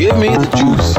[0.00, 0.96] Give me the juice.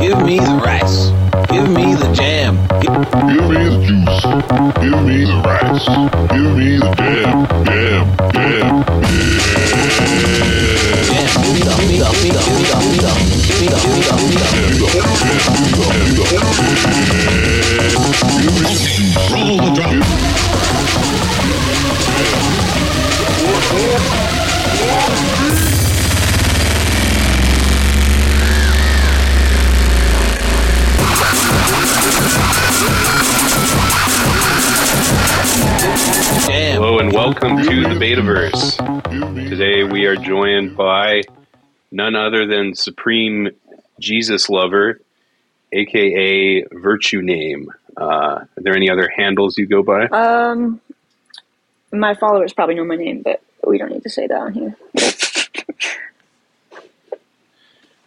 [0.00, 1.10] Give me the rice.
[1.52, 2.56] Give me the jam.
[2.80, 4.24] Give me the juice.
[4.80, 5.84] Give me the rice.
[6.32, 7.44] Give me the jam.
[7.66, 8.06] Jam.
[8.32, 8.84] Jam.
[19.76, 20.00] jam.
[20.00, 20.00] Give
[25.62, 25.77] me
[32.18, 32.58] Jam.
[36.80, 39.48] Hello and welcome to the Betaverse.
[39.48, 41.22] Today we are joined by
[41.90, 43.48] none other than Supreme
[43.98, 45.00] Jesus Lover,
[45.72, 47.72] aka Virtue Name.
[47.96, 50.06] Uh, are there any other handles you go by?
[50.06, 50.80] Um,
[51.92, 54.76] my followers probably know my name, but we don't need to say that on here.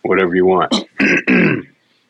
[0.02, 0.74] Whatever you want.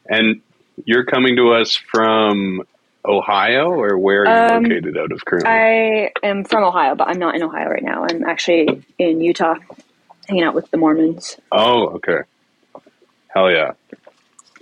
[0.08, 0.42] and
[0.86, 2.62] you're coming to us from
[3.06, 5.50] Ohio, or where are you Um, located out of currently?
[5.52, 8.06] I am from Ohio, but I'm not in Ohio right now.
[8.10, 9.56] I'm actually in Utah,
[10.28, 11.38] hanging out with the Mormons.
[11.52, 12.20] oh, okay.
[13.30, 13.72] Hell yeah.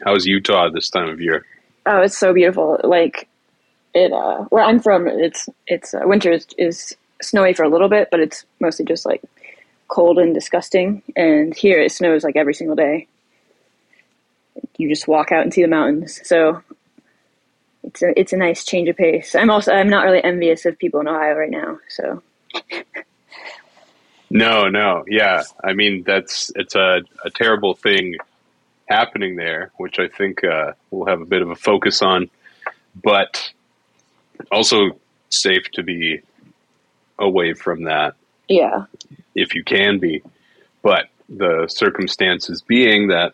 [0.05, 1.45] How's Utah this time of year?
[1.85, 2.79] Oh, it's so beautiful.
[2.83, 3.27] Like
[3.93, 7.89] it, uh, where I'm from, it's it's uh, winter is, is snowy for a little
[7.89, 9.21] bit, but it's mostly just like
[9.87, 11.01] cold and disgusting.
[11.15, 13.07] And here it snows like every single day.
[14.77, 16.19] You just walk out and see the mountains.
[16.23, 16.61] So
[17.83, 19.35] it's a it's a nice change of pace.
[19.35, 21.79] I'm also I'm not really envious of people in Ohio right now.
[21.89, 22.21] So
[24.29, 25.43] No, no, yeah.
[25.63, 28.15] I mean, that's it's a, a terrible thing
[28.87, 32.29] happening there, which I think uh, we'll have a bit of a focus on,
[33.01, 33.51] but
[34.51, 34.99] also
[35.29, 36.21] safe to be
[37.17, 38.15] away from that
[38.47, 38.85] yeah,
[39.35, 40.21] if you can be.
[40.81, 43.33] But the circumstances being that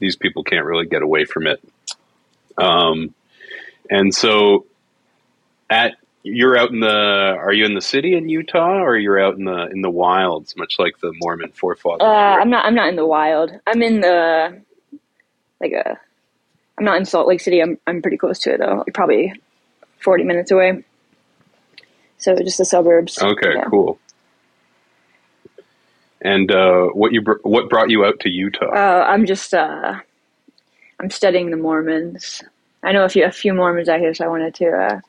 [0.00, 1.62] these people can't really get away from it.
[2.58, 3.14] Um,
[3.90, 4.66] and so
[5.70, 9.36] at you're out in the are you in the city in Utah or you're out
[9.36, 12.40] in the in the wilds much like the Mormon forefathers uh.
[12.40, 13.52] I'm not I'm not in the wild.
[13.66, 14.62] I'm in the
[15.60, 15.98] like a
[16.78, 17.60] I'm not in Salt Lake City.
[17.62, 18.78] I'm I'm pretty close to it though.
[18.78, 19.32] Like probably
[20.02, 20.84] 40 minutes away.
[22.18, 23.18] So just the suburbs.
[23.22, 23.64] Okay, Yeah.
[23.70, 23.98] cool.
[26.22, 28.70] And uh, what you br- what brought you out to Utah?
[28.72, 30.00] Uh, I'm just uh,
[31.00, 32.42] I'm studying the Mormons.
[32.82, 35.00] I know a few a few Mormons out here, so I wanted to uh,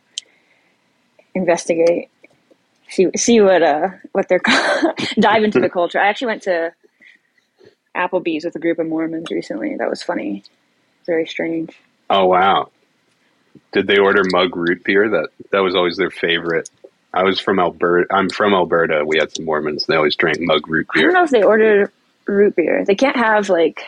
[1.34, 2.09] investigate,
[2.90, 4.41] see see what uh what they're
[5.19, 6.00] dive into the culture.
[6.00, 6.73] I actually went to
[7.96, 9.75] Applebee's with a group of Mormons recently.
[9.75, 10.44] That was funny.
[11.06, 11.78] Very strange.
[12.09, 12.69] oh wow!
[13.72, 15.09] Did they order mug root beer?
[15.09, 16.69] That that was always their favorite.
[17.17, 18.13] I was from Alberta.
[18.13, 19.03] I'm from Alberta.
[19.03, 19.88] We had some Mormons.
[19.88, 21.01] They always drank mug root beer.
[21.01, 21.91] I don't know if they ordered
[22.28, 22.85] root beer.
[22.85, 23.81] They can't have like.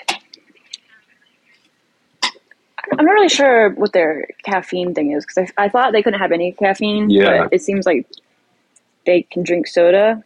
[2.23, 6.19] I'm not really sure what their caffeine thing is because I, I thought they couldn't
[6.19, 7.11] have any caffeine.
[7.11, 7.43] Yeah.
[7.43, 8.07] But it seems like
[9.05, 10.23] they can drink soda.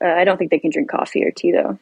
[0.00, 1.76] Uh, I don't think they can drink coffee or tea though,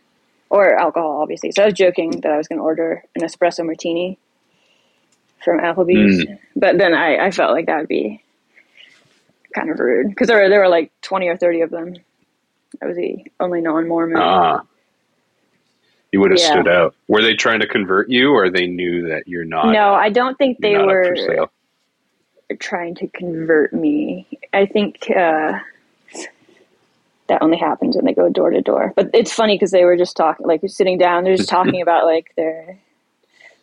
[0.49, 1.53] or alcohol, obviously.
[1.53, 4.19] So I was joking that I was going to order an espresso martini
[5.45, 6.25] from Applebee's,
[6.57, 8.22] but then I, I felt like that would be
[9.55, 11.95] kind of rude because there were there were like 20 or 30 of them.
[12.83, 14.17] I was the only non-Mormon.
[14.19, 14.63] Ah,
[16.13, 16.63] you would have Yeah.
[16.63, 16.95] stood out.
[17.09, 19.73] Were they trying to convert you, or they knew that you're not?
[19.73, 21.49] no, I don't think they you're were
[22.59, 24.27] trying to convert me.
[24.53, 25.59] I think uh,
[27.29, 28.93] that only happens when they go door to door.
[28.95, 32.05] But it's funny because they were just talking, like sitting down, they're just talking about
[32.07, 32.79] like their,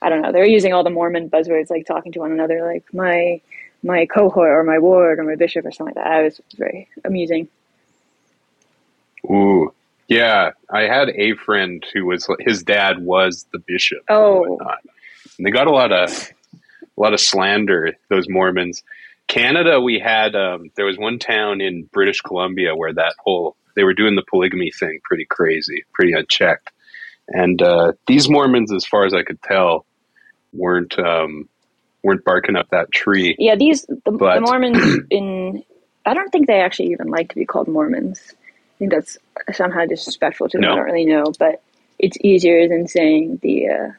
[0.01, 2.85] I don't know, they're using all the Mormon buzzwords, like talking to one another, like
[2.94, 3.41] my
[3.84, 6.22] my cohort or my ward or my bishop or something like that.
[6.22, 7.47] It was very amusing.
[9.25, 9.73] Ooh,
[10.07, 10.51] yeah.
[10.69, 14.03] I had a friend who was his dad was the bishop.
[14.09, 14.41] Oh.
[14.41, 14.79] whatnot.
[15.38, 16.09] and they got a lot of
[16.51, 17.94] a lot of slander.
[18.09, 18.84] Those Mormons.
[19.28, 23.84] Canada, we had um, there was one town in British Columbia where that whole they
[23.84, 26.72] were doing the polygamy thing pretty crazy, pretty unchecked.
[27.28, 29.85] And uh, these Mormons, as far as I could tell,
[30.51, 31.48] weren't um,
[32.04, 33.36] weren't barking up that tree.
[33.38, 35.63] Yeah, these the, the Mormons in
[36.06, 38.19] I don't think they actually even like to be called Mormons.
[38.31, 39.18] I think that's
[39.51, 40.62] somehow disrespectful to them.
[40.62, 40.72] No.
[40.72, 41.62] I don't really know, but
[41.98, 43.68] it's easier than saying the.
[43.68, 43.90] Uh,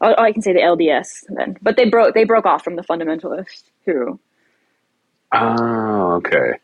[0.00, 2.82] oh, I can say the LDS then, but they broke they broke off from the
[2.82, 4.18] fundamentalists who.
[5.32, 6.58] Oh, okay.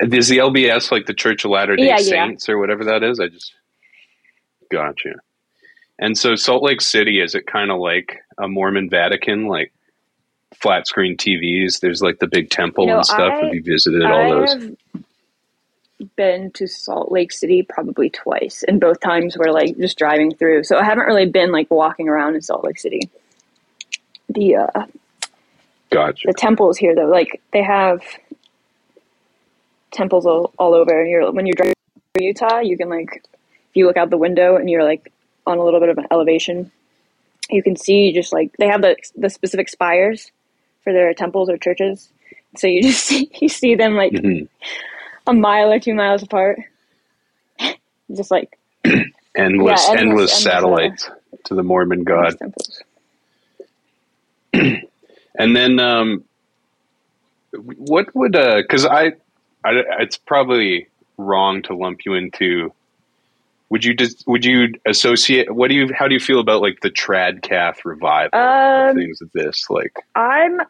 [0.00, 2.26] Is the LDS like the Church of Latter Day Yeah, yeah.
[2.26, 3.20] Saints or whatever that is?
[3.20, 3.54] I just
[4.70, 5.14] gotcha.
[5.98, 9.72] And so Salt Lake City is it kind of like a Mormon Vatican, like
[10.60, 11.80] flat screen TVs?
[11.80, 13.32] There's like the big temple You know, and stuff.
[13.32, 14.52] I- Have you visited all I those?
[14.52, 14.76] have
[16.16, 20.64] been to Salt Lake City probably twice, and both times were like just driving through.
[20.64, 23.00] So I haven't really been like walking around in Salt Lake City.
[24.28, 24.86] The uh,
[25.90, 26.26] Gotcha.
[26.26, 28.02] the temples here though, like they have
[29.92, 31.00] temples all, all over.
[31.00, 31.74] And you're when you're driving
[32.14, 35.12] through Utah, you can like if you look out the window and you're like
[35.46, 36.70] on a little bit of an elevation,
[37.50, 40.30] you can see just like they have the the specific spires
[40.82, 42.08] for their temples or churches.
[42.56, 44.48] So you just see, you see them like Mhm.
[45.26, 46.58] a mile or two miles apart.
[48.14, 51.10] just like Endless, Yeah, endless, endless- endless, uh, satellites
[51.44, 52.36] to the Mormon God.
[55.36, 56.22] And then, um,
[57.52, 59.14] what would because I,
[59.64, 60.86] I, it's probably
[61.18, 62.72] wrong to lump you into.
[63.70, 65.52] Would you just would you associate?
[65.54, 65.92] What do you?
[65.94, 68.38] How do you feel about like the trad cath revival?
[68.38, 70.60] Um, things of this, like I'm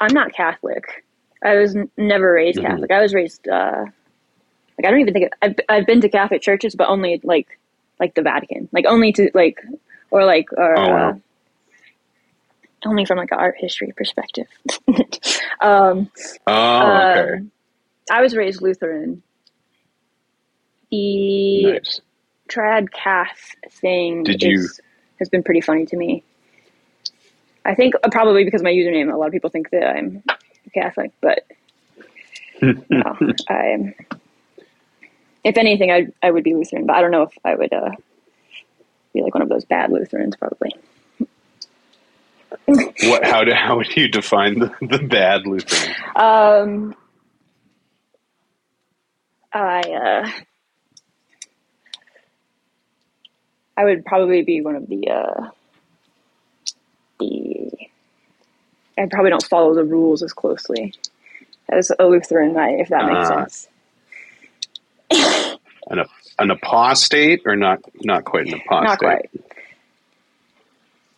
[0.00, 1.04] I'm not Catholic.
[1.42, 2.66] I was n- never raised Mhm.
[2.66, 2.90] Catholic.
[2.90, 3.84] I was raised uh,
[4.78, 7.58] like I don't even think I've I've been to Catholic churches, but only like
[7.98, 9.58] like the Vatican, like only to like
[10.10, 11.08] or like or Oh, wow.
[11.10, 11.14] uh,
[12.86, 14.46] only from like an art history perspective.
[15.60, 16.10] um,
[16.46, 17.50] oh, okay, um,
[18.10, 19.22] I was raised Lutheran.
[20.90, 22.00] The nice.
[22.50, 24.80] Trad cath thing Did is,
[25.18, 26.24] has been pretty funny to me.
[27.64, 30.22] I think uh, probably because my username, a lot of people think that I'm
[30.74, 31.44] Catholic, but
[32.62, 33.16] no,
[33.48, 33.94] I'm.
[35.42, 37.90] If anything, I I would be Lutheran, but I don't know if I would uh,
[39.12, 40.36] be like one of those bad Lutherans.
[40.36, 40.74] Probably.
[42.66, 43.24] What?
[43.24, 45.94] How do how would you define the, the bad Lutheran?
[46.16, 46.94] Um,
[49.52, 50.30] I uh,
[53.80, 55.48] I would probably be one of the uh,
[57.18, 57.70] the.
[58.98, 60.92] I probably don't follow the rules as closely
[61.70, 63.46] as a Lutheran might, if that makes Ah.
[63.46, 63.68] sense.
[65.88, 66.04] An
[66.38, 67.80] an apostate or not?
[68.02, 68.88] Not quite an apostate.
[68.88, 69.30] Not quite.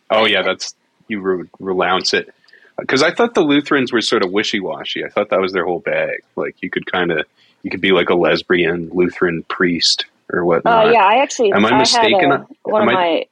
[0.09, 0.73] Oh yeah, that's
[1.09, 2.33] you re- renounce it
[2.79, 5.03] because I thought the Lutherans were sort of wishy washy.
[5.03, 6.21] I thought that was their whole bag.
[6.37, 7.25] Like you could kind of
[7.63, 10.87] you could be like a lesbian Lutheran priest or whatnot.
[10.87, 11.51] Uh, yeah, I actually.
[11.51, 12.31] Am I mistaken?
[12.31, 13.25] A, one Am of I- my,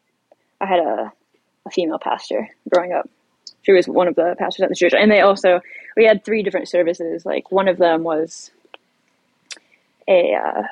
[0.61, 1.11] I had a,
[1.65, 3.09] a female pastor growing up.
[3.63, 5.61] She was one of the pastors at the church, and they also
[5.95, 7.25] we had three different services.
[7.25, 8.49] Like one of them was
[10.07, 10.63] a uh,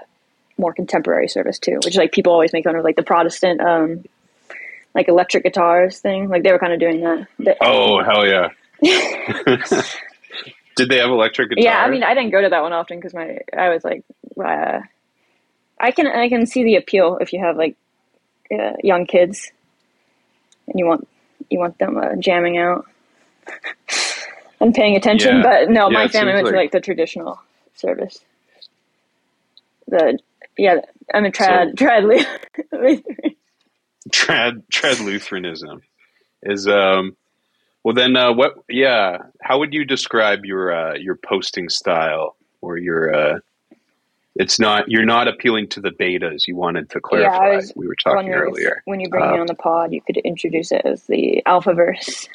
[0.57, 4.03] more contemporary service too, which like people always make fun of, like the Protestant, um,
[4.95, 6.29] like electric guitars thing.
[6.29, 7.27] Like they were kind of doing that.
[7.37, 8.49] But- Oh hell yeah!
[10.75, 11.63] Did they have electric guitar?
[11.63, 14.03] Yeah, I mean, I didn't go to that one often because my I was like,
[14.43, 14.79] uh,
[15.79, 17.75] I can I can see the appeal if you have like
[18.51, 19.51] uh, young kids
[20.67, 21.07] and you want
[21.49, 22.85] you want them uh, jamming out
[24.59, 25.37] and paying attention.
[25.37, 25.43] Yeah.
[25.43, 27.39] But no, Yeah, my family went to like- like the traditional
[27.75, 28.19] service.
[29.87, 30.19] The
[30.57, 30.81] yeah,
[31.13, 32.03] I'm a trad trad.
[32.03, 33.01] Lu-
[34.11, 35.81] trad trad Lutheranism
[36.43, 37.15] is um.
[37.83, 38.55] Well then, uh, what?
[38.67, 43.13] Yeah, how would you describe your uh, your posting style or your?
[43.15, 43.39] Uh,
[44.35, 46.47] it's not you're not appealing to the betas.
[46.47, 47.55] You wanted to clarify.
[47.55, 48.81] was we were talking if earlier.
[48.85, 52.27] when you bring me Uh, on the pod, you could introduce it as the Alphaverse.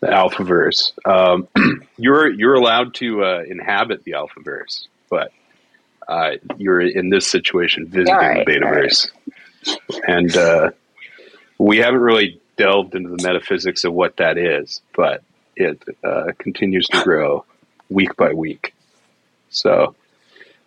[0.00, 0.92] the Alphaverse.
[1.04, 1.48] Um,
[1.98, 5.32] you're you're allowed to uh, inhabit the Alphaverse, but
[6.08, 9.10] uh, you're in this situation visiting right, the Betaverse,
[10.06, 10.70] and uh,
[11.58, 15.22] we haven't really delved into the metaphysics of what that is, but
[15.56, 17.44] it uh, continues to grow
[17.88, 18.74] week by week.
[19.50, 19.94] So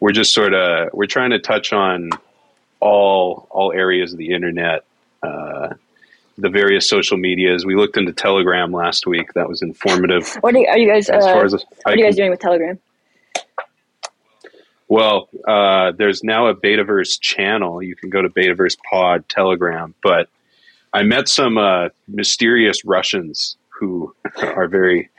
[0.02, 2.10] we're just sort of we're trying to touch on
[2.82, 4.84] all all areas of the internet.
[5.24, 5.70] Uh,
[6.38, 7.66] the various social medias.
[7.66, 9.34] We looked into Telegram last week.
[9.34, 10.38] That was informative.
[10.42, 11.08] What are you, are you guys?
[11.08, 12.80] As uh, far as I what are you guys can, doing with Telegram?
[14.88, 17.82] well, uh, there's now a Betaverse channel.
[17.84, 19.94] You can go to Betaverse Pod Telegram.
[20.02, 20.30] But
[20.94, 25.10] I met some uh, mysterious Russians who are very,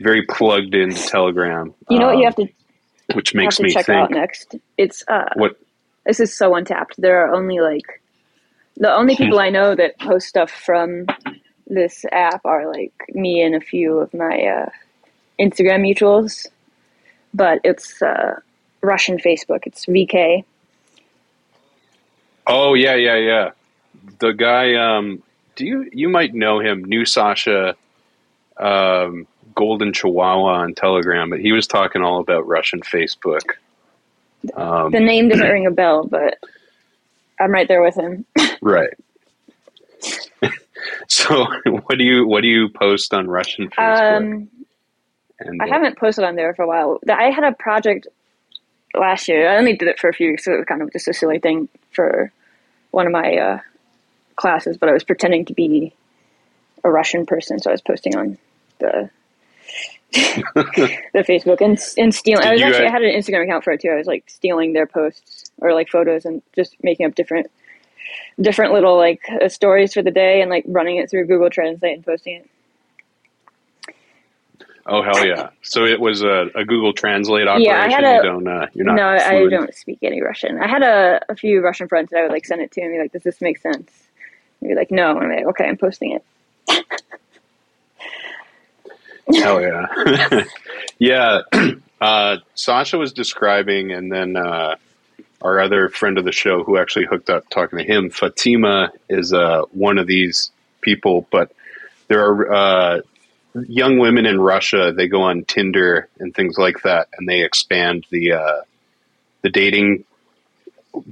[0.00, 1.72] very plugged into Telegram.
[1.88, 2.48] You know what you um, have to
[3.12, 3.98] which makes me check think.
[3.98, 4.54] out next.
[4.78, 5.58] It's uh, What?
[6.06, 6.94] this is so untapped.
[6.98, 8.00] There are only like
[8.76, 11.06] the only people I know that post stuff from
[11.66, 14.70] this app are like me and a few of my uh,
[15.38, 16.46] Instagram mutuals,
[17.32, 18.40] but it's uh,
[18.82, 19.60] Russian Facebook.
[19.66, 20.44] It's VK.
[22.46, 23.50] Oh yeah, yeah, yeah.
[24.18, 24.74] The guy.
[24.74, 25.22] Um,
[25.56, 26.84] do you you might know him?
[26.84, 27.76] New Sasha,
[28.58, 33.54] um, Golden Chihuahua on Telegram, but he was talking all about Russian Facebook.
[34.54, 36.38] Um, The name doesn't ring a bell, but
[37.40, 38.24] I'm right there with him.
[38.62, 38.90] right.
[41.08, 44.16] so, what do you what do you post on Russian Facebook?
[44.16, 44.48] Um,
[45.40, 47.00] and I haven't posted on there for a while.
[47.08, 48.06] I had a project
[48.94, 49.50] last year.
[49.50, 51.14] I only did it for a few weeks, so it was kind of just a
[51.14, 52.30] silly thing for
[52.90, 53.58] one of my uh,
[54.36, 54.76] classes.
[54.76, 55.92] But I was pretending to be
[56.84, 58.38] a Russian person, so I was posting on
[58.78, 59.10] the
[60.54, 62.46] the Facebook and and stealing.
[62.46, 63.88] I was actually I had an Instagram account for it too.
[63.88, 67.50] I was like stealing their posts or like photos and just making up different
[68.40, 71.96] different little like uh, stories for the day and like running it through Google Translate
[71.96, 72.50] and posting it.
[74.86, 75.48] Oh hell yeah!
[75.62, 77.70] So it was a, a Google Translate operation.
[77.70, 78.46] Yeah, I had you don't.
[78.46, 78.96] Uh, you're not.
[78.96, 80.60] no, I don't speak any Russian.
[80.60, 82.92] I had a, a few Russian friends that I would like send it to and
[82.92, 83.90] be like, "Does this make sense?"
[84.60, 86.24] And be like, "No," and I'm like, "Okay, I'm posting it."
[89.34, 90.44] Hell yeah.
[90.98, 91.40] yeah.
[92.00, 94.76] Uh, Sasha was describing, and then uh,
[95.40, 99.32] our other friend of the show who actually hooked up talking to him, Fatima, is
[99.32, 100.50] uh, one of these
[100.82, 101.26] people.
[101.30, 101.52] But
[102.08, 103.00] there are uh,
[103.66, 108.04] young women in Russia, they go on Tinder and things like that, and they expand
[108.10, 108.60] the, uh,
[109.40, 110.04] the dating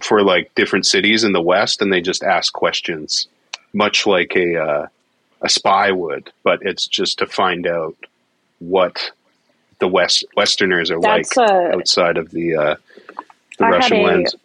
[0.02, 3.28] for like different cities in the West, and they just ask questions,
[3.72, 4.62] much like a.
[4.62, 4.86] Uh,
[5.42, 7.96] a spy would, but it's just to find out
[8.68, 9.12] what
[9.78, 12.74] the West Westerners are That's like uh, outside of the uh,
[13.58, 14.36] the I had Russian a- lens.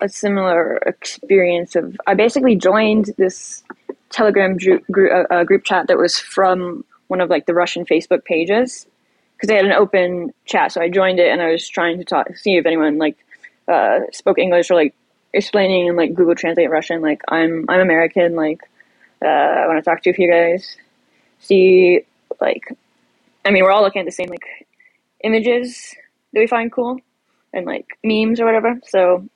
[0.00, 3.62] a similar experience of I basically joined this
[4.10, 7.84] Telegram group, group, uh, uh, group chat that was from one of like the Russian
[7.84, 8.86] Facebook pages
[9.36, 10.72] because they had an open chat.
[10.72, 13.16] So I joined it and I was trying to talk, see if anyone like
[13.66, 14.94] uh, spoke English or like
[15.32, 17.00] explaining in like Google Translate Russian.
[17.02, 18.36] Like I'm I'm American.
[18.36, 18.60] Like
[19.22, 20.76] uh, I want to talk to you guys.
[21.40, 22.02] See
[22.40, 22.76] like
[23.44, 24.44] I mean we're all looking at the same like
[25.22, 25.94] images
[26.32, 26.98] that we find cool
[27.52, 28.80] and like memes or whatever.
[28.86, 29.26] So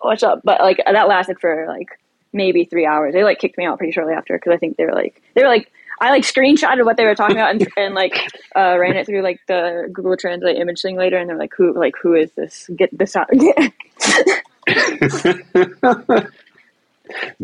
[0.00, 0.40] what's up?
[0.44, 1.88] But like that lasted for like
[2.32, 3.14] maybe three hours.
[3.14, 5.42] They like kicked me out pretty shortly after because I think they were like they
[5.42, 8.14] were like I like screenshotted what they were talking about and, and like
[8.56, 11.78] uh, ran it through like the Google Translate image thing later, and they're like, who
[11.78, 12.70] like who is this?
[12.76, 13.28] Get this out.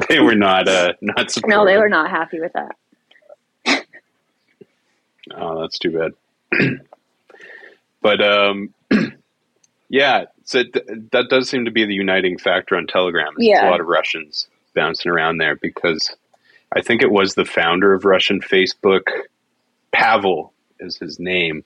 [0.08, 1.56] they were not uh, not supportive.
[1.56, 2.76] no, they were not happy with that.
[5.34, 6.12] Oh, that's too bad.
[8.02, 8.74] but um,
[9.88, 13.34] yeah, so th- that does seem to be the uniting factor on Telegram.
[13.38, 13.68] Yeah.
[13.68, 16.14] a lot of Russians bouncing around there because
[16.74, 19.08] I think it was the founder of Russian Facebook,
[19.92, 21.64] Pavel is his name,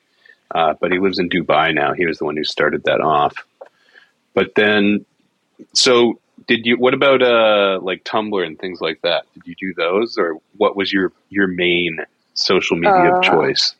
[0.54, 1.94] uh, but he lives in Dubai now.
[1.94, 3.34] He was the one who started that off.
[4.34, 5.06] But then,
[5.72, 6.76] so did you?
[6.76, 9.24] What about uh, like Tumblr and things like that?
[9.34, 12.00] Did you do those, or what was your your main
[12.38, 13.74] social media Uh, of choice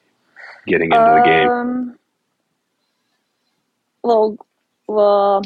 [0.67, 1.49] getting into the game?
[1.49, 1.99] Um,
[4.03, 4.37] well,
[4.87, 5.43] well,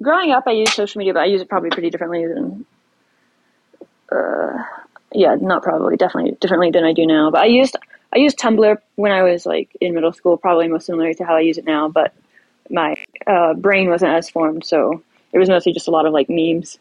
[0.00, 2.64] growing up, I used social media, but I use it probably pretty differently than.
[4.10, 4.62] Uh,
[5.12, 7.30] yeah, not probably, definitely differently than I do now.
[7.30, 7.76] But I used
[8.14, 11.36] I used Tumblr when I was like in middle school, probably most similar to how
[11.36, 11.88] I use it now.
[11.88, 12.14] But
[12.70, 12.94] my
[13.26, 16.78] uh, brain wasn't as formed, so it was mostly just a lot of like memes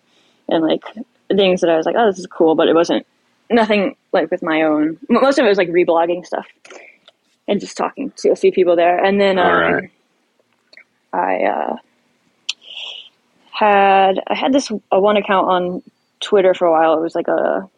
[0.49, 0.83] and like
[1.29, 3.05] things that I was like, oh, this is cool, but it wasn't
[3.49, 4.97] nothing like with my own.
[5.09, 6.47] Most of it was like reblogging stuff
[7.47, 9.03] and just talking to a few people there.
[9.03, 9.91] And then um, right.
[11.13, 11.75] I uh,
[13.51, 15.83] had I had this a one account on
[16.19, 16.97] Twitter for a while.
[16.97, 17.69] It was like a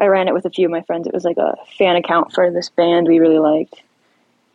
[0.00, 1.06] I ran it with a few of my friends.
[1.06, 3.82] It was like a fan account for this band we really liked,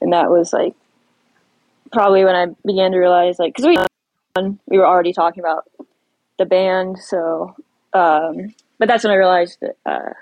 [0.02, 0.76] and that was like
[1.92, 3.78] probably when I began to realize like because we
[4.68, 5.66] we were already talking about
[6.38, 7.56] the band, so
[7.94, 10.14] um, but that's when I realized that uh,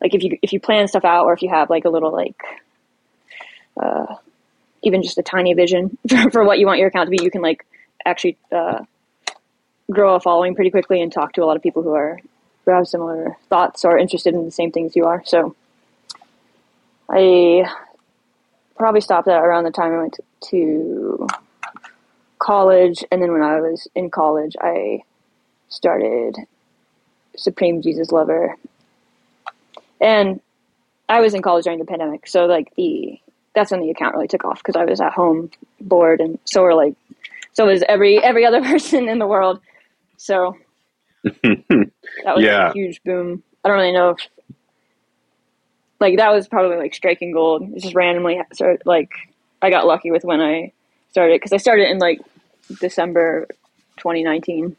[0.00, 2.12] like if you if you plan stuff out or if you have like a little
[2.12, 2.40] like
[3.80, 4.14] uh,
[4.82, 7.30] even just a tiny vision for, for what you want your account to be, you
[7.30, 7.66] can like
[8.04, 8.80] actually uh,
[9.90, 12.18] grow a following pretty quickly and talk to a lot of people who are
[12.64, 15.22] who have similar thoughts or interested in the same things you are.
[15.24, 15.54] So
[17.10, 17.64] I
[18.76, 20.20] probably stopped that around the time I went
[20.50, 21.26] to
[22.38, 25.02] college, and then when I was in college, I
[25.68, 26.36] started
[27.36, 28.56] Supreme Jesus Lover,
[30.00, 30.40] and
[31.08, 33.18] I was in college during the pandemic, so like the
[33.54, 36.62] that's when the account really took off because I was at home bored, and so
[36.62, 36.94] were like
[37.52, 39.60] so was every every other person in the world.
[40.16, 40.56] So
[41.24, 41.90] that
[42.26, 42.70] was Yeah.
[42.70, 43.42] a huge boom.
[43.64, 44.18] I don't really know if
[46.00, 47.68] like that was probably like striking gold.
[47.74, 49.10] It's just randomly started like
[49.60, 50.72] I got lucky with when I
[51.10, 52.20] started because I started in like
[52.80, 53.46] December
[53.98, 54.76] 2019.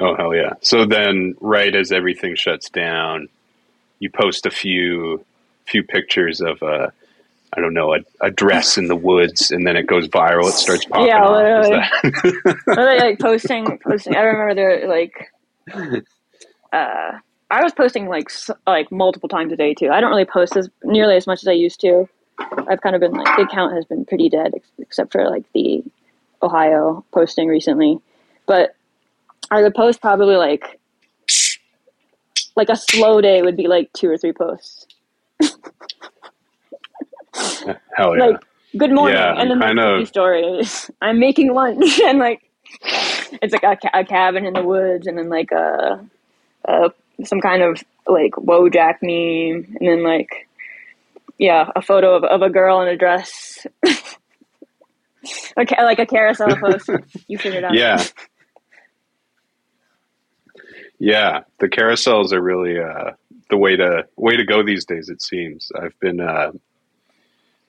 [0.00, 0.54] Oh hell yeah!
[0.60, 3.28] So then, right as everything shuts down,
[3.98, 5.24] you post a few
[5.66, 6.92] few pictures of a
[7.52, 10.48] I don't know a, a dress in the woods, and then it goes viral.
[10.48, 11.80] It starts popping Yeah, literally.
[12.66, 12.66] like,
[13.00, 14.14] like posting, posting.
[14.14, 15.32] I remember there like,
[16.72, 17.18] uh,
[17.50, 18.30] I was posting like
[18.66, 19.90] like multiple times a day too.
[19.90, 22.08] I don't really post as nearly as much as I used to,
[22.68, 25.44] I've kind of been like the account has been pretty dead, ex- except for like
[25.52, 25.82] the
[26.42, 27.98] Ohio posting recently.
[28.46, 28.76] But
[29.50, 30.78] I would post probably like
[32.56, 34.86] like a slow day would be like two or three posts.
[37.96, 38.24] Hell yeah.
[38.26, 38.36] Like
[38.76, 42.40] good morning, Yeah, and then kind the of- story is I'm making lunch, and like
[43.42, 46.04] it's like a, ca- a cabin in the woods, and then like a,
[46.66, 46.90] a
[47.24, 50.48] some kind of like Wojak meme, and then like
[51.38, 53.66] yeah, a photo of, of a girl in a dress.
[55.58, 56.90] okay, like a carousel post.
[57.28, 57.74] You figured out.
[57.74, 58.02] yeah.
[61.00, 63.12] Yeah, the carousels are really uh,
[63.50, 65.10] the way to way to go these days.
[65.10, 66.52] It seems I've been uh,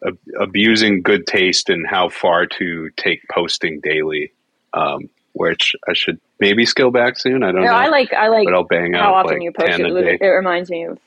[0.07, 4.33] ab- abusing good taste in how far to take posting daily,
[4.73, 7.43] um, which I should maybe scale back soon.
[7.43, 9.43] I don't No, know, I like I like but I'll bang how out often like
[9.43, 10.21] you post it.
[10.21, 10.99] It reminds me of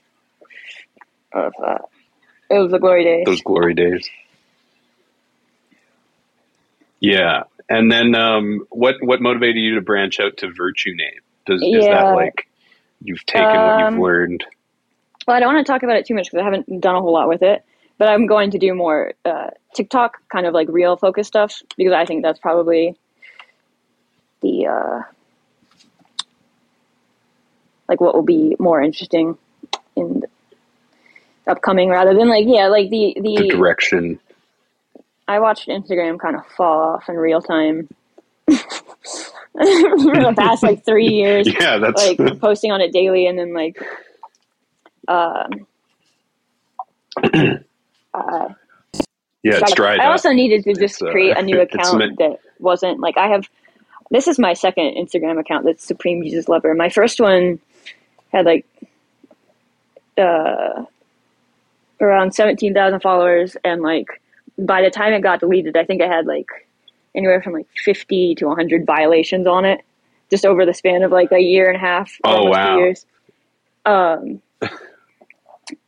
[1.34, 1.78] of uh,
[2.50, 3.26] it was the glory days.
[3.26, 4.08] Those glory days.
[7.00, 11.20] Yeah, and then um, what what motivated you to branch out to Virtue Name?
[11.46, 12.02] Does is Yeah.
[12.04, 12.48] that like
[13.02, 14.44] you've taken what Um, you've learned?
[15.26, 17.00] Well, I don't want to talk about it too much because I haven't done a
[17.00, 17.64] whole lot with it.
[17.96, 21.92] But I'm going to do more uh, TikTok, kind of like real focus stuff, because
[21.92, 22.96] I think that's probably
[24.42, 25.00] the uh,
[27.88, 29.38] like what will be more interesting
[29.94, 30.28] in the
[31.46, 34.18] upcoming, rather than like yeah, like the The the direction.
[35.28, 37.88] I watched Instagram kind of fall off in real time
[39.58, 41.46] for the past like three years.
[41.46, 43.78] Yeah, that's like posting on it daily and then like
[45.06, 45.66] um
[48.14, 48.48] uh,
[49.44, 50.10] yeah, it's dried I up.
[50.12, 53.48] also needed to just uh, create a new account meant- that wasn't like I have
[54.10, 56.74] this is my second Instagram account that's Supreme Jesus Lover.
[56.74, 57.60] My first one
[58.32, 58.66] had like
[60.18, 60.84] uh
[62.00, 64.06] around seventeen thousand followers and like
[64.58, 66.48] by the time it got deleted I think I had like
[67.14, 69.82] anywhere from like fifty to hundred violations on it.
[70.30, 72.74] Just over the span of like a year and a half, Oh, wow.
[72.74, 73.06] two years.
[73.86, 74.42] Um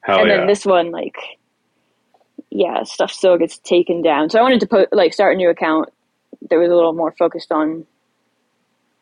[0.01, 0.37] Hell and yeah.
[0.39, 1.17] then this one like
[2.51, 5.51] yeah stuff still gets taken down so i wanted to put like start a new
[5.51, 5.89] account
[6.49, 7.85] that was a little more focused on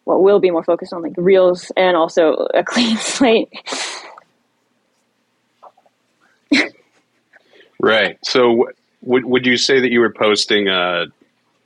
[0.04, 3.52] what will be more focused on like reels and also a clean slate
[7.80, 8.18] right.
[8.24, 11.06] So, w- would would you say that you were posting uh,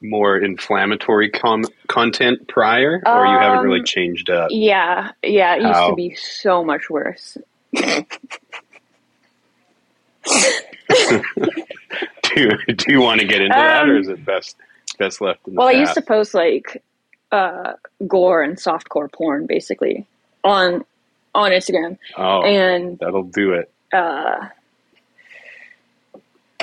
[0.00, 4.48] more inflammatory com- content prior, or you haven't really Um, changed up?
[4.50, 7.36] yeah yeah it used to be so much worse
[12.34, 14.56] Do you, do you want to get into that, or Um, is it best
[14.98, 16.82] best left in the well i used to post like
[17.32, 17.72] uh
[18.06, 20.04] gore and softcore porn basically
[20.44, 20.84] on
[21.34, 23.70] on instagram oh, and that'll do it.
[23.92, 24.48] uh,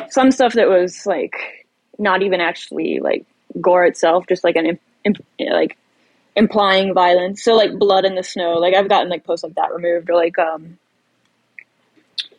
[0.10, 1.65] some stuff that was like
[1.98, 3.26] not even actually like
[3.62, 5.78] gore itself, just like an imp, imp, like
[6.36, 7.44] implying violence.
[7.44, 8.54] So like blood in the snow.
[8.54, 10.78] Like I've gotten like posts like that removed, or like um,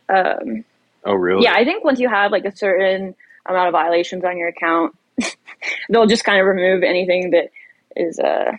[0.09, 0.65] um,
[1.05, 1.45] Oh, really?
[1.45, 1.55] yeah.
[1.55, 3.15] I think once you have like a certain
[3.47, 4.97] amount of violations on your account,
[5.89, 7.51] they'll just kind of remove anything that
[7.95, 8.53] is uh.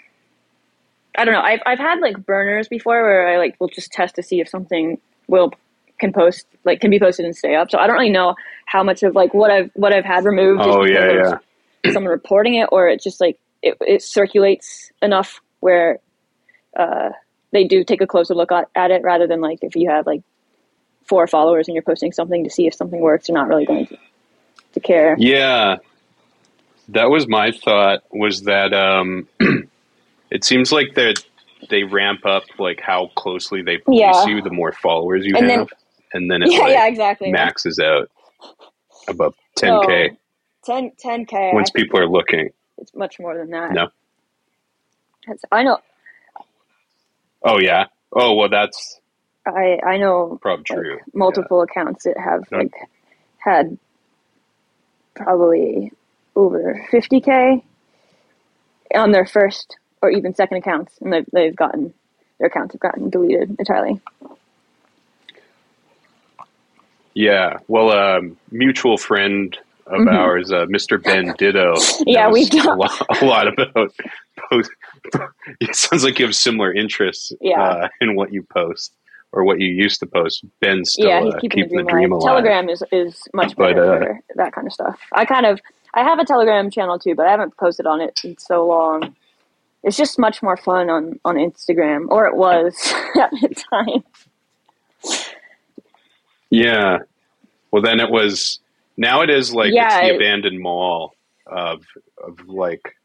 [1.20, 1.42] I don't know.
[1.42, 4.48] I've I've had like burners before where I like will just test to see if
[4.48, 5.52] something will
[6.00, 7.72] can post like can be posted and stay up.
[7.72, 10.62] So I don't really know how much of like what I've what I've had removed.
[10.64, 15.40] Oh, yeah, because of Someone reporting it, or it just like it, it circulates enough
[15.62, 16.00] where
[16.76, 17.10] uh,
[17.52, 20.06] they do take a closer look at, at it, rather than like if you have
[20.06, 20.22] like
[21.06, 23.88] four followers and you're posting something to see if something works, they're not really going
[23.88, 23.98] to,
[24.74, 25.16] to care.
[25.18, 25.78] Yeah,
[26.90, 28.04] that was my thought.
[28.12, 29.28] Was that um,
[30.32, 31.14] it seems like they
[31.70, 34.26] they ramp up like how closely they police Yeah.
[34.28, 35.70] you, the more followers you And then- have,
[36.14, 37.32] and then it Yeah, like, yeah, exactly.
[37.32, 38.10] maxes out
[39.08, 40.18] above 10k
[40.64, 40.92] So, 10
[41.26, 41.54] 10k.
[41.54, 42.50] once I people are looking.
[42.78, 43.72] it's much more than that.
[43.72, 43.84] No.
[45.24, 45.80] It's- I know.
[47.44, 47.86] Oh yeah.
[48.14, 49.00] Oh well, that's
[49.46, 50.98] I I know probably like, true.
[51.14, 52.58] multiple accounts that have Yeah.
[52.60, 52.74] like
[53.38, 53.78] had
[55.16, 55.92] probably
[56.36, 57.64] over 50k
[58.96, 61.94] on their first or even second accounts, and they've they've gotten
[62.40, 64.00] their accounts have gotten deleted entirely.
[67.18, 67.58] Yeah.
[67.68, 70.14] Well, um, mutual friend of Mhm.
[70.14, 71.02] ours, uh, Mr.
[71.02, 71.74] Ben Ditto.
[72.06, 73.92] Yeah, knows we've a done- lot, a lot about
[74.52, 74.70] post.
[75.60, 77.62] It sounds like you have similar interests Yeah.
[77.64, 78.94] uh, in what you post
[79.32, 80.44] or what you used to post.
[80.62, 82.24] Ben still yeah, he's uh, keeping, keeping the dream, alive.
[82.28, 85.00] Telegram is is much But, better uh, for that kind of stuff.
[85.14, 85.60] I kind of
[85.96, 89.16] I have a Telegram channel too, but I haven't posted on it in so long.
[89.84, 92.76] It's just much more fun on on Instagram, or it was
[93.24, 94.04] at the time.
[96.50, 97.00] Yeah.
[97.72, 98.60] Well, then it was
[98.96, 101.14] Now it is like Yeah, it's the it- abandoned mall
[101.46, 101.84] of
[102.24, 102.96] of like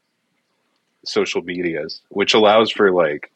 [1.05, 3.31] social medias, which allows for like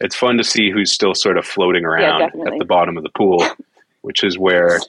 [0.00, 2.52] it's fun to see who's still sort of floating around definitely.
[2.52, 3.44] at the bottom of the pool,
[4.02, 4.80] which is where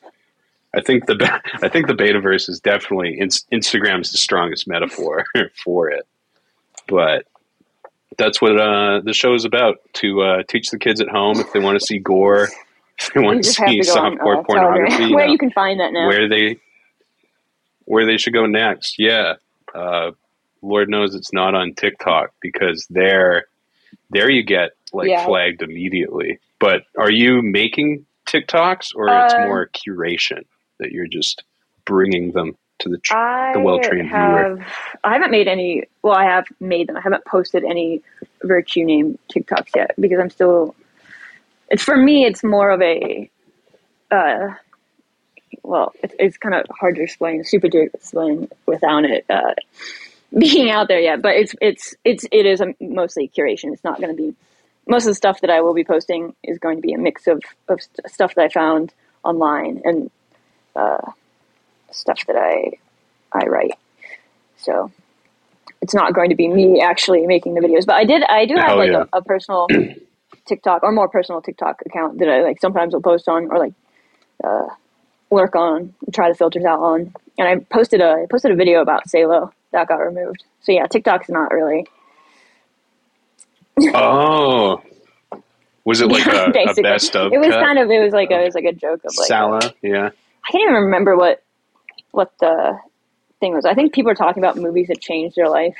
[0.73, 5.25] I think the I think the Betaverse is definitely in- Instagram's the strongest metaphor
[5.63, 6.05] for it,
[6.87, 7.25] but
[8.17, 11.51] that's what uh, the show is about to uh, teach the kids at home if
[11.53, 12.49] they want to see gore,
[13.07, 15.79] if they want to see go on, uh, pornography, you where know you can find
[15.79, 16.07] that now.
[16.07, 16.57] where they
[17.85, 18.95] where they should go next.
[18.99, 19.35] Yeah,
[19.73, 20.11] uh,
[20.61, 23.45] Lord knows it's not on TikTok because there
[24.09, 25.25] there you get like Yeah.
[25.25, 26.39] flagged immediately.
[26.59, 30.45] But are you making TikToks or it's Uh, more curation
[30.79, 31.43] that you're just
[31.85, 33.13] bringing them to the tr-
[33.53, 34.63] the well-trained viewer.
[35.03, 35.83] I haven't made any.
[36.01, 36.97] Well, I have made them.
[36.97, 38.01] I haven't posted any
[38.43, 40.75] virtue name TikToks yet because I'm still.
[41.71, 42.25] It's for me.
[42.25, 43.29] It's more of a.
[44.11, 44.49] Uh,
[45.63, 49.53] well, it's, it's kind of hard to explain, super to explain without it uh,
[50.37, 51.21] being out there yet.
[51.21, 53.71] But it's it's it's it is a mostly curation.
[53.73, 54.35] It's not going to be
[54.85, 57.25] most of the stuff that I will be posting is going to be a mix
[57.27, 60.11] of of st- stuff that I found online and
[60.75, 61.11] uh,
[61.91, 62.73] stuff that I
[63.31, 63.77] I write.
[64.57, 64.91] So
[65.81, 68.55] it's not going to be me actually making the videos, but I did I do
[68.55, 69.05] have Hell like yeah.
[69.13, 69.67] a, a personal
[70.45, 73.73] TikTok or more personal TikTok account that I like sometimes will post on or like
[74.43, 74.67] uh,
[75.29, 77.13] work on, try the filters out on.
[77.37, 80.43] And I posted a I posted a video about Salo that got removed.
[80.61, 81.87] So yeah, TikTok's not really
[83.93, 84.81] Oh,
[85.85, 87.31] was it like a, a best of?
[87.33, 89.27] It was kind of it was like a, it was like a joke of like
[89.27, 90.09] Salo, yeah.
[90.43, 91.43] I can't even remember what
[92.11, 92.77] what the
[93.39, 93.65] thing was.
[93.65, 95.75] I think people are talking about movies that changed their life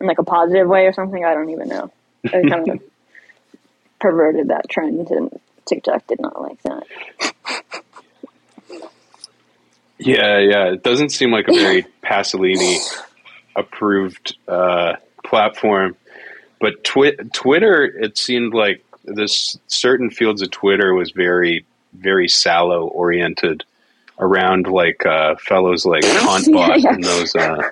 [0.00, 1.24] in like a positive way or something.
[1.24, 1.92] I don't even know.
[2.26, 2.80] I kind of
[4.00, 6.84] perverted that trend, and TikTok did not like that.
[9.98, 10.72] Yeah, yeah.
[10.72, 12.78] It doesn't seem like a very Pasolini
[13.56, 15.96] approved uh, platform.
[16.60, 22.86] But twi- Twitter, it seemed like this certain fields of Twitter was very, very Salo
[22.88, 23.64] oriented
[24.20, 26.92] around like uh, fellows like Kantbot Yeah.
[26.94, 27.62] and those uh,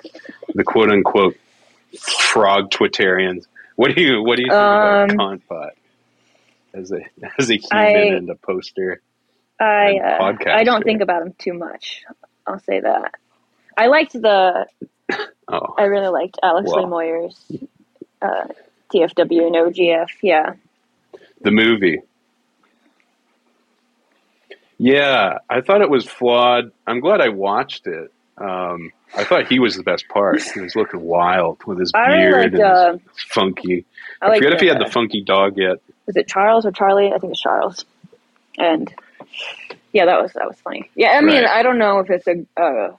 [0.53, 1.37] the quote unquote
[1.99, 3.45] frog Twitterians.
[3.75, 5.69] What do you what do you think Um, about Kantbot
[6.77, 6.99] as a
[7.39, 9.01] as a human I- and a poster?
[9.59, 10.33] I uh.
[10.47, 12.03] I don't think about him too much.
[12.45, 13.15] I'll say that.
[13.77, 14.65] I liked the.
[15.49, 16.83] Oh, I really liked Alex Well.
[16.83, 17.51] Lee Moyer's
[18.21, 18.47] uh,
[18.93, 20.09] TFW NOGF.
[20.21, 20.55] Yeah,
[21.39, 22.01] The movie.
[24.77, 26.71] Yeah, I thought it was flawed.
[26.85, 28.11] I'm glad I watched it.
[28.37, 30.41] Um, I thought he was the best part.
[30.43, 32.53] He was looking wild with his I beard liked.
[32.55, 32.97] and Uh,
[33.29, 33.85] funky.
[34.21, 35.77] I I, forget if he had the funky dog yet.
[36.07, 37.11] Was it Charles or Charlie?
[37.13, 37.85] I think it's Charles.
[38.57, 38.93] And
[39.93, 40.89] yeah, that was that was funny.
[40.95, 41.45] Yeah, I mean, Right.
[41.45, 42.95] I don't know if it's a, uh,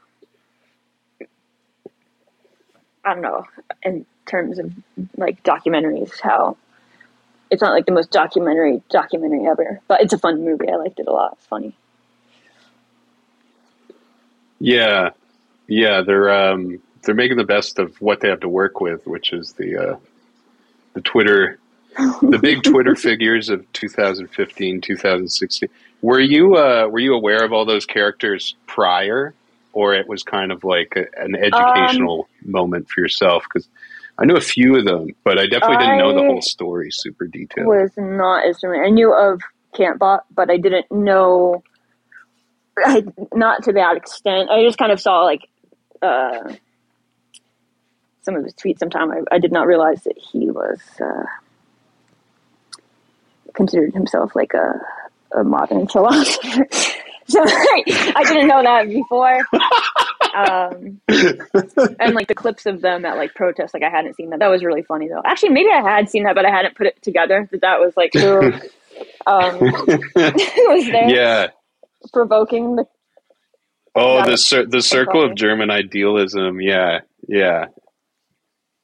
[3.04, 3.44] I don't know
[3.82, 4.72] in terms of
[5.16, 6.56] like documentaries how
[7.50, 10.68] it's not like the most documentary documentary ever, but it's a fun movie.
[10.70, 11.32] I liked it a lot.
[11.34, 11.74] It's funny.
[14.60, 15.10] Yeah,
[15.66, 19.32] yeah, they're um, they're making the best of what they have to work with, which
[19.32, 19.96] is the uh,
[20.94, 21.58] the Twitter,
[21.98, 25.68] the big Twitter figures of 2015, 2016.
[26.00, 29.34] Were you uh, were you aware of all those characters prior,
[29.72, 33.44] or it was kind of like a, an educational moment for yourself?
[33.44, 33.68] Because
[34.18, 37.26] I knew a few of them, but I definitely didn't know the whole story super
[37.26, 37.66] detailed.
[37.66, 38.84] was not as familiar.
[38.84, 39.40] I knew of
[39.74, 41.62] Kantbot, but I didn't know.
[42.78, 44.50] I, not to that extent.
[44.50, 45.48] I just kind of saw like
[46.00, 46.54] uh,
[48.22, 48.78] some of his tweets.
[48.78, 51.24] Sometime I, I did not realize that he was uh,
[53.58, 54.80] considered himself like a,
[55.38, 56.66] a modern philosopher.
[57.26, 59.44] so I, I didn't know that before.
[60.34, 61.00] Um,
[61.98, 64.38] and like the clips of them at like protests, like I hadn't seen that.
[64.38, 65.22] That was really funny though.
[65.24, 67.96] Actually, maybe I had seen that, but I hadn't put it together that that was
[67.96, 68.14] like
[69.26, 71.48] um, was there yeah.
[72.12, 72.86] provoking the.
[73.94, 76.60] Oh, the cir- the circle of German idealism.
[76.60, 77.66] Yeah, yeah.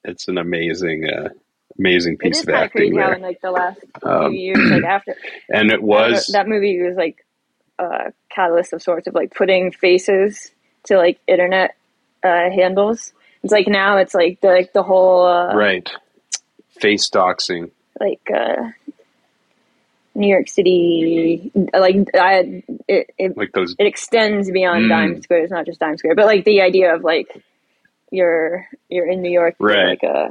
[0.02, 1.28] It's an amazing, uh,
[1.78, 3.14] amazing piece of acting there.
[3.14, 5.14] in like the last Um, few years, like after
[5.48, 7.24] and it was that movie was like
[7.78, 10.50] a catalyst of sorts of like putting faces
[10.84, 11.76] to like internet
[12.22, 13.12] uh, handles.
[13.42, 15.88] It's like now it's like the like the whole uh, right
[16.80, 17.70] face doxing.
[18.00, 18.70] like uh,
[20.16, 23.74] New York City, like I, it, it Like those.
[23.78, 24.88] it extends beyond Mm.
[24.88, 25.42] Dime Square.
[25.42, 27.26] It's not just Dime Square, but like the idea of like
[28.12, 29.88] you're you're in New York, Right.
[29.88, 30.30] like a,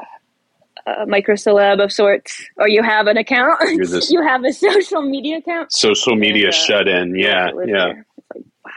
[0.86, 3.59] a micro celeb of sorts, or you have an account.
[3.77, 5.71] This- you have a social media account.
[5.71, 7.15] Social media And, uh, shut in.
[7.17, 7.86] Yeah, yeah.
[8.33, 8.71] like wow.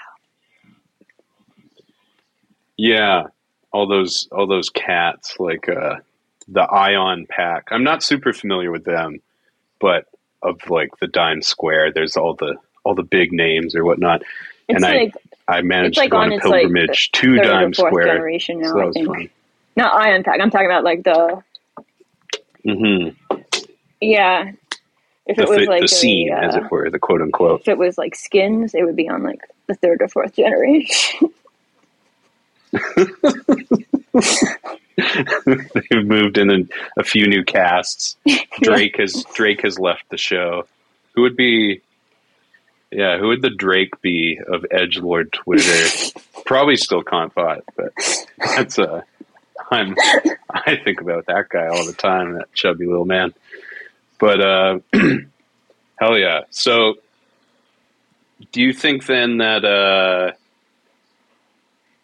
[2.77, 3.23] Yeah,
[3.73, 5.97] all those all those cats like uh,
[6.49, 7.69] the Ion Pack.
[7.71, 9.21] I'm not super familiar with them,
[9.81, 10.07] but
[10.43, 14.23] of like the Dime Square, there's all the all the big names or whatnot.
[14.69, 15.15] It's and like
[15.49, 18.07] I I managed like to go on a its, like, pilgrimage to Dime Square.
[18.07, 18.69] generation now.
[18.69, 19.31] so that I was think fun.
[19.77, 20.41] not Ion Pack.
[20.41, 21.43] I'm talking about like the
[22.67, 23.09] hmm
[24.01, 24.53] yeah.
[25.27, 27.63] If The, it was like the a, scene, as uh, it were, the quote unquote.
[27.63, 31.31] if it was like skins, it would be on like the third or fourth generation.
[34.97, 38.17] They've moved in a, a few new casts.
[38.63, 40.67] Drake has Drake has left the show.
[41.15, 41.83] Who would be?
[42.91, 45.89] Yeah, who would the Drake be of Edge Lord Twitter?
[46.45, 47.93] Probably still Kantbot, but
[48.39, 49.03] that's uh
[49.71, 49.95] I'm
[50.51, 53.33] I think about that guy all the time, that chubby little man.
[54.19, 54.79] But uh
[55.99, 56.41] hell yeah.
[56.51, 56.95] So
[58.53, 60.33] do you think then that uh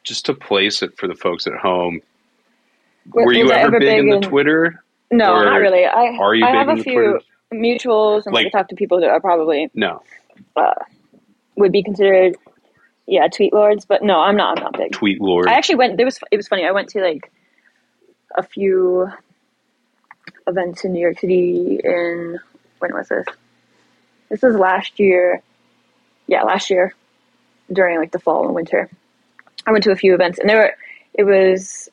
[0.05, 2.01] just to place it for the folks at home,
[3.13, 4.83] were Was you ever ever big big in the in- Twitter?
[5.11, 5.85] no, not really.
[5.85, 7.21] I are you I have a the few Twitter?
[7.53, 10.03] mutuals and like, I Like- talk to people that are probably No,
[11.57, 12.37] would be considered
[13.07, 14.59] yeah tweet lords, but no, I'm not.
[14.59, 14.93] I'm not big.
[14.93, 15.49] tweet lord.
[15.49, 15.97] I actually went.
[15.97, 16.19] There was.
[16.31, 16.65] It was funny.
[16.65, 17.31] I went to like
[18.37, 19.11] a few
[20.47, 21.81] events in New York City.
[21.83, 22.39] In
[22.79, 23.27] when was this?
[24.29, 25.43] This was last year.
[26.27, 26.95] Yeah, last year
[27.73, 28.89] during like the fall and winter.
[29.67, 30.75] I went to a few events, and there were.
[31.15, 31.89] It was.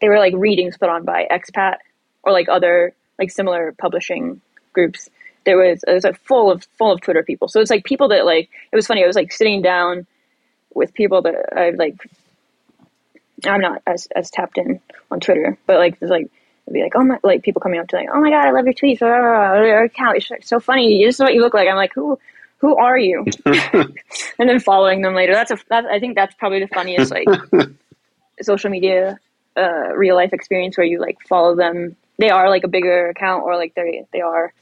[0.00, 1.76] They were like readings put on by expat
[2.22, 4.40] or like other like similar publishing
[4.72, 5.08] groups.
[5.44, 7.48] There was it was like full of full of Twitter people.
[7.48, 9.02] So it's like people that like it was funny.
[9.02, 10.06] I was like sitting down
[10.74, 11.96] with people that I like.
[13.44, 16.30] I'm not as as tapped in on Twitter, but like there's like
[16.66, 18.50] it'd be like oh my like people coming up to like oh my god I
[18.50, 21.68] love your tweets blah, your account it's so funny this is what you look like.
[21.68, 22.18] I'm like who
[22.58, 23.24] who are you?
[24.38, 25.32] And then following them later.
[25.32, 27.26] That's a that, I think that's probably the funniest like
[28.42, 29.18] social media
[29.56, 31.96] uh, real life experience where you like follow them.
[32.18, 34.52] They are like a bigger account or like they they are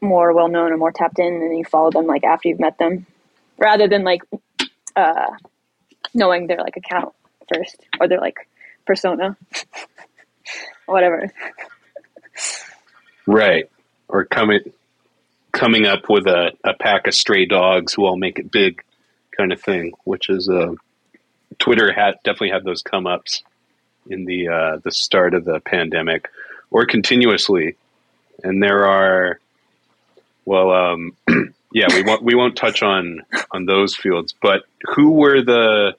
[0.00, 2.76] more well known or more tapped in and you follow them like after you've met
[2.78, 3.06] them
[3.56, 4.22] rather than like
[4.96, 5.30] uh
[6.12, 7.14] knowing their like account
[7.52, 8.48] first or their like
[8.84, 9.36] persona
[10.86, 11.30] whatever
[13.26, 13.70] Right.
[14.08, 14.60] Or coming
[15.52, 18.82] coming up with a, a pack of stray dogs who all make it big
[19.36, 20.74] kind of thing, which is uh,
[21.58, 23.42] Twitter had definitely had those come ups
[24.08, 26.28] in the uh, the start of the pandemic
[26.70, 27.76] or continuously.
[28.42, 29.38] And there are
[30.44, 31.16] well um,
[31.72, 35.94] yeah, we won't we won't touch on on those fields, but who were the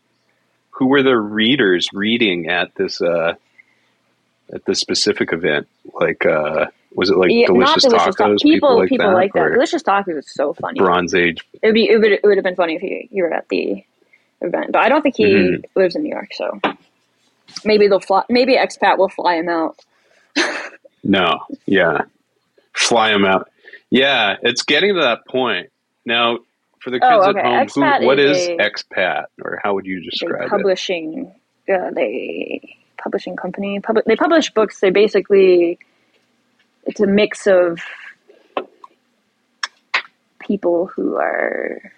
[0.76, 3.34] who were the readers reading at this uh,
[4.54, 5.68] at this specific event?
[5.94, 8.34] Like uh, was it like Yeah, delicious, delicious tacos?
[8.36, 8.42] tacos.
[8.42, 9.52] People, people that, like that.
[9.54, 10.80] Delicious tacos is so funny.
[10.80, 11.44] Bronze Age.
[11.62, 13.48] It would be, it would, it would have been funny if you, you were at
[13.50, 13.84] the
[14.42, 15.64] event, but I don't think he Mhm.
[15.76, 16.60] lives in New York, so
[17.66, 18.24] maybe they'll fly.
[18.30, 19.80] Maybe expat will fly him out.
[21.06, 22.04] No, yeah,
[22.74, 23.50] fly him out.
[23.90, 25.70] Yeah, it's getting to that point
[26.06, 26.40] now.
[26.84, 29.74] For the kids Oh, at home, Expat who, what is is a- expat, or how
[29.74, 30.50] would you describe it?
[30.50, 31.34] publishing,
[31.74, 33.80] uh, they publishing company.
[33.80, 34.80] Public, they publish books.
[34.82, 35.80] They basically,
[36.86, 37.80] it's a mix of
[40.40, 41.92] people who are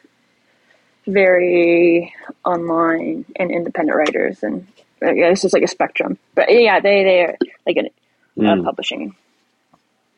[1.07, 4.67] very online and independent writers, and
[5.03, 6.17] uh, yeah, it's just like a spectrum.
[6.35, 7.91] But yeah, they they are like a, a
[8.37, 8.63] Mm.
[8.65, 9.15] publishing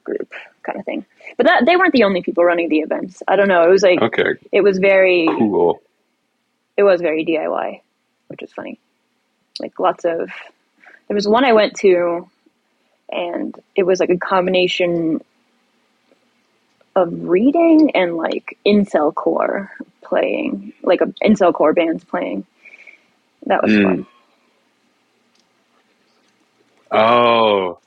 [0.07, 0.31] group
[0.63, 1.05] kind of thing.
[1.37, 3.21] But that they weren't the only people running the events.
[3.27, 3.63] I don't know.
[3.67, 5.81] It was like Okay, it was very cool.
[6.77, 7.81] it was very DIY,
[8.29, 8.79] which was funny.
[9.59, 10.29] Like lots of
[11.07, 12.29] there was one I went to
[13.11, 15.21] and it was like a combination
[16.95, 22.45] of reading and like incel core playing, like a incel core bands playing.
[23.45, 23.83] That was Mm.
[23.83, 24.07] fun.
[26.91, 27.79] Oh,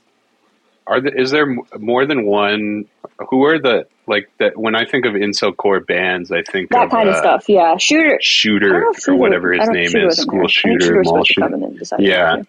[0.91, 1.47] are there, is there
[1.79, 2.85] more than one?
[3.31, 4.59] Who are the like that?
[4.59, 7.49] When I think of incel core bands, I think That of kind of uh, stuff,
[7.49, 7.77] yeah.
[7.79, 10.49] Shooter Shooter or Shooter- whatever his name Shooter is, school.
[10.49, 11.41] Shooter, mall shooter.
[11.43, 12.43] come and then decided Yeah.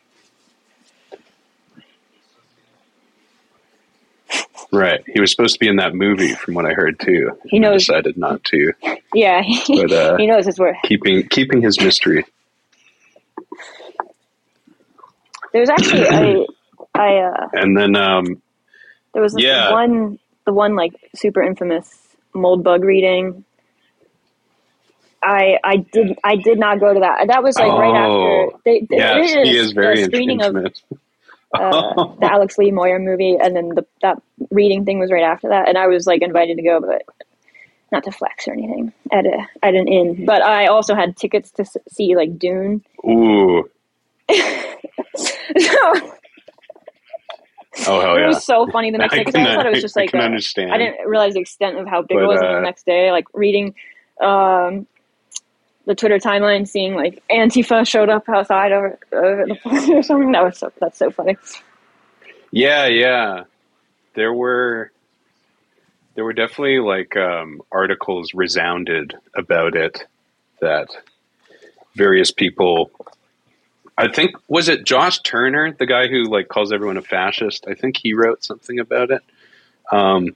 [4.73, 7.32] Right, he was supposed to be in that movie, from what I heard too.
[7.45, 8.71] He knows- decided not to,
[9.13, 10.77] Yeah, he, But, uh, he knows his worth.
[10.84, 12.23] keeping keeping his mystery.
[15.51, 16.45] There's actually I
[16.95, 18.41] I uh And then, um,
[19.13, 19.71] There was this Yeah.
[19.71, 21.89] one, the one like super infamous
[22.36, 23.45] Moldbug reading.
[25.23, 27.27] I I did I did not go to that.
[27.27, 30.58] That was like right Oh, after they, they yes, he is very a screening of
[31.60, 35.49] uh, the Alex Lee Moyer movie, and then the that reading thing was right after
[35.49, 37.04] that, and I was like invited to go, but
[37.91, 41.51] not to flex or anything at a at an inn, but I also had tickets
[41.54, 42.84] to see like Dune.
[43.06, 43.69] Ooh.
[45.17, 46.13] so
[47.88, 49.82] Oh hell it was so funny the next I day because I thought it was
[49.82, 50.72] just I like can understand.
[50.72, 53.12] I didn't realize the extent of how big But, it was uh, the next day.
[53.12, 53.74] Like reading
[54.22, 54.88] um,
[55.86, 60.32] the Twitter timeline, seeing like Antifa showed up outside over, over the place or something.
[60.32, 61.38] That was so that's so funny.
[62.52, 63.44] Yeah, yeah.
[64.13, 64.91] There were
[66.15, 70.06] there were definitely like um, articles resounded about it
[70.60, 70.89] that
[71.96, 72.91] various people
[74.02, 77.66] I think was it Josh Turner, the guy who like calls everyone a fascist.
[77.68, 79.22] I think he wrote something about it.
[79.92, 80.36] Um,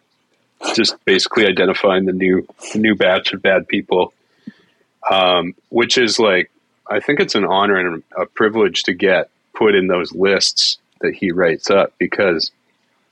[0.73, 4.13] just basically identifying the new the new batch of bad people,
[5.11, 6.51] um, which is like
[6.89, 11.13] I think it's an honor and a privilege to get put in those lists that
[11.13, 12.51] he writes up because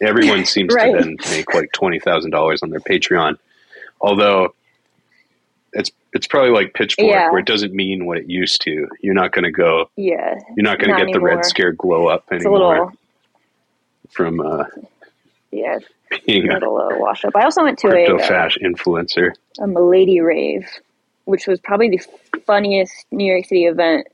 [0.01, 0.91] everyone seems Right.
[0.93, 3.37] to then make like twenty thousand dollars on their Patreon.
[4.01, 4.53] Although
[6.13, 7.29] it's probably like Pitchfork, Yeah.
[7.31, 8.87] where it doesn't mean what it used to.
[9.01, 9.89] You're not going to go.
[9.95, 11.19] Yeah, You're not going to get the.
[11.19, 12.91] Red Scare glow up a anymore little
[14.11, 14.65] from uh,
[15.51, 15.79] yeah,
[16.25, 17.35] being a a little uh, wash up.
[17.35, 19.31] I also went to a, uh, fash influencer.
[19.59, 20.67] a Milady rave,
[21.25, 22.01] which was probably the
[22.45, 24.07] funniest New York City event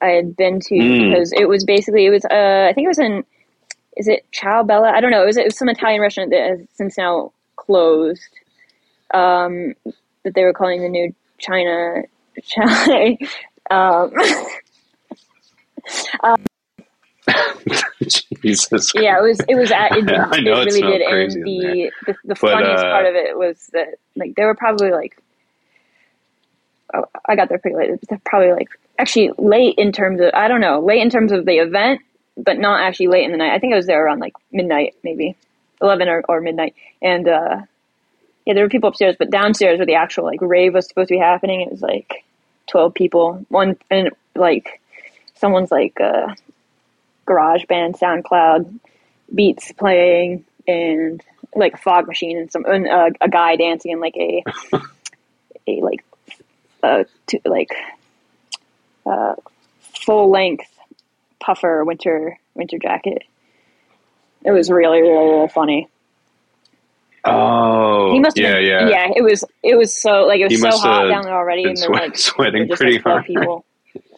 [0.00, 1.08] I had been to Mm.
[1.10, 3.24] because it was basically it was uh I think it was in
[3.96, 4.90] is it Ciao Bella?
[4.90, 5.22] I don't know.
[5.22, 8.28] It was it was some Italian restaurant that has since now closed.
[9.14, 9.74] Um,
[10.24, 12.02] that they were calling the new China
[12.42, 13.16] China.
[16.22, 16.36] um,
[18.42, 18.92] Jesus.
[18.94, 21.90] yeah, it was it was at, it, I know it really did, crazy and the
[22.06, 25.20] the, the But, funniest uh, part of it was that like there were probably like
[26.94, 27.90] oh, I got there pretty late.
[28.08, 28.68] They're probably like
[28.98, 32.00] actually late in terms of I don't know late in terms of the event,
[32.36, 33.52] but not actually late in the night.
[33.52, 35.36] I think I was there around like midnight, maybe
[35.82, 37.62] eleven or, or midnight, and uh,
[38.46, 41.14] yeah, there were people upstairs, but downstairs where the actual like rave was supposed to
[41.14, 42.24] be happening, it was like
[42.68, 43.44] twelve people.
[43.48, 44.80] One and like
[45.34, 46.32] someone's like uh,
[47.26, 48.78] garage band, SoundCloud
[49.34, 51.20] beats playing, and
[51.56, 54.44] like a fog machine and some and, uh, a guy dancing in like a
[55.66, 56.04] a like
[56.84, 57.74] uh to, like
[59.06, 59.34] uh
[59.80, 60.70] full length
[61.40, 63.24] puffer winter winter jacket.
[64.44, 65.88] It was really really, really funny.
[67.26, 68.88] Oh, He must have yeah, been, yeah.
[68.88, 69.12] yeah.
[69.16, 71.90] It was it was so like it was so hot down there already, and there
[71.90, 73.26] were like sweating just, pretty like, 12 hard.
[73.26, 73.64] people.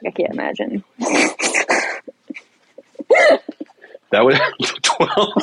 [0.07, 0.85] I can't imagine.
[4.11, 4.39] That was
[4.83, 5.35] twelve.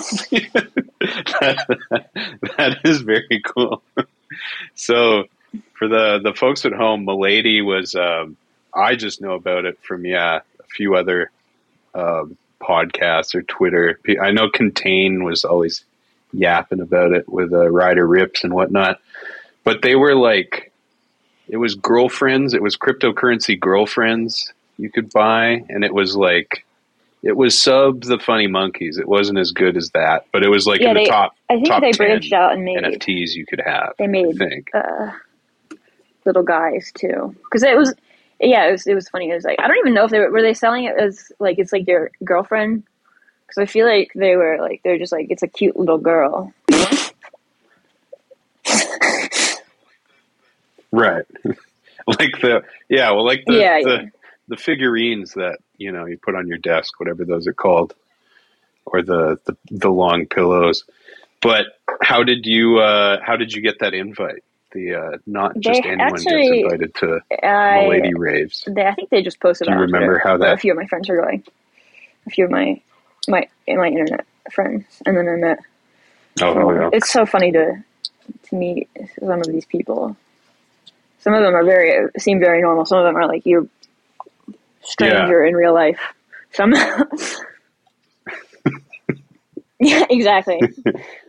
[1.40, 1.78] that,
[2.58, 3.84] that is very cool.
[4.74, 5.26] So,
[5.74, 7.96] for the the folks at home, Milady was.
[7.96, 8.38] Um,
[8.74, 11.32] I just know about it from yeah a few other
[11.94, 14.00] um, podcasts or Twitter.
[14.22, 15.86] I know Contain was always
[16.38, 19.00] yapping about it with uh, Ryder Ripps and whatnot,
[19.64, 20.72] but they were like,
[21.48, 22.54] it was girlfriends.
[22.54, 26.66] It was cryptocurrency girlfriends you could buy, and it was like
[27.24, 28.98] it was sub the Funny Monkeys.
[28.98, 31.56] It wasn't as good as that, but it was like Yeah, in the top I
[31.56, 33.94] think top they 10 branched out and made NFTs you could have.
[33.98, 34.40] they made
[34.74, 35.12] uh,
[36.26, 37.94] little guys too because it was
[38.40, 39.30] yeah it was it was funny.
[39.30, 41.32] It was like I don't even know if they were, were they selling it as
[41.40, 42.84] like it's like their girlfriend
[43.56, 46.54] because I feel like they were like they're just like it's a cute little girl.
[50.92, 51.26] Right.
[52.08, 54.10] like the yeah, well like the, Yeah, the yeah.
[54.48, 57.94] the figurines that, you know, you put on your desk, whatever those are called.
[58.88, 60.84] Or the, the, the long pillows.
[61.42, 61.66] But
[62.02, 64.44] how did you uh how did you get that invite?
[64.74, 68.64] The uh not just They anyone actually- gets invited to I Milady raves.
[68.68, 69.68] they, I think they just posted.
[69.68, 71.44] Do you remember how that- A few of my friends are going.
[72.28, 72.80] A few of my
[73.28, 75.60] my my internet friends, and then I met.
[76.42, 76.90] Oh, yeah.
[76.94, 77.84] It's so funny to
[78.50, 80.16] to meet some of these people.
[81.20, 82.86] Some of them are very seem very normal.
[82.86, 83.68] Some of them are like you're
[84.82, 86.00] stranger in real life.
[86.52, 86.74] Some.
[89.80, 90.60] yeah, exactly.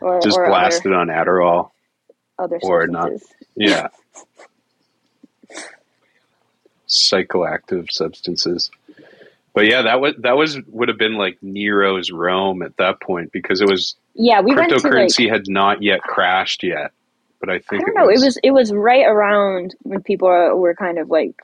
[0.01, 1.71] Or, Just or blasted on Adderall.
[2.39, 3.09] other, other or not.
[3.11, 3.35] substances.
[3.57, 3.89] Yeah.
[6.87, 8.71] Psychoactive substances.
[9.57, 13.33] But yeah, that was that was would have been like Nero's Rome at that point
[13.33, 16.93] because it was Yeah, we to like cryptocurrency had not yet crashed yet.
[17.41, 18.11] But I think I don't know.
[18.11, 21.41] It was it was right around when people were kind of like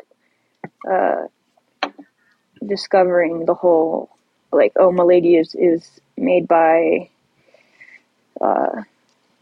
[0.87, 1.23] uh,
[2.67, 4.11] discovering the whole
[4.53, 7.09] like oh, Milady is is made by
[8.43, 8.83] uh,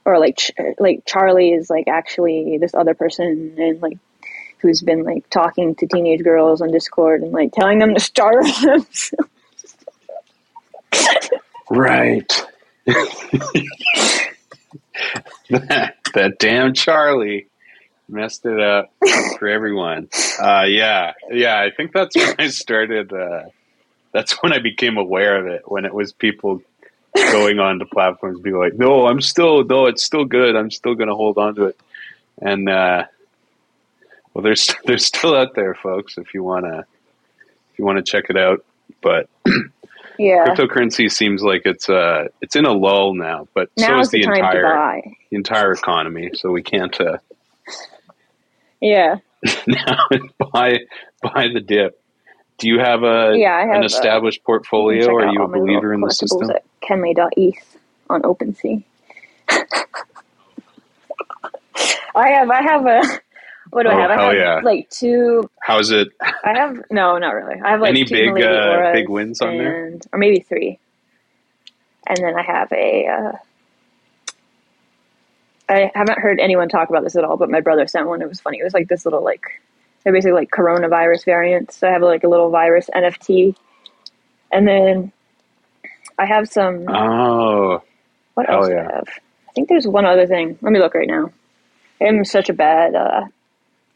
[0.05, 0.39] or like
[0.79, 3.99] like Charlie is like actually this other person and like
[4.61, 8.45] who's been like talking to teenage girls on Discord and like telling them to starve
[8.45, 9.15] themselves.
[11.71, 12.47] right.
[15.49, 17.47] that, that damn Charlie.
[18.09, 18.93] messed it up
[19.39, 20.09] for everyone.
[20.41, 21.61] Uh, yeah, yeah.
[21.61, 23.13] I think that's when I started.
[23.13, 23.45] Uh,
[24.13, 25.63] that's when I became aware of it.
[25.71, 26.63] When it was people
[27.15, 30.57] going on to platforms, being like, "No, I'm still no, it's still good.
[30.57, 31.81] I'm still going to hold on to it."
[32.43, 33.05] And uh,
[34.35, 36.19] well, there's they're still out there, folks.
[36.19, 36.85] If you wanna
[37.73, 38.65] if you wanna check it out,
[39.03, 39.29] but
[40.19, 40.45] Yeah.
[40.45, 43.49] cryptocurrency seems like it's uh it's in a lull now.
[43.55, 45.01] But Now is is the the entire
[45.31, 46.31] the entire economy.
[46.35, 47.17] So we can't uh,
[48.81, 49.17] Yeah.
[49.67, 49.97] now
[50.53, 50.81] buy
[51.23, 51.99] buy the dip.
[52.59, 55.07] Do you have a Yeah, I have, an established can portfolio?
[55.09, 56.51] Or are you a believer in the system?
[56.51, 57.79] At kenley.eth
[58.11, 58.83] on OpenSea.
[62.15, 63.03] I have I have a
[63.71, 64.11] what do Oh, I have?
[64.11, 64.61] I have yeah.
[64.63, 66.09] like two How's it?
[66.21, 67.61] I have no, not really.
[67.61, 69.99] I have like Any two big, uh, big wins on there?
[70.13, 70.79] or maybe three.
[72.07, 73.07] And then I have a.
[73.07, 73.33] Uh,
[75.69, 78.23] I haven't heard anyone talk about this at all, but my brother sent one.
[78.23, 78.59] It was funny.
[78.59, 79.43] It was like this little like
[80.03, 81.77] they're basically like coronavirus variants.
[81.77, 83.55] So I have like a little virus NFT,
[84.51, 85.13] and then
[86.19, 86.87] I have some.
[86.89, 87.83] Oh,
[88.35, 88.77] What else do.
[88.79, 89.05] I have?
[89.49, 90.59] I think there's one other thing.
[90.61, 91.31] Let me look right now.
[92.01, 93.27] I'm such a bad uh,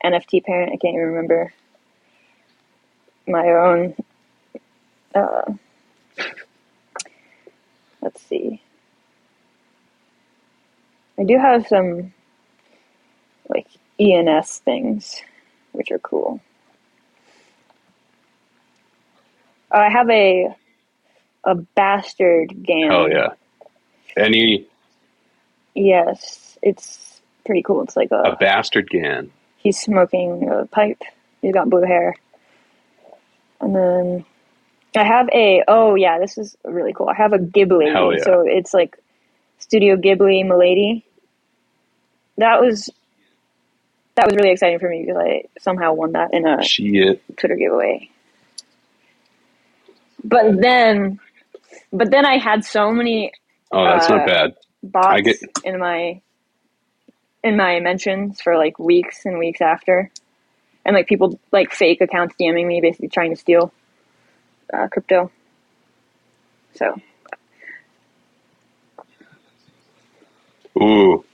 [0.04, 0.72] NFT parent.
[0.72, 1.52] I can't even remember
[3.26, 3.94] my own.
[5.14, 5.52] Uh,
[8.02, 8.60] let's see.
[11.18, 12.12] I do have some
[13.48, 13.66] like
[13.98, 15.22] ENS things,
[15.72, 16.40] which are cool.
[19.70, 20.54] I have a
[21.44, 22.90] a bastard gan.
[22.90, 23.28] Oh yeah!
[24.16, 24.66] Any
[25.74, 27.82] Yes, it's pretty cool.
[27.82, 29.30] It's like a a bastard gan?
[29.64, 31.02] He's smoking a pipe.
[31.42, 32.14] He's got blue hair,
[33.60, 34.24] and then
[34.96, 37.08] I have a oh yeah, this is really cool.
[37.08, 38.24] I have a Ghibli, yeah.
[38.24, 38.96] so it's like
[39.58, 41.04] Studio Ghibli Milady.
[42.38, 42.90] That was
[44.16, 47.20] that was really exciting for me because I somehow won that in a Shit.
[47.36, 48.10] Twitter giveaway.
[50.22, 51.20] But then,
[51.92, 53.32] but then I had so many
[53.72, 54.54] Oh, that's Uh, not bad.
[54.84, 56.20] bots I get- in my
[57.44, 60.10] in my mentions for like weeks and weeks after,
[60.86, 63.72] and like people like fake accounts DMing me, basically trying to steal
[64.72, 65.30] uh, crypto.
[66.76, 66.96] So
[70.80, 71.24] Ooh.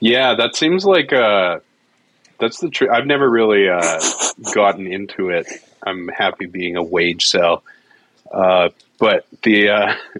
[0.00, 1.60] Yeah, that seems like uh
[2.40, 2.90] that's the truth.
[2.90, 4.00] I've never really uh
[4.52, 5.48] gotten into it.
[5.86, 7.64] I'm happy being a wage sell.
[8.32, 9.94] Uh but the uh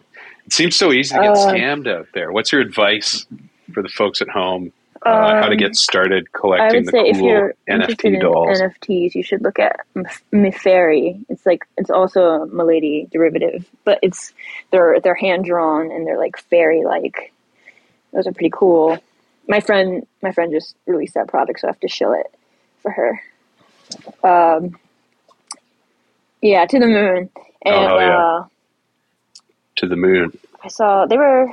[0.46, 2.32] it seems so easy to get Uh, scammed out there.
[2.32, 3.26] What's your advice
[3.72, 4.72] for the folks at home?
[5.06, 8.18] Uh, how to Um, get started I collecting would the say if cool NFT in
[8.20, 8.60] dolls.
[8.60, 11.24] NFTs, you should look at Mif- Miferi.
[11.28, 14.32] It's like it's also a Milady derivative, but it's
[14.72, 17.32] they're they're hand drawn and they're like fairy like.
[18.12, 18.98] Those are pretty cool.
[19.46, 22.26] My friend, my friend just released that product, so I have to show it
[22.82, 23.22] for her.
[24.24, 24.78] Um,
[26.42, 27.30] yeah, to the moon,
[27.64, 28.18] and Oh, yeah.
[28.18, 28.44] uh,
[29.76, 30.36] to the moon.
[30.64, 31.50] I saw they were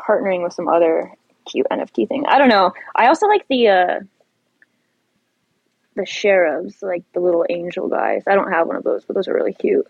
[0.00, 1.12] partnering with some other
[1.50, 2.24] cute NFT thing.
[2.26, 2.72] I don't know.
[2.94, 4.00] I also like the uh
[5.96, 8.22] the cherubs, like the little angel guys.
[8.26, 9.86] I don't have one of those, but those are really cute.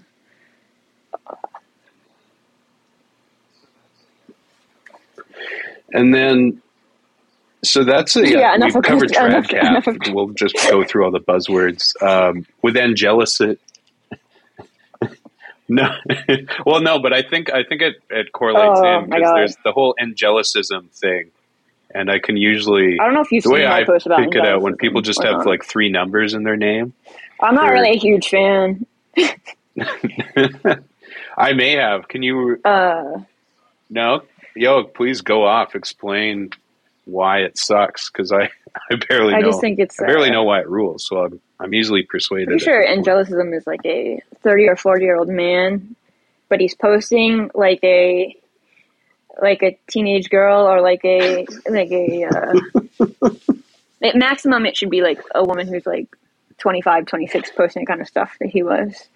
[5.92, 6.62] And then,
[7.64, 9.60] so that's a, Yeah, yeah, enough we've of- covered enough- Tradcap.
[9.68, 12.00] enough of- We'll just go through all the buzzwords.
[12.02, 13.40] Um, with Angelus,
[15.70, 15.88] no,
[16.66, 19.72] well, no, but I think I think it, it correlates Oh, in because there's the
[19.72, 21.30] whole angelicism thing,
[21.94, 24.34] and I can usually I don't know if you've the way I post about pick
[24.34, 25.46] it out when people just have not.
[25.46, 26.92] like three numbers in their name.
[27.40, 28.84] I'm not really a huge fan.
[31.38, 32.08] I may have.
[32.08, 33.20] Can you Uh,
[33.88, 34.22] no?
[34.56, 35.74] Yo, please go off.
[35.74, 36.50] Explain
[37.04, 38.50] why it sucks because I
[38.90, 39.48] I barely I know.
[39.48, 42.48] just think it's I barely uh, know why it rules, so I'm I'm easily persuaded.
[42.48, 45.94] pretty sure angelicism is like a 30 or 40 year old man,
[46.48, 48.34] but he's posting like a
[49.40, 52.54] like a teenage girl or like a like a uh,
[54.02, 56.08] at maximum it should be like a woman who's like
[56.58, 59.08] 25 26 posting the kind of stuff that he was.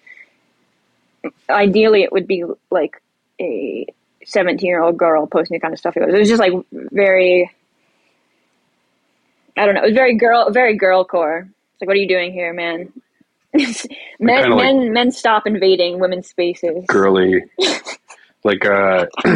[1.49, 3.01] Ideally it would be like
[3.41, 3.87] a
[4.23, 6.13] 17 year old girl posting the kind of stuff he was.
[6.13, 7.51] It was just like very
[9.57, 12.07] i don't know it was very girl very girl core it's like what are you
[12.07, 12.91] doing here man
[14.19, 17.43] men like- men men stop invading women's spaces girly,
[18.43, 19.05] like uh.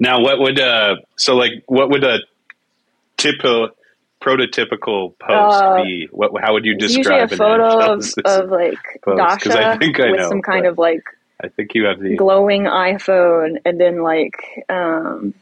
[0.00, 0.96] now, what would uh?
[1.16, 2.18] So, like, what would a
[3.16, 3.70] typical
[4.20, 6.08] prototypical post Uh, be?
[6.10, 6.32] What?
[6.42, 6.98] How would you describe?
[6.98, 9.18] usually a photo of, of like post?
[9.44, 11.02] Dasha I think I with know, some kind of like
[11.42, 12.16] I think you have the.
[12.16, 15.34] glowing iPhone, and then like um,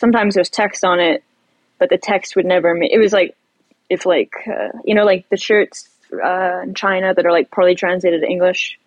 [0.00, 1.22] sometimes there's text on it,
[1.78, 2.74] but the text would never.
[2.74, 3.36] Ma- it was like
[3.88, 7.74] if like uh, you know like the shirts uh, in China that are like poorly
[7.76, 8.78] translated to English.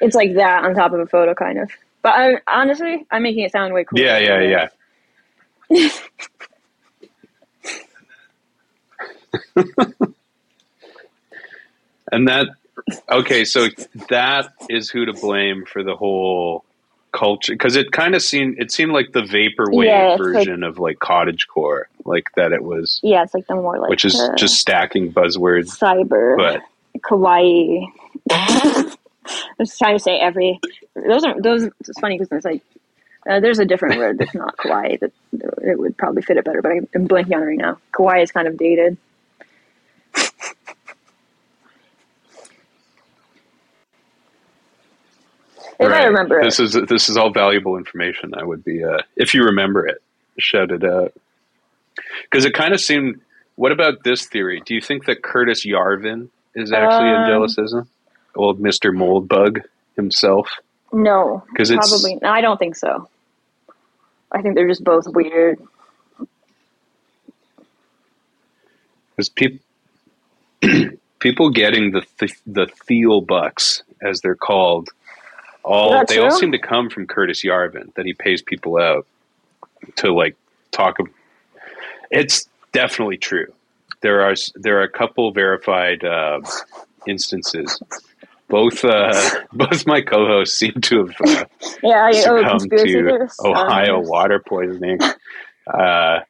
[0.00, 1.70] It's like that on top of a photo, kind of.
[2.02, 4.02] But I, honestly, I'm making it sound way cooler.
[4.02, 4.68] Yeah, yeah,
[5.70, 5.88] yeah.
[12.12, 12.46] and that
[13.10, 13.68] okay, so
[14.08, 16.64] that is who to blame for the whole
[17.12, 20.62] culture because it kind of seemed it seemed like the vaporwave Yeah, it's like- version
[20.64, 24.20] of like cottagecore, like that it was, Yeah, it's like the more like which is
[24.36, 25.78] just stacking buzzwords.
[25.78, 26.62] cyber But
[27.00, 27.86] kawaii.
[28.30, 28.94] I
[29.58, 30.58] was trying to say every.
[30.94, 31.64] Those are those.
[31.80, 32.62] It's funny because it's like
[33.28, 35.12] uh, there's a different word that's not kawaii that
[35.62, 37.78] it would probably fit it better, but I'm blanking on it right now.
[37.92, 38.96] Kawaii is kind of dated.
[45.80, 46.06] If I Right.
[46.06, 48.32] remember this it, is this is all valuable information.
[48.34, 50.02] I would be uh, if you remember it,
[50.38, 51.12] shout it out
[52.24, 53.20] because it kind of seemed.
[53.56, 54.62] What about this theory?
[54.64, 57.88] Do you think that Curtis Yarvin is actually Um, Angelicism?
[58.36, 59.62] Old Mister Moldbug
[59.96, 60.48] himself.
[60.92, 62.16] no, 'Cause it's- probably.
[62.22, 63.08] No, I don't think so.
[64.32, 65.58] I think they're just both weird.
[69.16, 69.58] Because people
[71.18, 74.90] people getting the th- the Thiel bucks as they're called,
[75.68, 77.94] all they all seem to come from Curtis Yarvin.
[77.94, 79.06] That he pays people out
[79.96, 80.36] to like
[80.70, 80.96] talk.
[82.10, 83.52] It's definitely true.
[84.00, 86.40] There are there are a couple verified uh,
[87.06, 87.80] instances.
[88.48, 89.12] Both uh,
[89.52, 91.44] both my co-hosts seem to have uh,
[91.82, 93.38] Yeah, I, oh, succumbed to theorists.
[93.44, 94.98] Ohio Um, water poisoning.
[95.66, 96.20] Uh,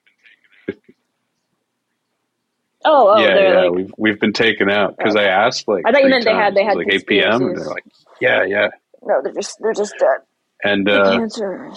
[2.85, 5.85] Oh, oh, yeah, yeah, like we've we've been taken out because I asked like.
[5.85, 7.43] I thought you meant they had- they had like eight p.m.
[7.43, 7.85] and they're like,
[8.21, 8.69] yeah, yeah,
[9.03, 10.21] no, they're just they're just dead.
[10.63, 11.73] and uh, Cancer.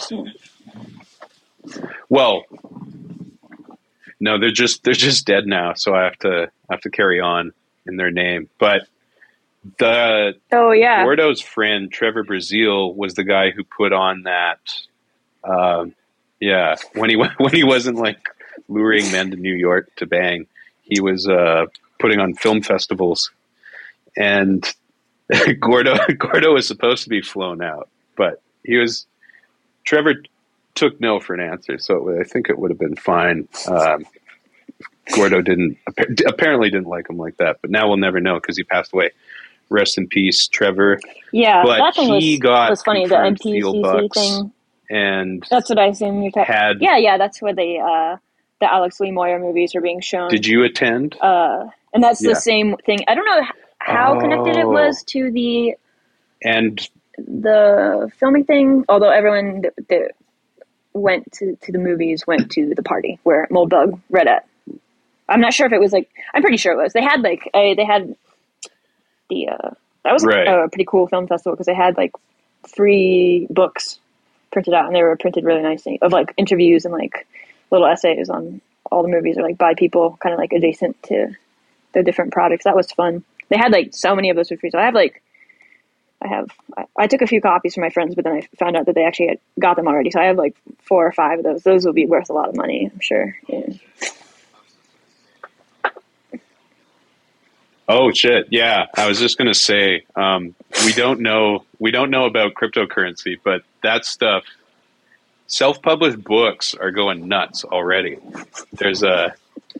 [2.09, 2.43] well,
[4.19, 7.19] no, they're just they're just dead now, so I have to I have to carry
[7.19, 7.53] on
[7.87, 8.49] in their name.
[8.59, 8.87] But
[9.79, 14.59] the Oh yeah, Gordo's friend Trevor Brazil was the guy who put on that.
[15.43, 15.95] Um,
[16.39, 18.19] yeah, when he when he wasn't like
[18.67, 20.47] luring men to New York to bang,
[20.83, 21.65] he was uh,
[21.99, 23.31] putting on film festivals,
[24.17, 24.65] and
[25.59, 29.05] Gordo Gordo was supposed to be flown out, but he was
[29.85, 30.15] Trevor
[30.75, 33.47] took no for an answer, so I think it would have been fine.
[33.67, 34.05] Um,
[35.15, 35.77] Gordo didn't
[36.25, 39.09] apparently didn't like him like that, but now we'll never know because he passed away.
[39.69, 40.99] Rest in peace, Trevor.
[41.31, 41.63] yeah.
[41.63, 43.07] but that thing was, he got was funny.
[43.07, 44.17] The MPCC bucks.
[44.17, 44.51] thing.
[44.89, 47.17] And That's what I assume you're had Yeah, yeah.
[47.17, 48.17] That's where the uh,
[48.59, 50.29] the Alex Lee Moyer movies are being shown.
[50.29, 51.15] did you attend?
[51.21, 52.31] Uh, and that's Yeah.
[52.31, 52.99] the same thing.
[53.07, 53.41] I don't know
[53.85, 54.69] how connected it Oh.
[54.69, 55.75] was to the
[56.43, 56.79] and
[57.17, 58.85] the filming thing.
[58.89, 60.11] Although everyone that, that
[60.93, 64.47] went to, to the movies went to the party where Moldbug read at.
[65.29, 66.09] I'm not sure if it was like.
[66.33, 66.93] I'm pretty sure it was.
[66.93, 68.15] They had like a, they had
[69.29, 69.69] the uh,
[70.03, 70.47] that was Right.
[70.47, 72.11] a pretty cool film festival because they had like
[72.75, 73.99] free books
[74.51, 77.25] printed out and they were printed really nicely of like interviews and like
[77.71, 78.59] little essays on
[78.91, 81.31] all the movies or like by people kind of like adjacent to
[81.93, 82.65] the different products.
[82.65, 83.23] That was fun.
[83.51, 84.71] They had like so many of those for free.
[84.71, 85.21] So I have like
[86.21, 88.77] I have I, I took a few copies from my friends, but then I found
[88.77, 90.09] out that they actually had got them already.
[90.09, 91.63] So I have like four or five of those.
[91.63, 93.37] Those will be worth a lot of money, I'm sure.
[93.47, 93.73] Yeah.
[97.89, 98.85] oh shit, yeah.
[98.95, 103.63] I was just gonna say um, we don't know we don't know about cryptocurrency, but
[103.83, 104.45] that stuff.
[105.47, 108.17] Self-published books are going nuts already.
[108.71, 109.35] There's a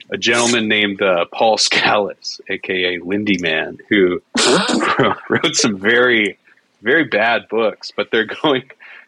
[0.10, 4.22] a gentleman named uh, Paul Skallas, aka Lindy Man, who
[5.30, 6.38] wrote some very
[6.82, 8.64] very bad books, but they're going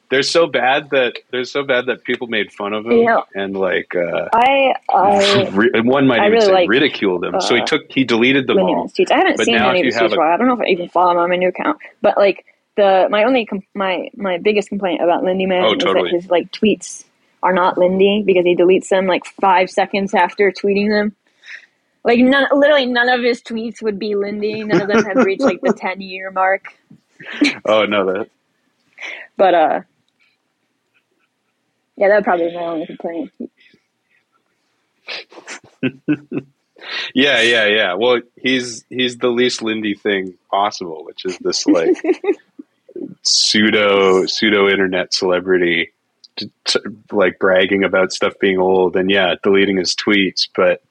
[0.09, 3.95] they're so bad that they're so bad that people made fun of him and like
[3.95, 7.41] uh, I I ri- one might I even really say like, ridiculed him.
[7.41, 8.79] so he uh, took he deleted them Lindy all.
[8.81, 9.11] Man's tweets.
[9.11, 10.05] I haven't But seen any of his tweets.
[10.05, 10.33] a- for a while.
[10.33, 13.07] I don't know if I even follow him on my new account, but like the
[13.09, 16.11] my only my my biggest complaint about Lindy Man Oh, is totally.
[16.11, 17.05] that his like tweets
[17.43, 21.15] are not Lindy because he deletes them like five seconds after tweeting them.
[22.03, 24.63] Like none, literally none of his tweets would be Lindy.
[24.63, 26.73] None of them have reached like the ten year mark.
[27.65, 28.29] Oh no, that
[29.37, 29.81] But uh,
[31.95, 33.31] yeah, that would probably be my only complaint.
[37.13, 37.93] yeah, yeah, yeah.
[37.95, 41.95] Well, he's he's the least Lindy thing possible, which is this like
[43.21, 45.91] pseudo pseudo internet celebrity,
[46.35, 46.79] t- t-
[47.11, 50.47] like bragging about stuff being old and yeah, deleting his tweets.
[50.55, 50.81] But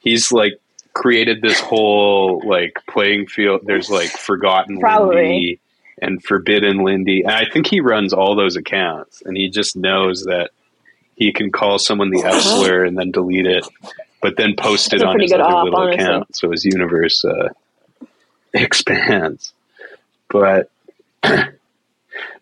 [0.00, 0.60] he's like
[0.92, 3.62] created this whole like playing field.
[3.64, 5.16] There's like forgotten Probably.
[5.16, 5.60] Lindy,
[6.00, 7.22] and Forbidden Lindy.
[7.22, 10.50] And I think he runs all those accounts, and he just knows that
[11.16, 13.66] he can call someone the F slur and then delete it,
[14.20, 16.04] but then post it on his other op, little honestly.
[16.04, 17.50] account, so his universe uh,
[18.54, 19.52] expands.
[20.28, 20.70] But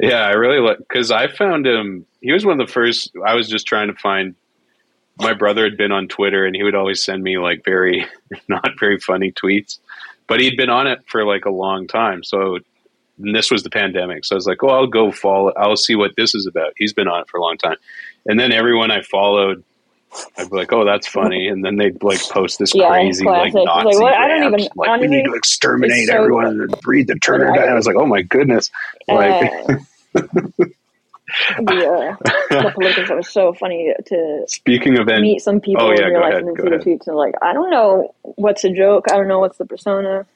[0.01, 2.07] yeah, I really like because I found him.
[2.21, 3.13] He was one of the first.
[3.25, 4.35] I was just trying to find.
[5.19, 8.07] My brother had been on Twitter, and he would always send me like very
[8.49, 9.79] not very funny tweets,
[10.27, 12.25] but he'd been on it for like a long time.
[12.25, 12.59] So
[13.19, 15.53] this was the pandemic, so I was like, "Oh, I'll go follow.
[15.57, 17.77] I'll see what this is about." He's been on it for a long time,
[18.27, 19.65] and then everyone I followed.
[20.37, 23.55] I'd be like, "Oh, that's funny," and then they'd like post this Yeah, crazy classic.
[23.55, 24.15] like It's like, Nazi what?
[24.15, 27.53] I don't even- like honestly, we need to exterminate so- everyone and breed the Turner.
[27.55, 28.71] Yeah, I- I was like, "Oh my goodness!"
[29.09, 29.77] Like, Uh,
[30.15, 30.67] the,
[31.61, 32.17] uh,
[32.51, 36.13] the politicals that was so funny to speaking of meet some people Oh, yeah, in
[36.13, 39.07] real life ahead, and see the tweets and like I don't know what's a joke,
[39.11, 40.27] I don't know what's the persona,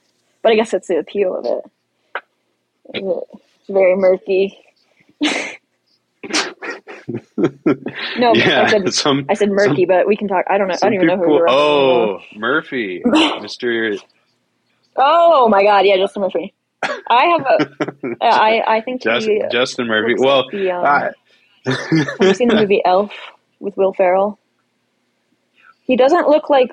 [0.43, 2.23] but I guess that's the appeal of it.
[2.95, 4.59] It's very murky.
[7.37, 10.45] no, yeah, I said some I said murky, but we can talk.
[10.49, 10.75] I don't know.
[10.75, 11.23] I don't even know who.
[11.23, 13.03] people- we're Oh, Murphy,
[13.41, 13.95] Mister.
[14.97, 15.85] Oh my God!
[15.87, 16.55] Yeah, Justin Murphy.
[16.83, 18.17] I have a.
[18.25, 20.15] I I think Just, he Justin Murphy.
[20.19, 21.11] Well, like the, um, I-
[21.67, 23.13] Have you seen the movie Elf
[23.61, 24.39] with Will Ferrell?
[25.83, 26.71] He doesn't look like.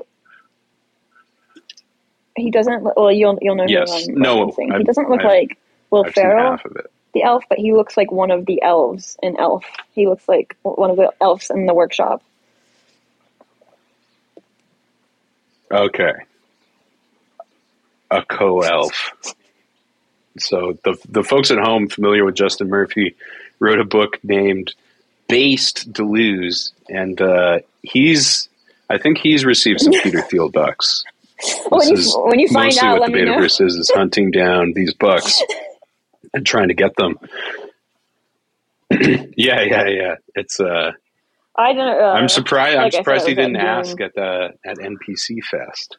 [2.35, 2.83] He doesn't.
[2.83, 4.07] Well, you'll you'll know Yes.
[4.07, 4.51] No.
[4.57, 5.57] He doesn't look I've- like
[5.91, 6.91] Will I've seen Ferrell, half of it.
[7.13, 9.63] The elf, but he looks like one of the elves in Elf.
[9.93, 12.23] He looks like one of the elves in the workshop.
[15.71, 16.13] Okay.
[18.11, 19.11] A co-elf.
[20.37, 23.15] So the the folks at home familiar with Justin Murphy
[23.59, 24.73] wrote a book named
[25.27, 28.49] Based Deleuze, and uh, he's
[28.89, 31.03] I think he's received some Peter Thiel bucks.
[31.69, 33.25] When you, when you find mostly out, what let the.
[33.25, 35.41] Betaverse is: is hunting down these bucks
[36.33, 37.17] and trying to get them.
[38.91, 40.15] yeah, yeah, yeah.
[40.35, 40.91] It's uh,
[41.55, 42.01] I don't.
[42.01, 42.75] Uh, I'm surprised.
[42.75, 45.97] I'm like I said, surprised he didn't ask at the at NPC Fest.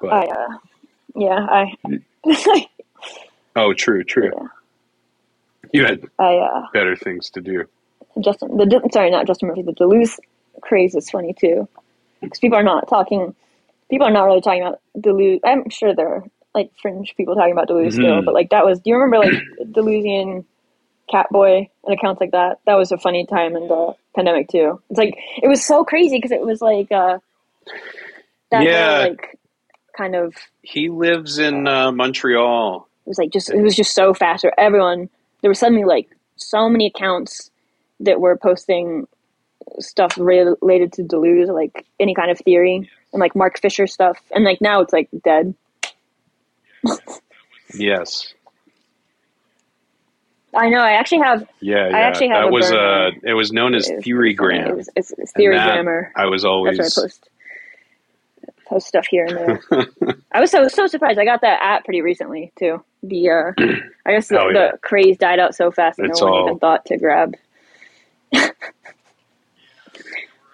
[0.00, 0.58] But, I, uh,
[1.14, 2.68] yeah, I.
[3.56, 4.30] oh, true, true.
[4.34, 4.46] Yeah.
[5.72, 7.64] You had I uh, better things to do.
[8.20, 9.62] Justin, the sorry, not Justin Murphy.
[9.62, 10.18] The Deleuze
[10.60, 11.68] craze is funny too,
[12.20, 13.34] because people are not talking.
[13.90, 15.40] People are not really talking about Deleuze.
[15.44, 16.24] I'm sure there are
[16.54, 18.24] like fringe people talking about Deleuze still, Mhm.
[18.24, 18.80] but like that was.
[18.80, 19.32] Do you remember like
[19.72, 20.44] Deleuzian
[21.12, 22.58] Catboy and accounts like that?
[22.66, 24.80] That was a funny time in the pandemic too.
[24.90, 27.18] It's like it was so crazy because it was like uh,
[28.50, 28.92] that Yeah.
[28.94, 29.38] whole, like
[29.96, 32.86] kind of He lives in uh, Montreal.
[33.06, 35.08] it was like just it was just so fast where everyone
[35.40, 37.50] there were suddenly like so many accounts
[38.00, 39.06] that were posting
[39.78, 44.44] stuff related to Deleuze, like any kind of theory and like Mark Fisher stuff, and
[44.44, 45.54] like now it's like dead.
[47.74, 48.34] Yes.
[50.54, 50.80] I know.
[50.80, 51.46] I actually have.
[51.60, 51.96] Yeah, yeah.
[51.96, 54.32] actually have that was uh, it was known as it Theory.
[54.32, 54.76] It Gram.
[54.76, 56.12] was, it's, it's theory that grammar.
[56.14, 57.28] I was That's always where I post
[58.66, 59.36] post stuff here and
[59.70, 59.86] there.
[60.32, 61.18] I was so so surprised.
[61.18, 62.84] I got that app pretty recently too.
[63.02, 63.52] The uh,
[64.06, 64.72] I guess the, Oh, yeah.
[64.72, 67.34] the craze died out so fast It's no one all- even thought to grab.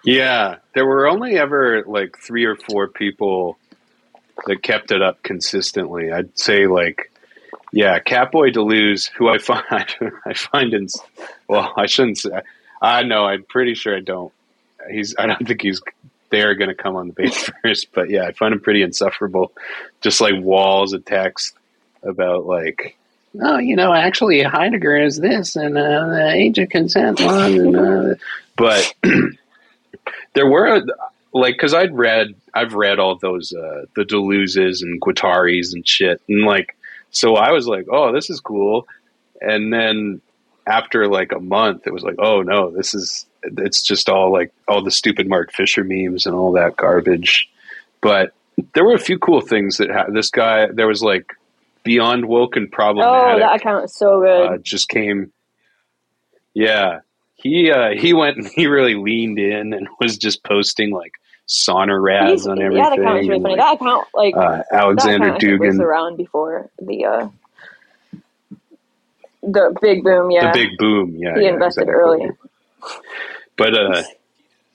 [0.05, 3.58] Yeah, there were only ever like three or four people
[4.47, 6.11] that kept it up consistently.
[6.11, 7.11] I'd say like,
[7.71, 9.63] yeah, Catboy Deleuze, who I find
[10.25, 10.87] I find in
[11.47, 12.41] well, I shouldn't say.
[12.81, 13.25] I know.
[13.25, 14.33] I'm pretty sure I don't.
[14.89, 15.15] He's.
[15.17, 15.81] I don't think he's.
[16.29, 19.51] They're going to come on the base first, but yeah, I find him pretty insufferable.
[20.01, 21.55] Just like walls of text
[22.03, 22.95] about like.
[23.41, 27.75] Oh, you know, actually, Heidegger is this, and uh, the age of consent was, and,
[27.75, 28.15] uh,
[28.55, 28.95] but
[30.33, 30.83] there were
[31.33, 36.21] like because I'd read I've read all those uh, the Deleuze's and Guattaris and shit
[36.27, 36.75] and like
[37.11, 38.87] so I was like oh this is cool
[39.41, 40.21] and then
[40.67, 44.51] after like a month it was like oh no this is it's just all like
[44.67, 47.49] all the stupid Mark Fisher memes and all that garbage
[48.01, 48.33] but
[48.73, 51.33] there were a few cool things that ha- this guy there was like
[51.83, 53.35] beyond woke and problematic.
[53.35, 54.45] Oh, that account is so good.
[54.47, 55.31] uh, just came.
[56.53, 56.99] Yeah,
[57.35, 61.13] he uh, he went and he really leaned in and was just posting like
[61.49, 62.83] sauna raz on everything.
[62.83, 63.55] yeah, that account is really funny.
[63.55, 67.29] like, That account, like uh, Alexander account, think, was around before the uh,
[69.41, 70.29] the big boom.
[70.31, 71.15] Yeah, the big boom.
[71.17, 72.01] Yeah, he yeah, invested exactly.
[72.01, 72.29] early.
[73.57, 74.03] But uh,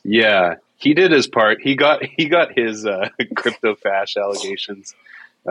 [0.03, 1.59] yeah, he did his part.
[1.63, 4.95] He got he got his uh, crypto fash allegations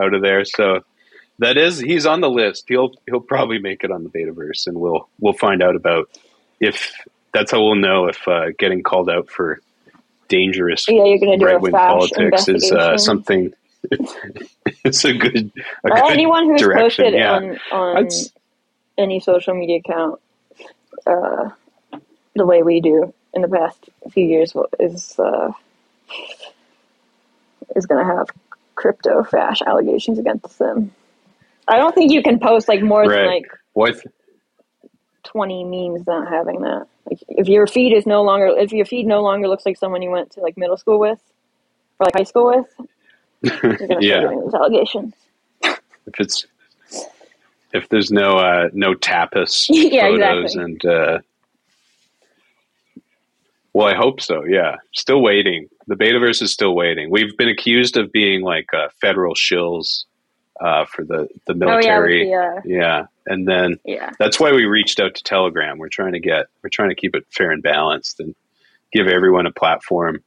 [0.00, 0.44] out of there.
[0.44, 0.80] So
[1.38, 2.64] that is he's on the list.
[2.68, 6.10] He'll he'll probably make it on the Betaverse, and we'll we'll find out about
[6.60, 6.92] if
[7.32, 9.60] that's how we'll know if uh, getting called out for
[10.36, 13.52] dangerous Yeah, you're gonna do right wing politics is uh, something.
[14.84, 15.52] it's a good,
[15.84, 17.04] a good anyone who's direction.
[17.04, 17.32] posted yeah.
[17.32, 18.08] on on
[18.96, 20.18] any social media account
[21.06, 21.50] uh,
[22.34, 25.52] the way we do in the past few years is uh,
[27.76, 28.28] is going to have
[28.74, 30.92] crypto fash allegations against them.
[31.68, 34.06] I don't think you can post like more than like th-
[35.34, 36.86] 20 memes not having that.
[37.10, 40.00] Like if your feed is no longer if your feed no longer looks like someone
[40.00, 41.18] you went to like middle school with
[41.98, 42.88] or like high school with,
[43.80, 44.20] you're gonna Yeah.
[44.20, 45.14] start those allegations.
[45.62, 46.46] if it's
[47.72, 50.62] if there's no uh, no tapas Yeah, photos exactly.
[50.62, 51.18] and uh,
[53.72, 54.44] well, I hope so.
[54.44, 55.68] Yeah, still waiting.
[55.88, 57.10] The Betaverse is still waiting.
[57.10, 60.04] We've been accused of being like uh, federal shills
[60.60, 62.24] uh, for the the Oh yeah, military.
[62.30, 64.10] the, uh, yeah, and then yeah.
[64.18, 65.78] that's why we reached out to Telegram.
[65.78, 68.34] We're trying to get we're trying to keep it fair and balanced and
[68.92, 70.22] give everyone a platform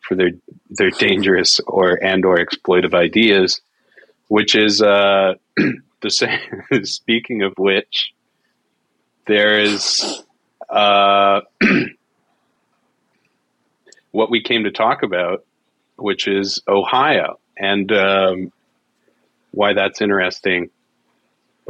[0.00, 0.30] for their
[0.70, 3.60] their dangerous or and or exploitive ideas,
[4.28, 5.34] which is uh,
[6.02, 6.40] the same.
[6.84, 8.12] Speaking of which,
[9.26, 10.22] there is
[10.68, 11.40] uh,
[14.10, 15.44] what we came to talk about,
[15.96, 18.52] which is Ohio and um,
[19.50, 20.70] why that's interesting.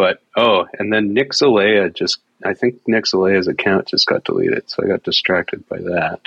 [0.00, 4.70] But oh, and then Nick Zalea just I think Nick Zalea's account just got deleted,
[4.70, 6.20] so I got distracted by that.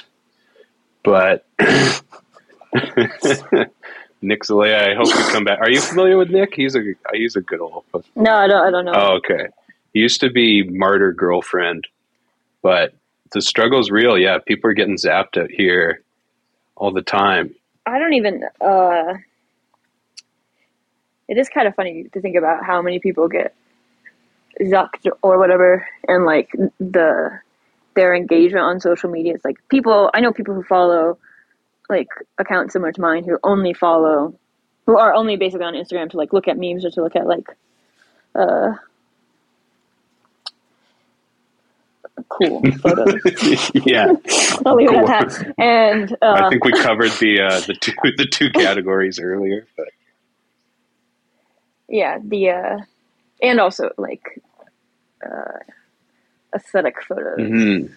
[1.04, 1.44] But
[4.22, 5.60] Nick Zalea, I hope you come back.
[5.60, 6.54] Are you familiar with Nick?
[6.54, 6.82] He's a
[7.16, 7.84] he's a good old.
[8.16, 8.94] No, I don't I don't know.
[8.96, 9.48] Oh, okay.
[9.92, 11.88] He used to be martyr girlfriend,
[12.62, 12.94] but
[13.32, 14.20] the struggle's real.
[14.20, 16.04] Yeah, people are getting zapped out here
[16.76, 17.56] all the time.
[17.88, 18.44] I don't even.
[18.62, 19.16] Uh,
[21.28, 23.56] it is kind of funny to think about how many people get
[24.62, 26.50] zucked or whatever, and like
[26.80, 27.40] the
[27.96, 29.34] their engagement on social media.
[29.36, 30.10] It's like people.
[30.14, 31.18] I know people who follow
[31.90, 34.34] like accounts similar to mine who only follow,
[34.86, 37.28] who are only basically on Instagram to like look at memes or to look at
[37.28, 37.46] like,
[38.36, 38.74] uh,
[42.30, 43.22] cool photos.
[43.86, 44.12] yeah,
[44.66, 45.10] I'll leave it Cool.
[45.10, 45.54] at that.
[45.58, 49.68] And uh, I think we covered the uh, the two the two categories earlier.
[49.78, 49.90] But
[51.90, 52.78] yeah the uh
[53.44, 54.42] and also like
[55.26, 55.60] uh
[56.56, 57.92] aesthetic photos Mhm.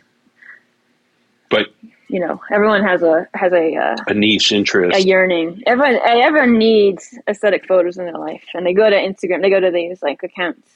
[1.50, 1.68] but
[2.08, 4.96] you know everyone has a has a uh, a niche interest.
[4.98, 9.40] a yearning everyone everyone needs aesthetic photos in their life and they go to instagram
[9.42, 10.68] they go to these like accounts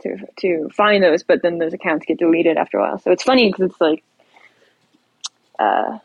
[0.00, 3.22] to to find those but then those accounts get deleted after a while so it's
[3.22, 4.02] funny because it's like
[5.58, 5.98] uh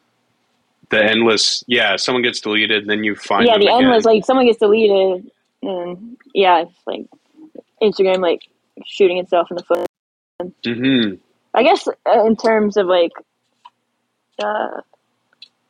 [0.90, 1.98] the endless, yeah.
[1.98, 3.84] Someone gets deleted, then you find yeah the again.
[3.84, 5.30] endless like someone gets deleted
[5.62, 7.06] and yeah it's like
[7.82, 8.42] instagram like
[8.86, 9.88] shooting itself in the foot
[10.66, 11.16] hmm
[11.54, 13.12] I guess uh, in terms of like
[14.42, 14.82] uh,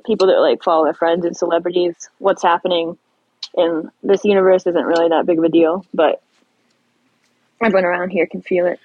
[0.05, 2.97] people that like follow their friends and celebrities, what's happening
[3.55, 5.85] in this universe isn't really that big of a deal.
[5.93, 6.21] But
[7.61, 8.79] everyone around here can feel it.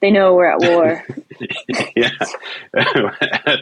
[0.00, 1.04] They know we're at war.
[1.96, 2.10] yeah,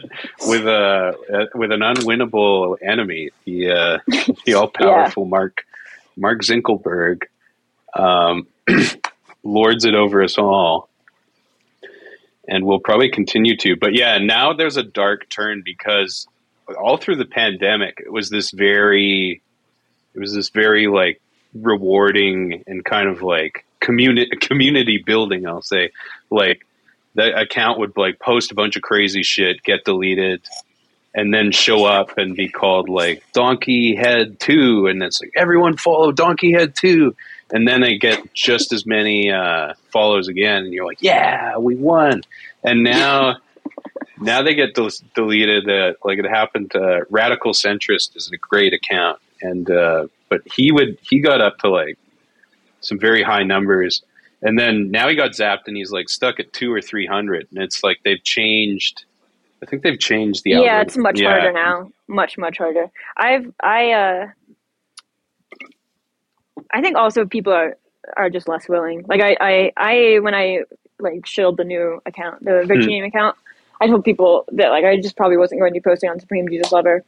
[0.47, 3.97] with a with an unwinnable enemy, the uh,
[4.45, 5.65] the all powerful Mark
[6.17, 7.23] Mark Zinkelberg
[7.95, 8.47] um,
[9.43, 10.89] lords it over us all,
[12.47, 13.75] and we'll probably continue to.
[13.75, 16.27] But yeah, now there's a dark turn because
[16.77, 19.41] all through the pandemic, it was this very,
[20.13, 21.21] it was this very like
[21.53, 25.47] rewarding and kind of like community community building.
[25.47, 25.91] I'll say
[26.29, 26.65] like
[27.15, 30.41] that account would like post a bunch of crazy shit, get deleted,
[31.13, 35.77] and then show up and be called like Donkey Head Two, and it's like everyone
[35.77, 37.15] follow Donkey Head Two,
[37.51, 41.75] and then they get just as many uh, follows again, and you're like, yeah, we
[41.75, 42.21] won,
[42.63, 43.37] and now.
[44.17, 45.69] Now they get del- deleted.
[45.69, 50.71] Uh, like it happened to Radical Centrist is a great account, and uh, but he
[50.71, 51.97] would he got up to like
[52.79, 54.01] some very high numbers,
[54.41, 57.47] and then now he got zapped and he's like stuck at two or three hundred,
[57.53, 59.03] and it's like they've changed.
[59.61, 60.51] I think they've changed the.
[60.51, 60.87] yeah, algorithm.
[60.87, 61.29] it's much Yeah.
[61.31, 61.91] harder now.
[62.07, 62.89] Much much harder.
[63.17, 64.27] I've I uh
[66.71, 67.77] I think also people are
[68.17, 69.05] are just less willing.
[69.07, 70.61] Like I I, I when I
[70.99, 72.67] like shilled the new account, the Hmm.
[72.67, 73.35] Virginia account,
[73.81, 76.47] I told people that like I just probably wasn't going to be posting on Supreme
[76.47, 77.03] Jesus Lover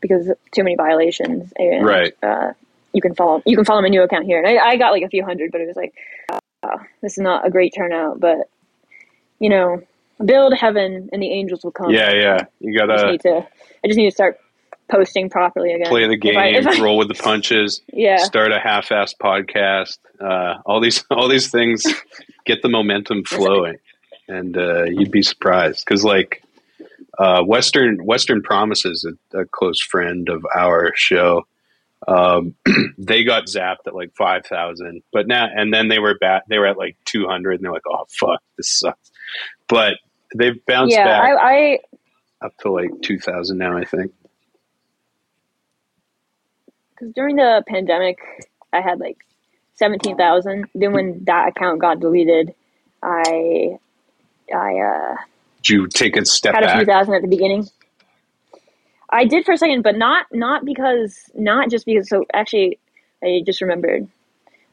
[0.00, 2.14] because too many violations and Right.
[2.22, 2.52] uh
[2.92, 4.38] you can follow you can follow my new account here.
[4.42, 5.94] And I, I got like a few hundred, but it was like
[6.62, 8.48] uh, this is not a great turnout, but
[9.38, 9.82] you know,
[10.24, 11.90] build heaven and the angels will come.
[11.90, 12.46] Yeah, yeah.
[12.60, 13.46] You I just gotta need to.
[13.84, 14.40] I just need to start
[14.90, 15.88] posting properly again.
[15.88, 19.14] play the If game, I- if I- roll with the punches, yeah, start a half-assed
[19.22, 19.98] podcast.
[20.20, 21.84] Uh, all these, all these things
[22.46, 23.76] get the momentum flowing,
[24.28, 26.42] and uh, you'd be surprised because, like,
[27.18, 31.46] uh, Western Western Promises, a, a close friend of our show,
[32.06, 32.54] Um,
[32.98, 36.44] they got zapped at like five thousand, but now and then they were back.
[36.48, 39.10] They were at like two hundred, and they're like, "Oh fuck, this sucks."
[39.68, 39.94] But
[40.36, 41.78] they've bounced yeah, back I, I
[42.46, 43.76] up to like two thousand now.
[43.76, 44.12] I think.
[46.98, 48.18] Because during the pandemic,
[48.72, 49.18] I had like
[49.74, 50.66] seventeen thousand.
[50.74, 52.54] Then when that account got deleted,
[53.02, 53.78] I
[54.54, 55.16] I uh,
[55.62, 57.68] Did you take a step had a few thousand at the beginning.
[59.10, 62.08] I did for a second, but not not because not just because.
[62.08, 62.78] So actually,
[63.22, 64.08] I just remembered.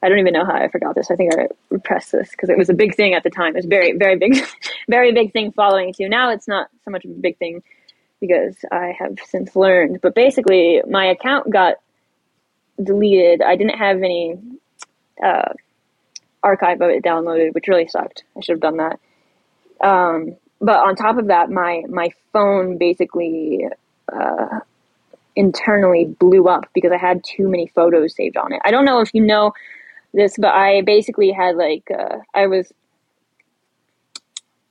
[0.03, 1.09] I don't even know how I forgot this.
[1.09, 3.53] I think I repressed this because it was a big thing at the time.
[3.53, 4.37] It was very very big,
[4.89, 6.09] very big thing following too.
[6.09, 7.63] Now it's not so much of a big thing
[8.19, 10.01] because I have since learned.
[10.01, 11.75] But basically, my account got
[12.81, 13.41] deleted.
[13.41, 14.37] I didn't have any
[15.23, 15.53] uh,
[16.43, 18.23] archive of it downloaded, which really sucked.
[18.37, 18.99] I should have done that.
[19.85, 23.67] Um, but on top of that, my my phone basically
[24.11, 24.59] uh,
[25.35, 28.61] internally blew up because I had too many photos saved on it.
[28.63, 29.53] I don't know if you know
[30.13, 32.71] this, but I basically had like uh, I was.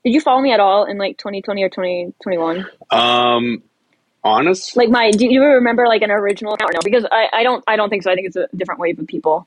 [0.05, 2.67] Did you follow me at all in like 2020 or 2021?
[2.91, 3.63] Um,
[4.25, 6.71] honestly, Like my, do you remember like an original account?
[6.71, 8.11] Or no, because I, I don't I don't think so.
[8.11, 9.47] I think it's a different wave of people.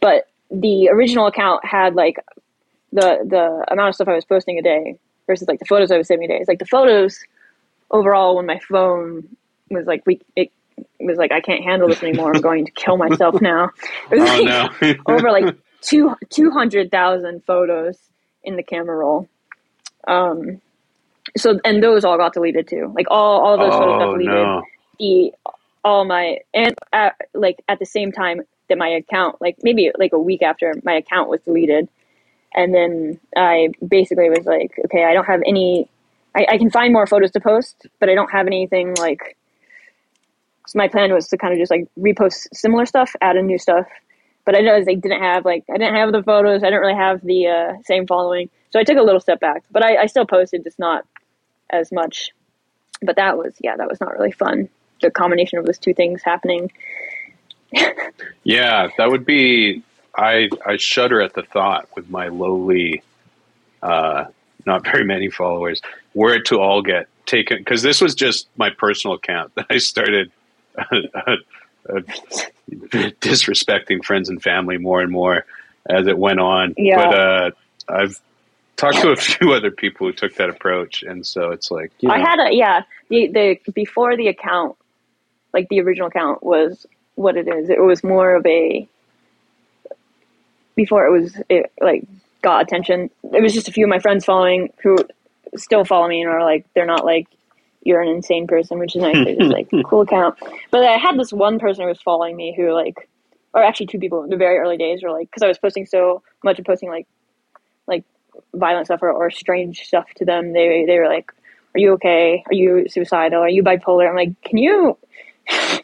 [0.00, 2.18] But the original account had like
[2.92, 5.96] the the amount of stuff I was posting a day versus like the photos I
[5.96, 6.38] was saving a day.
[6.38, 7.18] It's like the photos
[7.90, 9.28] overall when my phone
[9.70, 10.50] was like we it
[11.00, 12.34] was like I can't handle this anymore.
[12.34, 13.70] I'm going to kill myself now.
[14.10, 17.98] It was oh like no, over like two two hundred thousand photos
[18.44, 19.28] in the camera roll.
[20.06, 20.60] Um,
[21.36, 22.92] so and those all got deleted too.
[22.94, 24.34] Like all all those photos got oh deleted.
[24.34, 24.62] no.
[24.98, 25.32] The
[25.84, 30.12] all my and at, like at the same time that my account like maybe like
[30.12, 31.88] a week after my account was deleted,
[32.54, 35.88] and then I basically was like, okay, I don't have any.
[36.34, 39.36] I, I can find more photos to post, but I don't have anything like.
[40.66, 43.58] So my plan was to kind of just like repost similar stuff, add in new
[43.58, 43.86] stuff,
[44.44, 46.62] but I noticed I didn't have like I didn't have the photos.
[46.62, 49.62] I didn't really have the uh, same following, so I took a little step back.
[49.70, 51.04] But I, I still posted, just not
[51.70, 52.30] as much.
[53.02, 54.68] But that was yeah, that was not really fun.
[55.02, 56.70] The combination of those two things happening.
[58.44, 59.82] Yeah, that would be.
[60.16, 63.02] I I shudder at the thought with my lowly,
[63.82, 64.26] uh,
[64.64, 65.82] not very many followers,
[66.14, 69.78] were it to all get taken because this was just my personal account that I
[69.78, 70.30] started
[70.78, 70.84] uh,
[71.90, 72.00] uh,
[73.20, 75.44] disrespecting friends and family more and more
[75.88, 76.74] as it went on.
[76.76, 76.96] Yeah.
[76.96, 77.50] But uh,
[77.88, 78.20] I've
[78.76, 82.08] talked to a few other people who took that approach, and so it's like you
[82.08, 84.76] know, I had a yeah the the before the account,
[85.52, 87.70] like the original account was what it is.
[87.70, 88.88] It was more of a
[90.74, 92.04] before it was it like
[92.42, 93.10] got attention.
[93.32, 94.98] It was just a few of my friends following who
[95.56, 97.28] still follow me and are like they're not like
[97.82, 99.14] you're an insane person, which is nice.
[99.14, 100.38] They're just like cool account.
[100.70, 103.08] But I had this one person who was following me who like,
[103.54, 105.86] or actually two people in the very early days were like because I was posting
[105.86, 107.06] so much and posting like
[107.86, 108.04] like
[108.54, 110.52] violent stuff or, or strange stuff to them.
[110.52, 111.32] They they were like,
[111.74, 112.42] "Are you okay?
[112.46, 113.40] Are you suicidal?
[113.40, 114.96] Are you bipolar?" I'm like, "Can you?"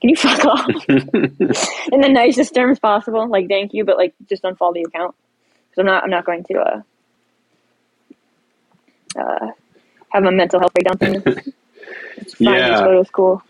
[0.00, 3.28] Can you fuck off in the nicest terms possible?
[3.28, 5.14] Like, thank you, but like, just unfollow the account
[5.68, 6.02] because I'm not.
[6.04, 6.82] I'm not going to uh,
[9.20, 9.50] uh,
[10.10, 11.22] have a mental health breakdown.
[12.18, 12.54] It's fine.
[12.54, 12.70] Yeah.
[12.70, 13.42] This photo's cool.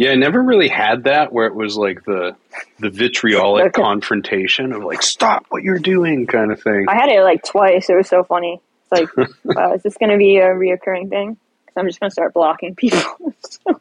[0.00, 2.34] Yeah, I never really had that where it was like the
[2.78, 6.86] the vitriolic confrontation of like stop what you're doing kind of thing.
[6.88, 7.90] I had it like twice.
[7.90, 8.62] It was so funny.
[8.90, 11.34] It's like, wow, is this going to be a reoccurring thing?
[11.66, 13.34] 'Cause I'm just going to start blocking people.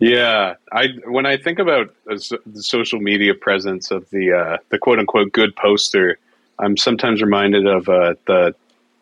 [0.00, 4.56] Yeah, I when I think about uh, so- the social media presence of the uh,
[4.70, 6.18] the quote unquote good poster,
[6.56, 8.54] I'm sometimes reminded of uh, the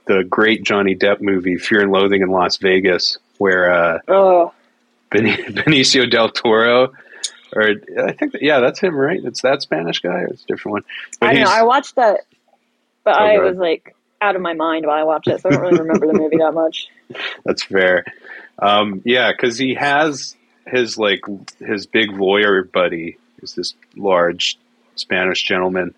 [0.06, 4.54] the great Johnny Depp movie Fear and Loathing in Las Vegas, where uh, oh,
[5.12, 6.92] Benicio del Toro,
[7.54, 9.20] or I think that, yeah, that's him, right?
[9.22, 10.84] It's that Spanish guy, or it's a different one.
[11.20, 11.50] But I know.
[11.50, 12.20] I watched that,
[13.04, 15.52] but Oh, I was like out of my mind while I watched it, so I
[15.52, 16.88] don't really remember the movie that much.
[17.44, 18.04] That's fair.
[18.58, 20.34] Um, yeah, because he has
[20.66, 21.20] his like
[21.60, 24.58] his big lawyer buddy is this large
[24.96, 25.94] Spanish gentleman,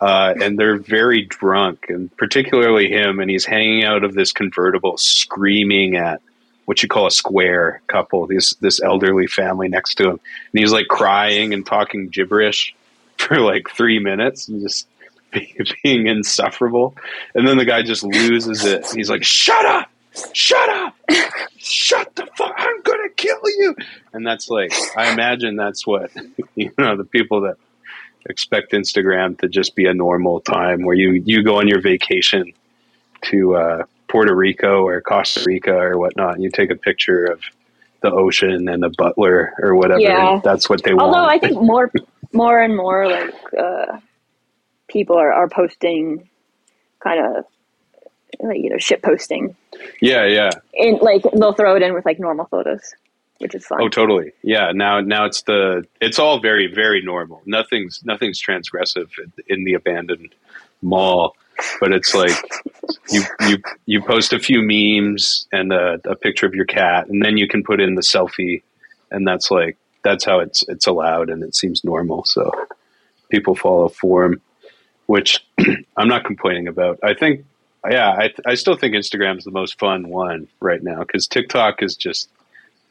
[0.00, 4.96] uh, and they're very drunk, and particularly him, and he's hanging out of this convertible,
[4.98, 6.20] screaming at
[6.64, 10.72] what you call a square couple, this this elderly family next to him, and he's
[10.72, 12.74] like crying and talking gibberish
[13.18, 14.88] for like three minutes, and just
[15.82, 16.94] being, insufferable,
[17.34, 18.86] and then the guy just loses it.
[18.94, 19.90] He's like, "Shut up."
[20.32, 20.94] shut up
[21.56, 23.74] shut the fuck i'm gonna kill you
[24.12, 26.08] and that's like i imagine that's what
[26.54, 27.56] you know the people that
[28.26, 32.52] expect instagram to just be a normal time where you you go on your vacation
[33.22, 33.84] to uh,
[34.14, 37.40] puerto rico or costa rica or whatnot and you take a picture of
[38.02, 40.00] the ocean and the butler or whatever.
[40.00, 40.40] Yeah.
[40.44, 41.06] That's what they want.
[41.06, 41.90] Although I think more,
[42.34, 43.98] more and more like uh,
[44.88, 46.28] people are, are posting
[47.02, 47.44] kind of
[48.40, 49.56] like you know shit posting
[50.00, 50.50] yeah, yeah.
[50.74, 52.94] And like they'll throw it in with like normal photos,
[53.38, 53.80] which is fun.
[53.80, 54.32] Oh, totally.
[54.42, 54.72] Yeah.
[54.72, 57.42] Now, now it's the it's all very, very normal.
[57.46, 60.34] Nothing's nothing's transgressive in, in the abandoned
[60.82, 61.36] mall,
[61.80, 62.36] but it's like
[63.10, 67.24] you you you post a few memes and a, a picture of your cat, and
[67.24, 68.62] then you can put in the selfie,
[69.10, 72.24] and that's like that's how it's it's allowed, and it seems normal.
[72.24, 72.50] So
[73.30, 74.40] people follow form,
[75.06, 75.44] which
[75.96, 76.98] I'm not complaining about.
[77.02, 77.44] I think.
[77.86, 81.96] Yeah, I, I still think Instagram's the most fun one right now because TikTok is
[81.96, 82.30] just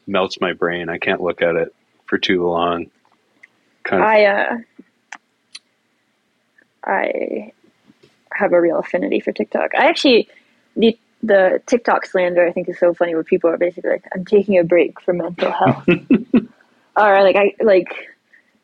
[0.06, 0.88] melts my brain.
[0.88, 1.74] I can't look at it
[2.06, 2.86] for too long.
[3.82, 4.56] Kind of, I uh,
[6.84, 7.52] I
[8.34, 9.70] have a real affinity for TikTok.
[9.76, 10.28] I actually
[10.76, 14.24] the the TikTok slander I think is so funny where people are basically like, "I'm
[14.24, 15.88] taking a break for mental health,"
[16.96, 17.88] or like I like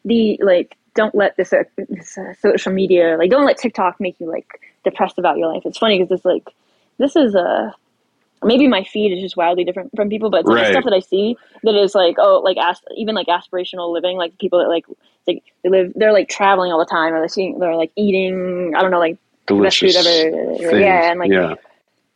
[0.05, 4.19] the like don't let this, uh, this uh, social media like don't let TikTok make
[4.21, 4.47] you like
[4.85, 5.63] depressed about your life.
[5.65, 6.49] It's funny because it's like
[6.99, 7.75] this is a
[8.43, 10.73] maybe my feed is just wildly different from people, but it's like the Right.
[10.73, 14.39] stuff that I see that is like oh like as, even like aspirational living, like
[14.39, 14.87] people that like
[15.27, 18.75] like they live they're like traveling all the time or they're seeing they're like eating
[18.77, 19.19] I don't know like
[19.51, 19.95] delicious.
[19.95, 20.57] best food ever.
[20.57, 20.81] Things.
[20.81, 21.55] yeah and like yeah,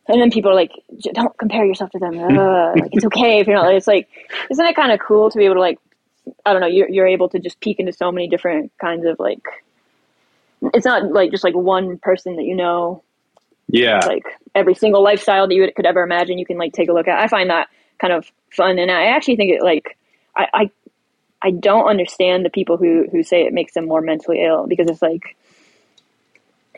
[0.07, 0.71] and then people are like
[1.13, 2.15] don't compare yourself to them.
[2.37, 4.07] Uh, like it's okay if you're not it's like
[4.49, 5.79] isn't it kind of cool to be able to like
[6.45, 9.19] I don't know you're you're able to just peek into so many different kinds of
[9.19, 9.43] like
[10.73, 13.03] it's not like just like one person that you know.
[13.67, 16.93] Yeah, like every single lifestyle that you could ever imagine you can like take a
[16.93, 17.17] look at.
[17.17, 17.67] I find that
[17.99, 19.97] kind of fun and i actually think it like
[20.35, 20.71] i i,
[21.41, 24.89] I don't understand the people who who say it makes them more mentally ill because
[24.89, 25.35] it's like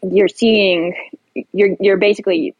[0.04, 0.95] you're seeing
[1.54, 2.56] you're you're basically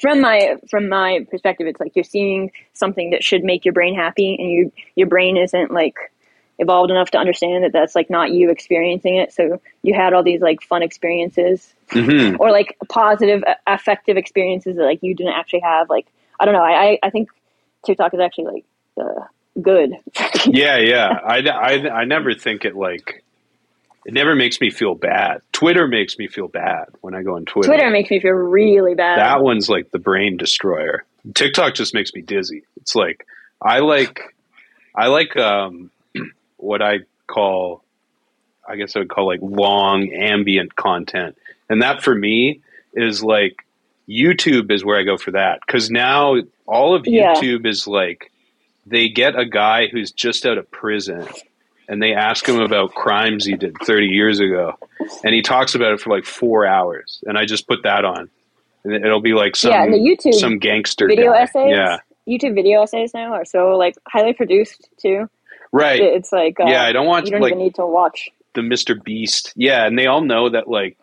[0.00, 3.94] from my from my perspective it's like you're seeing something that should make your brain
[3.94, 5.96] happy and you your brain isn't like
[6.58, 9.32] evolved enough to understand that that's like not you experiencing it.
[9.32, 14.82] So you had all these like fun experiences hmm or like positive affective experiences that
[14.82, 15.88] like you didn't actually have.
[15.90, 16.06] Like
[16.40, 16.62] i don't know.
[16.62, 17.28] I i, I think
[17.84, 18.64] tiktok is actually like
[19.00, 19.24] uh,
[19.60, 19.92] good.
[20.46, 21.08] Yeah, yeah.
[21.08, 23.24] I, I, I never think it like
[24.04, 25.42] it never makes me feel bad.
[25.56, 27.68] Twitter makes me feel bad when I go on Twitter.
[27.68, 31.02] twitter makes me feel really bad that one's like the brain destroyer.
[31.34, 32.64] TikTok just makes me dizzy.
[32.76, 33.26] It's like
[33.62, 34.20] I like
[34.94, 35.90] I like um
[36.58, 37.82] what I call
[38.68, 41.38] I guess I would call like long ambient content.
[41.70, 42.60] And that for me
[42.92, 43.64] is like
[44.06, 46.36] YouTube is where I go for that cuz now
[46.66, 47.32] all of Yeah.
[47.32, 48.30] YouTube is like
[48.84, 51.26] they get a guy who's just out of prison
[51.88, 54.74] and they ask him about crimes he did 30 years ago
[55.24, 58.28] and he talks about it for like 4 hours and I just put that on
[58.84, 61.42] and it'll be like some Yeah, and the YouTube some gangster video guy.
[61.42, 65.28] essays Yeah, youtube video essays now are so like highly produced too
[65.72, 66.00] right.
[66.00, 68.62] It's like uh, Yeah, I don't want, you don't like- even need to watch the
[68.62, 69.02] Mr.
[69.02, 69.52] Beast.
[69.54, 70.96] Yeah, and they all know that like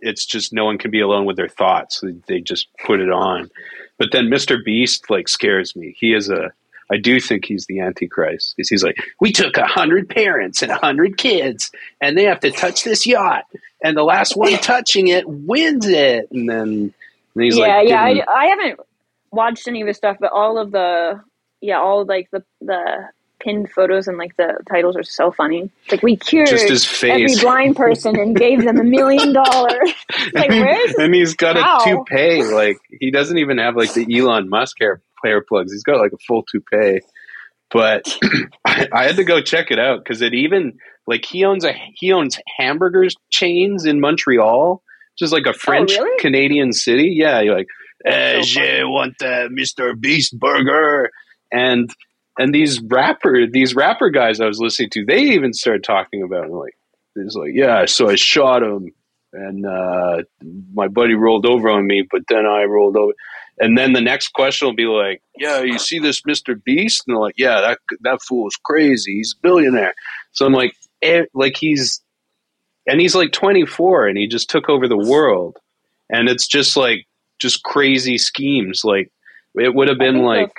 [0.00, 2.02] it's just no one can be alone with their thoughts.
[2.28, 3.50] They just put it on.
[3.98, 4.62] But then Mr.
[4.64, 5.96] Beast like scares me.
[5.98, 6.52] He is a
[6.92, 8.54] I do think he's the Antichrist.
[8.56, 11.70] 'Cause He's like, we took a hundred parents and a hundred kids,
[12.00, 13.44] and they have to touch this yacht,
[13.82, 16.28] and the last one touching it wins it.
[16.30, 16.94] And then,
[17.34, 18.80] and he's yeah like, yeah I, I haven't
[19.30, 21.18] watched any of his stuff but all of the
[21.62, 23.08] yeah all like the the
[23.40, 27.02] pinned photos and like the titles are so funny It's like we cured just his
[27.02, 29.94] every blind person and gave them a million dollars
[30.34, 31.78] like where's and he's got How?
[31.80, 32.44] a toupee.
[32.44, 35.72] Like he doesn't even have like the Elon Musk hair hair plugs.
[35.72, 37.00] He's got like a full toupee.
[37.70, 38.16] But
[38.66, 41.72] I, I had to go check it out because it even like he owns a
[41.94, 44.82] he owns hamburgers chains in Montreal,
[45.14, 46.18] which is like a French really?
[46.18, 47.12] Canadian city.
[47.16, 47.68] Yeah, you're like,
[48.04, 49.98] eh, so je want the Mr.
[49.98, 51.10] Beast burger,
[51.50, 51.90] and
[52.38, 56.46] and these rapper these rapper guys I was listening to, they even started talking about
[56.46, 56.74] it, like
[57.16, 58.92] it's like yeah, so I shot him
[59.32, 60.22] and uh,
[60.74, 63.12] my buddy rolled over on me, but then I rolled over.
[63.58, 66.62] And then the next question will be like, "Yeah, you see this Mr.
[66.62, 69.16] Beast?" And they're like, "Yeah, that that fool is crazy.
[69.16, 69.94] He's a billionaire."
[70.32, 72.00] So I'm like, eh, like he's,
[72.86, 75.58] and he's like 24, and he just took over the world,
[76.08, 77.06] and it's just like
[77.38, 78.82] just crazy schemes.
[78.84, 79.12] Like
[79.54, 80.54] it would have been like,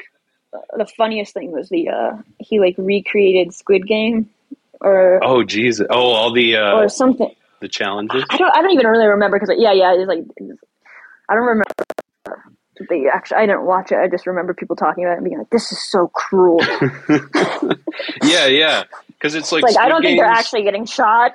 [0.78, 4.30] the funniest thing was the uh he like recreated squid game
[4.82, 8.24] or oh Jesus, oh all the uh, or something the challenges.
[8.30, 10.24] i don't i don't even really remember because yeah yeah it's like
[11.30, 11.64] i don't remember
[12.90, 15.38] the actually i didn't watch it i just remember people talking about it and being
[15.38, 16.60] like this is so cruel
[18.24, 21.34] yeah, yeah, because it's like like I don't think they're actually getting shot.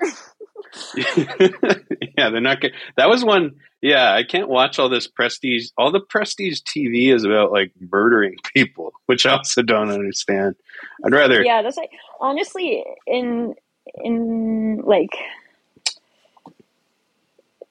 [0.97, 2.61] yeah, they're not.
[2.61, 3.57] Get, that was one.
[3.81, 5.69] Yeah, I can't watch all this prestige.
[5.79, 10.57] All the prestige TV is about like murdering people, which I also don't understand.
[11.05, 11.43] I'd rather.
[11.43, 13.55] Yeah, that's like honestly in
[13.95, 15.17] in like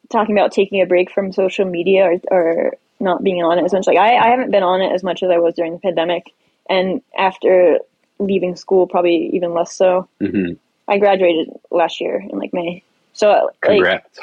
[0.10, 3.74] talking about taking a break from social media or, or not being on it as
[3.74, 3.88] much.
[3.88, 6.34] Like I, I haven't been on it as much as I was during the pandemic,
[6.70, 7.80] and after
[8.20, 10.08] leaving school, probably even less so.
[10.20, 10.54] hmm
[10.90, 12.82] I graduated last year in like May,
[13.12, 14.20] so like Congrats.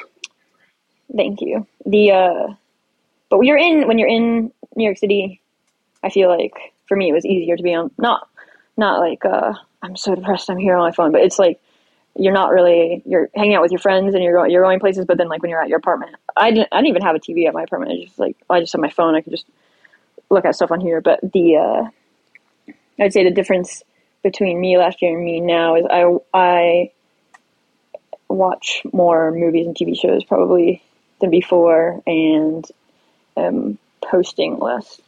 [1.14, 1.66] thank you.
[1.84, 2.54] The uh,
[3.28, 5.40] but when you're in when you're in New York City,
[6.02, 6.54] I feel like
[6.86, 8.28] for me it was easier to be on not
[8.76, 9.52] not like uh,
[9.82, 11.60] I'm so depressed I'm here on my phone, but it's like
[12.16, 15.04] you're not really you're hanging out with your friends and you're going you're going places,
[15.04, 17.20] but then like when you're at your apartment, I didn't I didn't even have a
[17.20, 17.92] TV at my apartment.
[17.92, 19.14] I just like I just have my phone.
[19.14, 19.46] I could just
[20.30, 21.00] look at stuff on here.
[21.00, 23.82] But the uh, I'd say the difference
[24.22, 26.90] between me last year and me now is I I
[28.28, 30.82] watch more movies and TV shows probably
[31.20, 32.66] than before, and
[33.36, 35.00] um, posting less.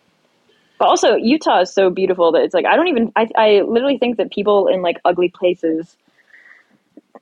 [0.79, 3.13] But also, Utah is so beautiful that it's like I don't even.
[3.17, 5.97] I I literally think that people in like ugly places.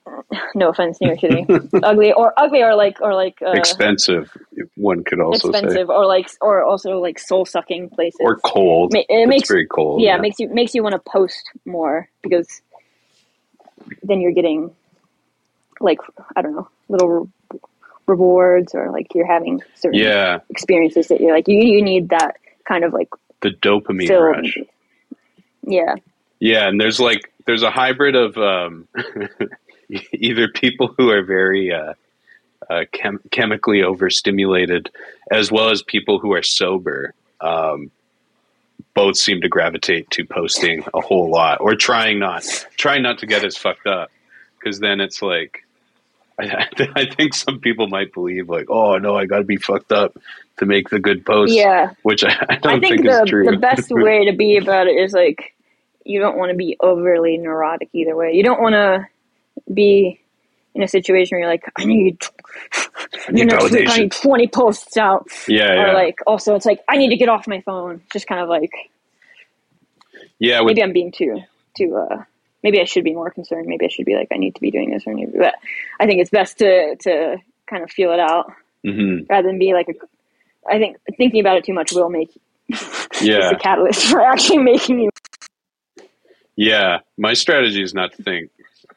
[0.57, 1.47] No offense, New York City,
[1.83, 4.31] ugly or ugly or like or like uh, Expensive,
[4.77, 8.19] one could also expensive or like or also like soul sucking places.
[8.21, 8.93] or cold.
[8.93, 10.01] Ma- it it's makes- very cold.
[10.01, 12.63] yeah, it makes you makes you want to post more because
[14.03, 14.71] then you're getting
[15.81, 15.99] like
[16.37, 17.61] I don't know little re-
[18.07, 22.37] rewards or like you're having certain yeah, experiences that you're like you you need that
[22.67, 23.09] kind of like
[23.41, 24.23] the dopamine film.
[24.25, 24.57] rush.
[25.67, 25.95] Yeah,
[26.41, 28.87] Yeah, and there's like there's a hybrid of um,
[30.13, 31.95] either people who are very uh,
[32.71, 34.91] uh, chem- chemically overstimulated,
[35.31, 37.15] as well as people who are sober.
[37.41, 37.91] Um,
[38.95, 42.45] both seem to gravitate to posting a whole lot or trying not
[42.77, 44.11] trying not to get as fucked up
[44.59, 45.65] because then it's like
[46.39, 49.91] I, I think some people might believe like oh no I got to be fucked
[49.91, 50.17] up
[50.59, 51.93] to make the good post yeah.
[52.03, 54.87] which I, I don't I think, think, is true the best way to be about
[54.87, 55.55] it is like
[56.05, 58.33] you don't want to be overly neurotic either way.
[58.33, 59.07] You don't want to
[59.73, 60.21] be
[60.75, 62.19] in a situation where you're like I need
[63.29, 65.29] I need next week I need 20 posts out.
[65.47, 68.03] yeah Or yeah like also it's like I need to get off my phone.
[68.13, 68.73] Just kind of like
[70.41, 71.41] yeah with maybe I'm being too
[71.77, 72.25] too uh
[72.63, 73.67] maybe I should be more concerned.
[73.67, 75.55] Maybe I should be like I need to be doing this or to, but
[76.01, 77.39] I think it's best to to
[77.69, 78.53] kind of feel it out
[78.85, 79.95] hmm rather than be like a
[80.69, 82.31] I think thinking about it too much will make
[83.21, 85.11] yeah a catalyst for actually making you
[86.57, 88.51] Yeah, my strategy is not to think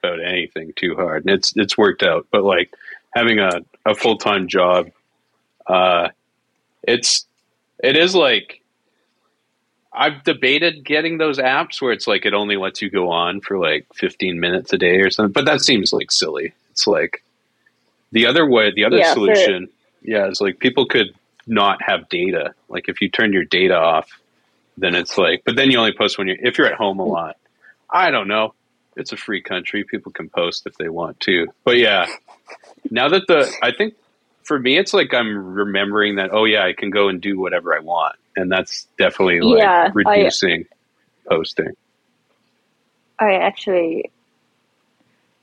[0.04, 2.28] about anything too hard, and it's it's worked out.
[2.32, 2.74] But like
[3.16, 4.90] having a, a full time job,
[5.68, 6.10] uh,
[6.84, 7.26] it's
[7.84, 8.62] it is like
[9.94, 13.58] I've debated getting those apps where it's like it only lets you go on for
[13.60, 16.54] like fifteen minutes a day or something, but that seems like silly.
[16.72, 17.24] It's like
[18.12, 19.70] the other way, the other Yeah, solution,
[20.02, 21.08] yeah, is like people could
[21.48, 22.54] not have data.
[22.70, 24.10] Like if you turn your data off,
[24.78, 27.06] then it's like, but then you only post when you're if you're at home a
[27.06, 27.38] lot.
[27.90, 28.54] I don't know.
[28.98, 29.84] It's a free country.
[29.84, 31.48] People can post if they want to.
[31.64, 32.08] But yeah,
[32.90, 33.96] now that the, I think
[34.44, 37.76] for me, it's like I'm remembering that, oh yeah, I can go and do whatever
[37.76, 38.16] I want.
[38.36, 40.66] And that's definitely like Yeah, I- reducing
[41.30, 41.76] posting.
[43.20, 44.12] I actually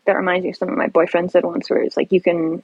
[0.07, 2.63] that reminds me of something my boyfriend said once where it's like you can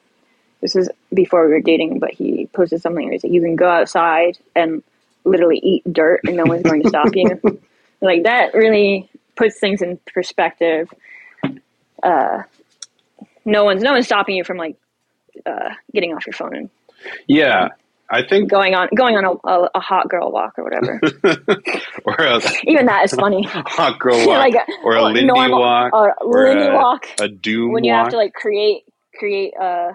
[0.61, 3.57] this is before we were dating, but he posted something where he's like you can
[3.57, 4.83] go outside and
[5.25, 7.41] literally eat dirt and no one's going to stop you.
[8.03, 9.11] Like that really
[9.41, 10.89] puts things in perspective.
[12.03, 12.43] Uh
[13.45, 14.77] no one's no one's stopping you from like
[15.47, 16.71] uh getting off your phone and
[17.27, 17.69] Yeah.
[18.13, 21.01] I think, going on going on a, a, a hot girl walk or whatever.
[22.05, 23.45] or a Even that is funny.
[23.49, 27.07] hot girl walk, like a, or a Lindy normal, walk, or or Lindy a- walk.
[27.21, 28.07] a doom when you walk.
[28.07, 28.83] have to like create
[29.17, 29.93] create uh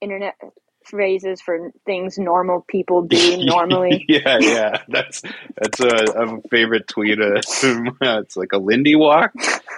[0.00, 0.36] internet
[0.84, 4.04] phrases for things normal people do normally.
[4.08, 5.22] yeah, yeah, that's
[5.56, 7.20] that's a, a favorite tweet.
[7.20, 7.34] Uh,
[8.00, 9.32] it's like a Lindy walk.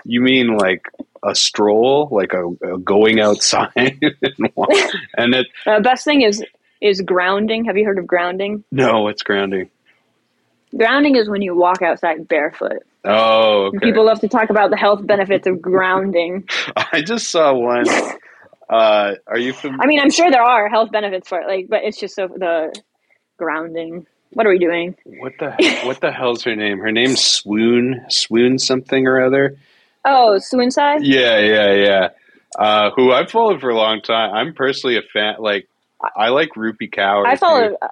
[0.05, 0.87] You mean like
[1.23, 4.51] a stroll, like a, a going outside and,
[5.17, 6.45] and it uh, best thing is
[6.81, 7.65] is grounding.
[7.65, 8.65] Have you heard of grounding?
[8.71, 9.71] no, it's grounding.
[10.77, 12.83] Grounding is when you walk outside barefoot.
[13.05, 13.79] Oh, okay.
[13.79, 16.49] People love to talk about the health benefits of grounding.
[16.77, 17.87] I just saw one.
[18.69, 19.83] Uh, are you familiar?
[19.83, 22.29] I mean, I'm sure there are health benefits for it, like, but it's just so
[22.29, 22.75] the
[23.37, 24.07] grounding.
[24.31, 24.97] What are we doing?
[25.05, 25.53] What the
[25.85, 26.79] what the hell's her name?
[26.79, 29.57] Her name's Swoon Swoon something or other.
[30.05, 31.05] Oh, Suicide?
[31.05, 32.09] Yeah, yeah, yeah.
[32.59, 34.33] Uh, who I've followed for a long time.
[34.33, 35.35] I'm personally a fan.
[35.41, 35.69] Like,
[36.17, 37.27] I like Rupi Kaur.
[37.27, 37.77] I follow.
[37.81, 37.89] Uh,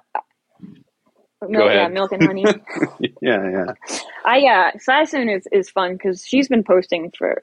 [1.48, 2.44] milk, yeah, milk and honey.
[3.20, 3.98] yeah, yeah.
[4.24, 7.42] I yeah, Sasun is is fun because she's been posting for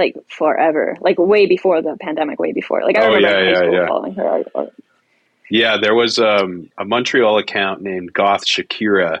[0.00, 2.82] like forever, like way before the pandemic, way before.
[2.82, 3.86] Like I Oh, remember yeah, high yeah, school yeah.
[3.86, 4.22] following her.
[4.22, 4.70] Or, or-
[5.50, 9.20] Yeah, there was um, a Montreal account named Goth Shakira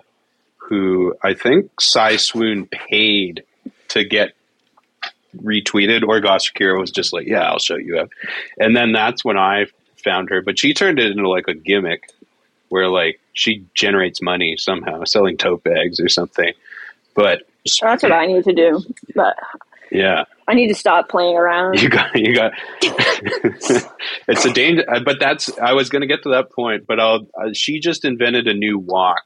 [0.56, 3.42] who I think Cy Swoon paid
[3.88, 4.30] to get
[5.36, 8.08] retweeted, or Goth Shakira was just like, "Yeah, I'll show you up,"
[8.58, 9.66] and then that's when I
[10.04, 10.42] found her.
[10.42, 12.08] But she turned it into like a gimmick
[12.68, 16.52] where like she generates money somehow selling tote bags or something.
[17.14, 17.42] But
[17.82, 18.80] That's what I need to do.
[19.14, 19.36] But
[19.90, 21.80] yeah, I need to stop playing around.
[21.80, 22.52] you got you got
[22.82, 27.26] it's a danger but that's i was going to get to that point but i'll
[27.40, 29.22] uh, she just invented a new walk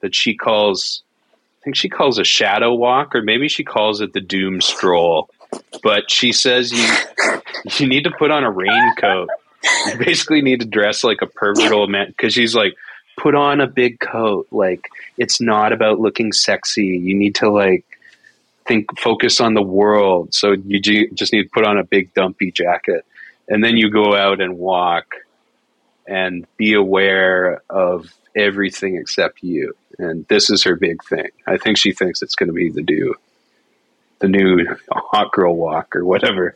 [0.00, 1.02] that she calls
[1.60, 5.28] i think she calls a shadow walk or maybe she calls it the doom stroll.
[5.82, 6.86] But she says you
[7.78, 9.28] you need to put on a raincoat.
[9.86, 12.74] You basically need to dress like a pervert old man because she's like
[13.18, 14.46] put on a big coat.
[14.50, 16.86] Like it's not about looking sexy.
[16.86, 17.84] You need to like
[18.70, 20.32] think focus on the world.
[20.32, 23.04] So you ju- just need to put on a big dumpy jacket.
[23.48, 25.06] And then you go out and walk
[26.06, 28.06] and be aware of
[28.36, 29.74] everything except you.
[29.98, 31.30] And this is her big thing.
[31.48, 33.14] I think she thinks it's going to be the new
[34.20, 36.54] the new hot girl walk or whatever.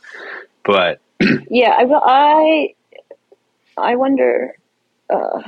[0.65, 1.01] But
[1.51, 1.85] Yeah, I.
[2.05, 2.75] I
[3.77, 4.55] I wonder
[5.11, 5.43] uh,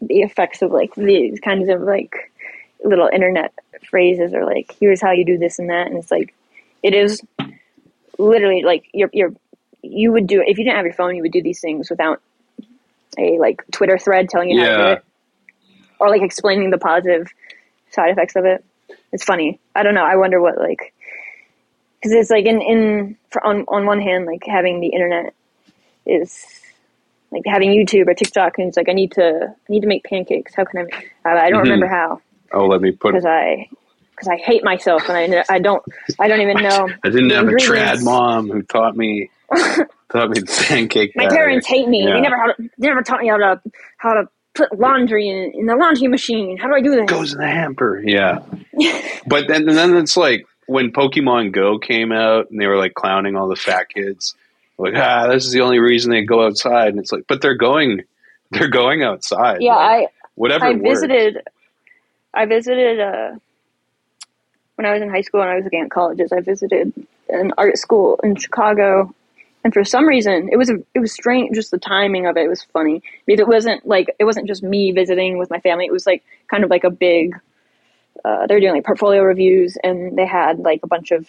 [0.00, 2.29] the effects of like these kinds of like
[2.84, 3.52] little internet
[3.88, 6.34] phrases or like here's how you do this and that, and it's like
[6.82, 7.22] it is
[8.18, 9.34] literally like you're you're
[9.82, 12.20] you would do if you didn't have your phone, you would do these things without
[13.18, 15.04] a like Twitter thread telling you how to do it,
[15.98, 17.28] or like explaining the positive
[17.90, 18.64] side effects of it.
[19.12, 19.58] It's funny.
[19.74, 20.04] I don't know.
[20.04, 20.92] I wonder what like
[21.98, 25.34] because it's like in in for, on on one hand like having the internet
[26.06, 26.46] is
[27.30, 30.04] like having YouTube or TikTok and it's like I need to I need to make
[30.04, 30.54] pancakes.
[30.54, 30.82] How can I?
[30.84, 31.64] Make, I, I don't Mhm.
[31.64, 32.20] remember how
[32.52, 33.68] oh let me put because I
[34.10, 35.82] because I hate myself and I I don't
[36.18, 36.88] I don't even know.
[37.04, 39.30] i didn't have a trad mom who taught me
[40.12, 41.36] taught me pancake My batter.
[41.36, 42.04] parents hate me.
[42.04, 42.14] Yeah.
[42.14, 43.60] They never how to, they never taught me how to
[43.98, 46.56] how to put laundry in, in the laundry machine.
[46.58, 47.06] How do I do this?
[47.08, 48.02] goes in the hamper.
[48.04, 48.40] Yeah.
[49.26, 53.36] but then then it's like when Pokemon Go came out and they were like clowning
[53.36, 54.34] all the fat kids.
[54.78, 56.88] Like, ah, this is the only reason they go outside.
[56.88, 58.02] And it's like, but they're going
[58.50, 59.58] they're going outside.
[59.60, 61.00] yeah, Like, I whatever I works.
[62.34, 63.32] I visited uh,
[64.76, 66.32] when I was in high school and I was looking at colleges.
[66.32, 66.92] I visited
[67.28, 69.14] an art school in Chicago,
[69.62, 71.54] and for some reason, it was a, it was strange.
[71.54, 74.92] Just the timing of it was funny because it wasn't like it wasn't just me
[74.92, 75.86] visiting with my family.
[75.86, 77.34] It was like kind of like a big.
[78.24, 81.26] Uh, they were doing like portfolio reviews, and they had like a bunch of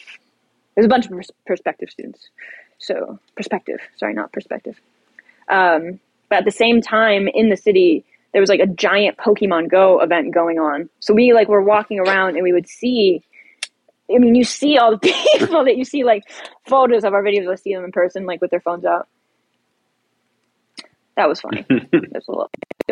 [0.76, 1.14] there's a bunch of
[1.45, 2.30] perspective students.
[2.80, 4.80] So perspective, sorry, not perspective.
[5.49, 5.99] Um,
[6.30, 9.99] but at the same time, in the city, there was like a giant Pokemon Go
[9.99, 10.90] event going on.
[10.99, 13.24] So we like were walking around and we would see.
[14.14, 16.24] I mean, you see all the people that you see like
[16.66, 17.49] photos of our videos.
[17.49, 19.08] I see them in person, like with their phones out.
[21.16, 21.66] That was funny.
[21.70, 22.49] That's a little,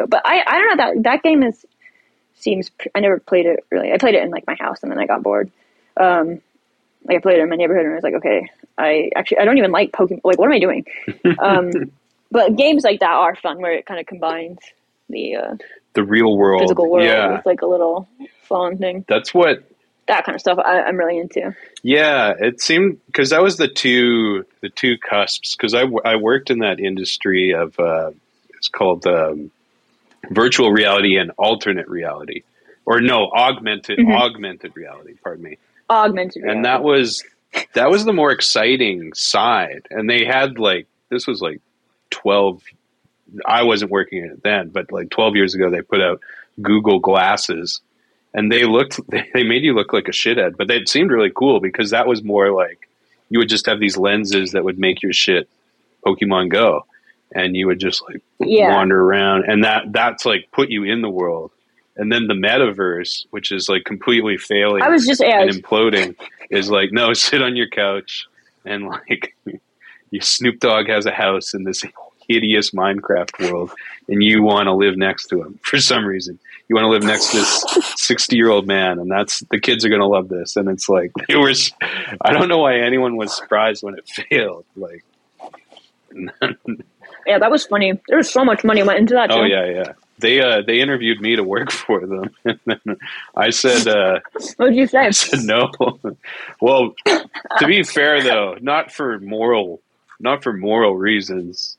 [0.07, 1.65] but I I don't know that that game is
[2.35, 2.69] seems.
[2.93, 3.91] I never played it really.
[3.91, 5.51] I played it in like my house and then I got bored.
[5.97, 6.41] Um,
[7.05, 9.45] like I played it in my neighborhood and I was like, okay, I actually I
[9.45, 10.21] don't even like Pokemon.
[10.25, 10.85] Like, what am I doing?
[11.39, 11.71] Um,
[12.31, 14.59] but games like that are fun where it kind of combines
[15.09, 15.55] the uh,
[15.93, 16.61] the real world.
[16.61, 17.37] physical world Yeah.
[17.37, 18.07] with like a little
[18.43, 19.05] phone thing.
[19.07, 19.63] That's what
[20.07, 21.55] That kind of stuff I, I'm really into.
[21.83, 25.55] Yeah, it seemed because that was the two the two cusps.
[25.55, 28.11] Because I, I worked in that industry of uh,
[28.57, 29.51] it's called um,
[30.31, 32.43] virtual reality and alternate reality,
[32.85, 34.15] or no, augmented Mhm.
[34.15, 35.13] augmented reality.
[35.23, 35.57] Pardon me.
[35.89, 36.55] Augmented reality.
[36.57, 37.23] And that was
[37.73, 39.87] that was the more exciting side.
[39.89, 41.61] And they had like this was like
[42.11, 42.61] twelve.
[43.45, 46.21] I wasn't working in it then, but like twelve years ago, they put out
[46.61, 47.81] Google glasses
[48.33, 51.59] and they looked they made you look like a shithead but they seemed really cool
[51.59, 52.87] because that was more like
[53.29, 55.49] you would just have these lenses that would make your shit
[56.05, 56.85] pokemon go
[57.33, 58.75] and you would just like Yeah.
[58.75, 61.51] wander around and that that's like put you in the world
[61.97, 66.15] and then the metaverse which is like completely failing I was just yeah, and imploding
[66.49, 68.27] is like no sit on your couch
[68.65, 69.35] and like
[70.11, 71.83] you snoop dogg has a house in this
[72.29, 73.71] hideous minecraft world
[74.07, 76.39] and you want to live next to him for some reason
[76.69, 77.65] you want to live next to this
[77.97, 80.87] 60 year old man and that's the kids are going to love this and it's
[80.87, 81.71] like it was
[82.21, 85.03] i don't know why anyone was surprised when it failed like
[87.27, 87.93] yeah, that was funny.
[88.07, 89.29] There was so much money went into that.
[89.31, 92.97] oh yeah yeah they uh they interviewed me to work for them and then
[93.35, 94.19] i said uh
[94.57, 94.99] What did you say?
[94.99, 95.69] I said no.
[96.61, 99.81] well, to be fair though, not for moral,
[100.19, 101.77] not for moral reasons.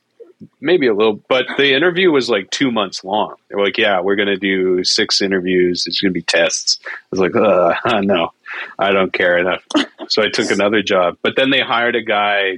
[0.59, 3.35] Maybe a little, but the interview was like two months long.
[3.47, 5.85] They were like, "Yeah, we're gonna do six interviews.
[5.85, 8.33] It's gonna be tests." I was like, uh, "No,
[8.79, 9.63] I don't care enough."
[10.07, 12.57] So I took another job, but then they hired a guy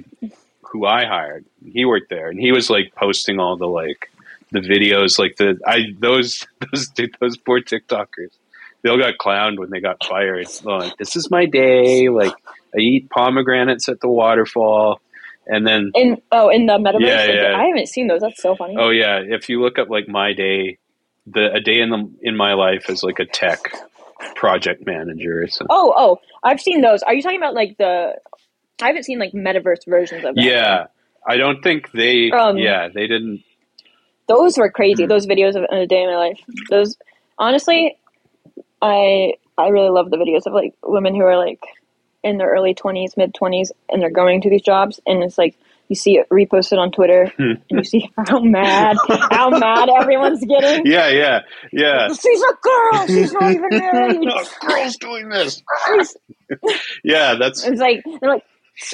[0.61, 1.45] who I hired.
[1.63, 4.09] He worked there, and he was like posting all the like
[4.51, 6.89] the videos like the I those those
[7.19, 8.31] those poor TikTokers.
[8.81, 10.47] They all got clowned when they got fired.
[10.63, 12.09] Like this is my day.
[12.09, 12.33] Like
[12.75, 15.01] I eat pomegranates at the waterfall,
[15.47, 17.01] and then In oh, in the metaverse.
[17.01, 17.57] Yeah, yeah.
[17.57, 18.21] I haven't seen those.
[18.21, 18.75] That's so funny.
[18.77, 20.77] oh yeah, if you look up like my day,
[21.27, 23.59] the a day in the in my life as like a tech
[24.35, 25.47] project manager.
[25.49, 27.03] So Oh, oh, I've seen those.
[27.03, 28.13] Are you talking about like the?
[28.81, 30.43] I haven't seen like metaverse versions of that.
[30.43, 30.85] yeah,
[31.27, 32.31] I don't think they.
[32.31, 33.43] Um, yeah, they didn't.
[34.27, 34.75] those were Mm-hmm.
[34.75, 35.05] crazy.
[35.05, 36.39] Those videos of a day in my life.
[36.69, 36.97] Those
[37.37, 37.97] honestly,
[38.81, 41.59] I I really love the videos of like women who are like
[42.23, 45.57] in their early twenties, mid twenties, and they're going to these jobs, and it's like
[45.89, 47.53] you see it reposted on Twitter, hmm.
[47.69, 50.85] and you see how mad how mad everyone's getting.
[50.93, 51.39] Yeah, yeah,
[51.71, 52.07] yeah.
[52.13, 53.07] She's a girl.
[53.07, 54.21] She's not even married.
[54.21, 55.61] No, girls doing this.
[57.03, 58.43] Yeah, that's It's like they're like,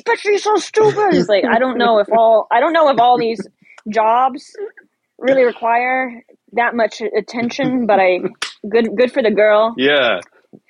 [0.05, 1.13] but she's so stupid.
[1.13, 3.45] It's like I don't know if all I don't know if all these
[3.89, 4.55] jobs
[5.17, 6.23] really require
[6.53, 8.19] that much attention, but I
[8.67, 10.19] good good for the girl yeah.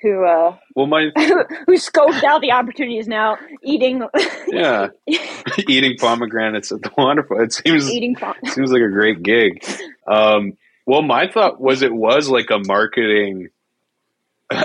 [0.01, 4.03] Who uh Well, my who scoped out the opportunities now eating
[4.47, 4.89] yeah,
[5.67, 7.41] eating pomegranates at the waterfall.
[7.41, 9.63] It seems eating pom- seems like a great gig.
[10.07, 10.53] Um,
[10.85, 13.49] well, my thought was it was like a marketing.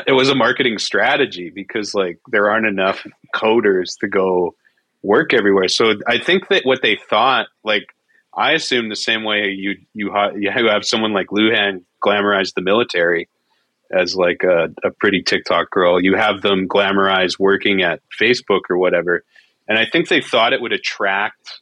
[0.07, 4.55] It was a marketing strategy because like there aren't enough coders to go
[5.03, 5.69] work everywhere.
[5.69, 7.85] So I think that what they thought, like
[8.35, 13.28] I assume the same way you you you have someone like Luhan glamorize the military
[13.93, 16.01] as like a, a pretty TikTok girl.
[16.02, 19.23] You have them glamorize working at Facebook or whatever.
[19.69, 21.61] And I think they thought it would attract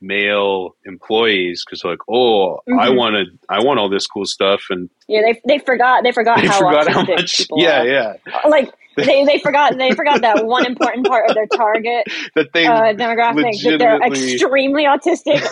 [0.00, 2.96] male employees because like, oh, I Mhm.
[2.96, 6.40] want to, I want all this cool stuff, and yeah they they forgot they forgot
[6.40, 7.36] they how forgot how much.
[7.38, 7.86] people Yeah, are.
[7.86, 8.12] yeah,
[8.48, 12.66] like they they forgot they forgot that one important part of their target that they,
[12.66, 15.46] uh, demographic that they're extremely autistic.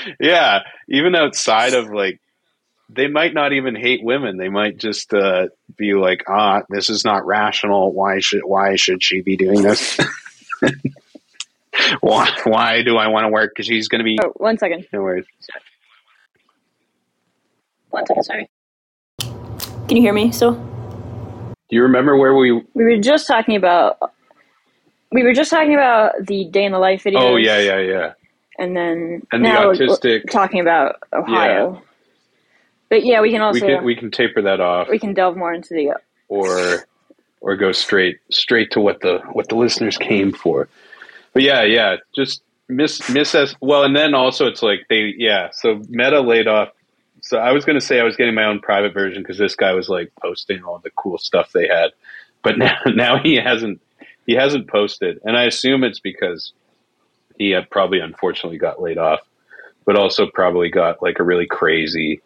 [0.20, 2.20] yeah, even outside of like.
[2.92, 4.36] They might not even hate women.
[4.36, 5.46] They might just uh,
[5.76, 7.92] be like, "Ah, this is not rational.
[7.92, 9.98] Why should why should she be doing this?
[12.00, 13.52] why why do I want to work?
[13.54, 14.86] Because she's going to be oh, one second.
[14.92, 15.26] no worries.
[17.90, 18.50] One second, sorry.
[19.20, 20.52] Can you hear me So.
[20.52, 22.52] Do you remember where we?
[22.52, 23.98] We were just talking about
[25.12, 27.20] we were just talking about the day in the life video.
[27.20, 28.12] Oh yeah, yeah, yeah.
[28.58, 31.82] And then And the now we're autistic- talking about Ohio.
[32.90, 35.36] But yeah, we can also we can we can taper that off, we can delve
[35.36, 35.94] more into the uh,
[36.28, 36.84] or
[37.40, 40.68] or go straight straight to what the what the listeners came for.
[41.32, 43.54] But yeah, yeah, just miss miss us.
[43.60, 45.50] Well, and then also it's like they yeah.
[45.52, 46.70] So Meta laid off.
[47.22, 49.54] So I was going to say I was getting my own private version because this
[49.54, 51.90] guy was like posting all the cool stuff they had,
[52.42, 53.80] but now now he hasn't
[54.26, 56.52] he hasn't posted, and I assume it's because
[57.38, 59.20] he had probably unfortunately got laid off,
[59.84, 62.20] but also probably got like a really crazy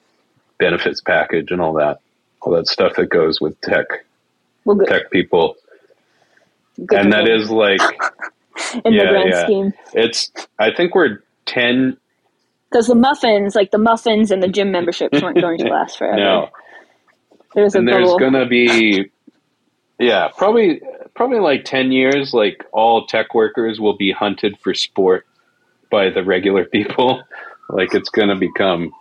[0.58, 1.98] benefits package and all that
[2.40, 3.86] all that stuff that goes with tech
[4.64, 5.56] well, good, tech people.
[6.86, 7.80] Good and that is like
[8.84, 9.44] in yeah, the grand yeah.
[9.44, 9.72] scheme.
[9.92, 11.96] it's i think we're 10
[12.70, 16.16] Because the muffins, like the muffins and the gym memberships, weren't going to last forever.
[16.16, 16.50] now
[17.54, 19.10] There's and there's gonna be
[19.98, 20.80] yeah probably
[21.14, 25.26] probably like 10 years like all tech workers will be hunted for sport
[25.90, 27.22] by the regular people.
[27.70, 28.92] Like it's gonna become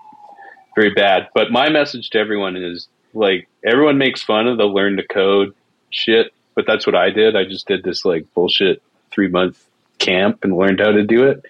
[0.76, 4.98] very bad but my message to everyone is like everyone makes fun of the learn
[4.98, 5.54] to code
[5.90, 8.82] shit but that's what i did i just did this like bullshit
[9.12, 9.64] three month
[10.00, 11.44] camp and learned how to do it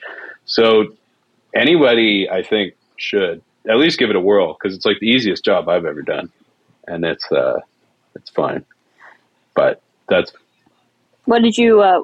[0.45, 0.85] so
[1.55, 5.43] anybody i think should at least give it a whirl because it's like the easiest
[5.43, 6.29] job i've ever done
[6.87, 7.59] and it's uh
[8.15, 8.63] it's fine
[9.55, 10.33] but that's
[11.25, 11.81] What did you?
[11.81, 12.01] Uh,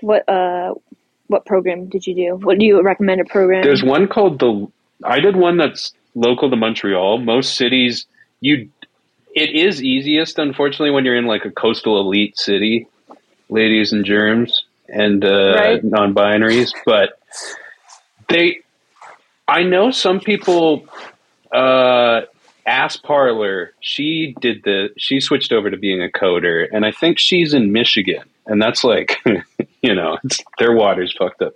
[0.00, 0.74] what uh,
[1.26, 2.36] what program did you do?
[2.36, 3.62] What do you recommend a program?
[3.62, 4.66] there's one called the
[5.04, 8.06] i did one that's local to montreal most cities
[8.40, 8.68] you
[9.34, 12.86] it is easiest unfortunately when you're in like a coastal elite city
[13.48, 15.84] ladies and germs and uh Right.
[15.84, 17.18] non-binaries but
[18.28, 18.58] they
[19.48, 20.84] i know some people
[21.52, 22.22] uh
[22.66, 27.18] ass parlor she did the she switched over to being a coder and i think
[27.18, 29.16] she's in michigan and that's like
[29.82, 31.54] you know it's, their water's fucked up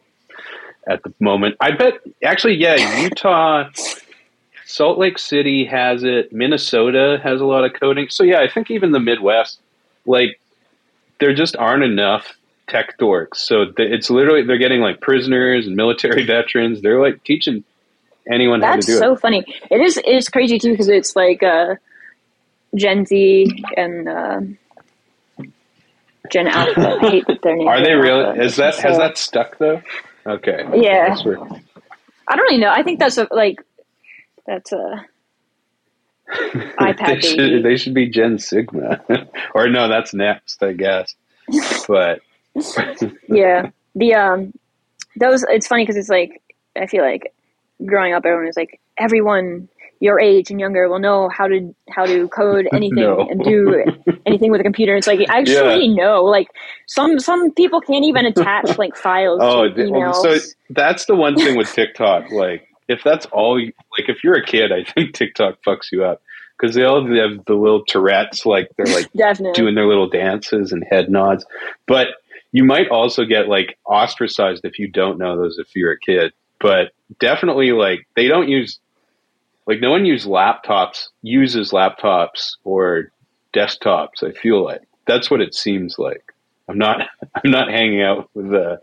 [0.89, 3.69] at the moment i bet actually yeah utah
[4.66, 8.70] salt lake city has it minnesota has a lot of coding so yeah i think
[8.70, 9.61] even the midwest
[10.06, 10.40] like
[11.20, 12.35] there just aren't enough
[12.69, 17.62] tech dorks so it's literally they're getting like prisoners and military veterans they're like teaching
[18.31, 19.44] anyone how to That's do so it funny.
[19.70, 19.97] It is.
[19.98, 21.77] It is crazy too because it's like uh,
[22.74, 24.40] Gen Z and uh,
[26.31, 26.98] Gen Alpha.
[27.02, 27.69] I hate their name.
[27.69, 28.43] are they really Alpha.
[28.43, 29.82] is that has that stuck though
[30.27, 31.15] okay Yeah.
[32.27, 32.71] I don't really know.
[32.71, 33.61] I think that's a, like
[34.47, 35.05] That's a
[36.55, 37.63] they, iPad should, baby.
[37.63, 39.03] they should be Gen Sigma,
[39.55, 41.15] or no, that's next, I guess.
[41.87, 42.21] But
[43.29, 43.71] yeah.
[43.95, 44.53] The um,
[45.17, 46.43] those it's funny because it's like
[46.77, 47.33] I feel like
[47.85, 49.69] growing up, everyone is like everyone
[50.05, 53.27] your age and younger will know how to how to code anything No.
[53.29, 53.85] and do
[54.27, 54.95] anything with a computer.
[54.95, 56.49] It's like actually no, like
[56.87, 60.39] some some people can't even attach like files oh, to the- so
[60.71, 62.31] that's the one thing with TikTok.
[62.31, 66.05] Like, if that's all, you, like, if you're a kid, I think TikTok fucks you
[66.05, 66.21] up
[66.59, 69.55] because they all have the little Tourette's, like they're like Definitely.
[69.55, 71.47] doing their little dances and head nods.
[71.87, 72.09] But
[72.53, 76.33] you might also get like ostracized if you don't know those if you're a kid.
[76.61, 78.79] But definitely like they don't use
[79.66, 83.11] like no one use laptops uses laptops or
[83.55, 84.82] desktops, I feel like.
[85.07, 86.32] That's what it seems like.
[86.69, 87.01] I'm not
[87.45, 88.81] I'm not hanging out with the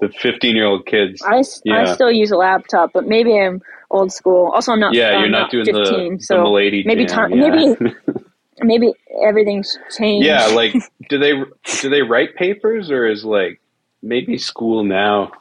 [0.00, 1.20] the 15 year old kids.
[1.22, 1.92] I, Yeah.
[1.92, 4.50] still use a laptop, but maybe I'm old school.
[4.54, 4.94] Also, I'm not.
[4.94, 7.48] yeah, I'm you're not, doing 15, the, so the milady maybe jam, time- yeah.
[7.50, 7.94] maybe-
[8.60, 8.92] maybe
[9.24, 10.26] everything's changed.
[10.26, 10.74] yeah, like
[11.08, 11.32] do they
[11.80, 13.60] do they write papers or is like
[14.02, 15.32] maybe school now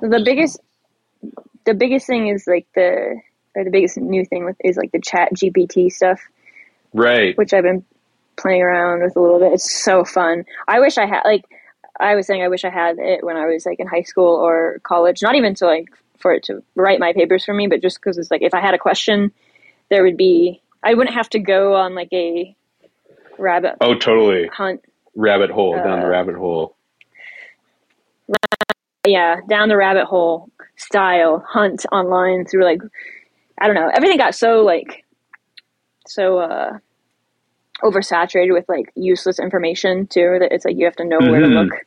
[0.00, 0.60] the biggest,
[1.64, 3.20] the biggest thing is like the
[3.58, 6.20] or the biggest new thing with is like the Chat GPT stuff,
[6.94, 7.84] right which I've been
[8.36, 9.52] playing around with a little bit.
[9.52, 10.44] It's so fun.
[10.66, 11.44] I wish I had like
[12.00, 14.36] I was saying I wish I had it when I was like in high school
[14.36, 15.22] or college.
[15.22, 18.18] Not even to like for it to write my papers for me, but just because
[18.18, 19.32] it's like if I had a question,
[19.90, 22.54] there would be I wouldn't have to go on like a
[23.38, 24.84] rabbit oh totally hunt.
[25.16, 26.76] rabbit hole down the Uh, rabbit hole
[29.06, 32.80] Yeah, down the rabbit hole style hunt online through like
[33.60, 33.90] I don't know.
[33.94, 35.04] Everything got so like
[36.06, 36.78] so uh
[37.82, 41.46] oversaturated with like useless information too that it's like you have to know where to
[41.46, 41.64] Mhm.
[41.70, 41.80] look.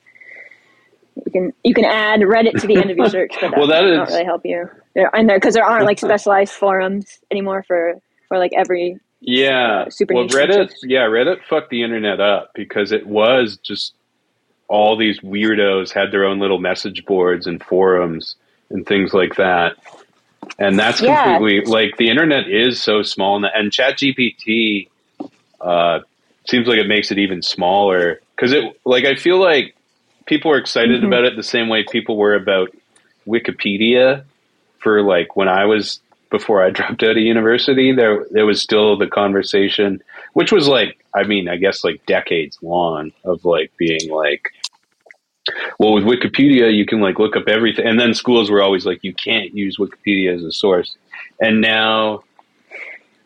[1.26, 3.68] You can you can add Reddit to the end of your search, but that Well,
[3.68, 4.70] that is- really help you.
[4.96, 7.96] There and there because there aren't like specialized forums anymore for
[8.28, 9.86] for like every Yeah.
[9.90, 10.80] super well, Reddit, subjects.
[10.84, 13.94] yeah, Reddit fucked the internet up because it was just
[14.70, 18.36] all these weirdos had their own little message boards and forums
[18.70, 19.74] and things like that.
[20.60, 21.16] And that's Yeah.
[21.38, 24.88] completely like the internet is so small and, and ChatGPT
[25.60, 26.00] uh,
[26.48, 29.76] seems like it makes it even smaller because it like I feel like
[30.26, 31.08] people are excited Mhm.
[31.08, 32.70] about it the same way people were about
[33.28, 34.24] Wikipedia
[34.80, 36.00] for like when I was
[36.32, 40.02] before I dropped out of university, there there was still the conversation,
[40.34, 44.42] which was like, I mean, I guess like decades long of like being like,
[45.80, 49.04] well, with Wikipedia, you can like look up everything, and then schools were always like,
[49.04, 50.96] you can't use Wikipedia as a source,
[51.40, 52.24] and now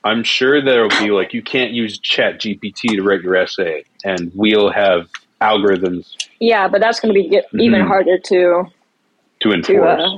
[0.04, 4.32] I'm sure there'll be like, you can't use Chat GPT to write your essay, and
[4.36, 5.10] we'll have
[5.42, 7.88] algorithms yeah, but that's going to be get even Mhm.
[7.88, 8.66] harder to
[9.42, 10.18] to to enforce, uh,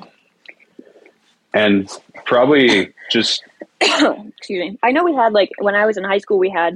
[1.53, 1.89] and
[2.25, 3.43] probably just
[3.81, 4.79] excuse me.
[4.83, 6.75] I know we had like when I was in high school, we had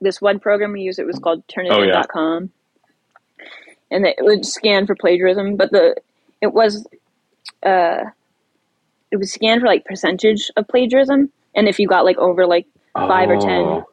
[0.00, 0.98] this one program we used.
[0.98, 2.02] It was called Oh, yeah.
[3.92, 5.56] And it would scan for plagiarism.
[5.56, 5.96] But the
[6.40, 6.86] it was
[7.64, 8.04] uh,
[9.10, 12.66] it was scan for like percentage of plagiarism, and if you got like over like
[12.94, 13.84] five or ten,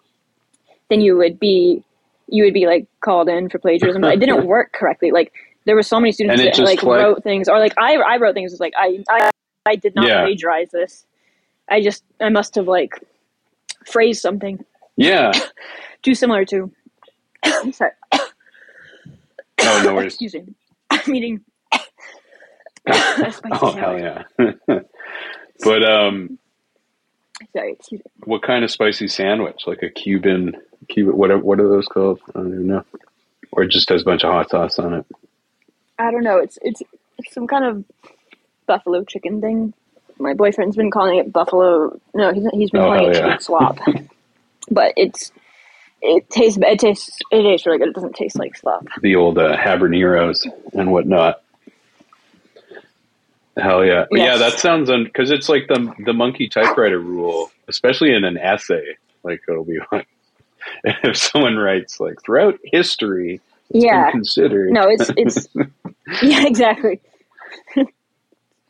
[0.89, 1.83] then you would be
[2.27, 4.01] you would be like called in for plagiarism.
[4.01, 5.11] But it didn't work correctly.
[5.11, 5.33] Like
[5.65, 8.33] there were so many students that like like- wrote things, or like I I wrote
[8.33, 8.51] things.
[8.53, 9.29] It's like I I
[9.67, 10.21] I did not Yeah.
[10.25, 11.05] plagiarize this.
[11.69, 12.93] I just I must have like
[13.85, 14.63] phrased something
[14.95, 15.31] Yeah.
[16.03, 16.71] too similar to.
[17.71, 17.91] sorry.
[19.61, 20.13] Oh, no worries.
[20.13, 20.43] Excuse me.
[20.89, 21.41] I'm eating.
[22.91, 23.75] Oh sandwich.
[23.75, 24.23] hell yeah!
[25.63, 26.39] but um,
[27.55, 28.11] Sorry, excuse me.
[28.25, 29.61] what kind of spicy sandwich?
[29.67, 30.55] Like a Cuban,
[30.87, 31.15] Cuban.
[31.15, 32.19] What are, what are those called?
[32.29, 32.83] I don't even know.
[33.51, 35.05] Or it just has a bunch of hot sauce on it.
[35.99, 36.37] I don't know.
[36.37, 36.81] It's it's
[37.17, 37.85] it's some kind of
[38.65, 39.73] buffalo chicken thing.
[40.17, 41.99] My boyfriend's been calling it buffalo.
[42.15, 43.21] No, he's he's been Oh, calling it yeah.
[43.21, 43.77] chicken slop.
[44.71, 45.31] but it's
[46.01, 47.89] it tastes it tastes it tastes really good.
[47.89, 48.85] It doesn't taste like slop.
[49.01, 51.41] The old uh, habaneros and whatnot.
[53.57, 54.05] Hell yeah!
[54.09, 58.37] But yeah, that sounds because it's like the the monkey typewriter rule, especially in an
[58.37, 58.95] essay.
[59.23, 60.07] Like it'll be like
[60.83, 64.11] if someone writes like throughout history, it's Yeah.
[64.11, 64.71] considered.
[64.71, 65.47] No, it's it's
[66.23, 67.01] yeah exactly.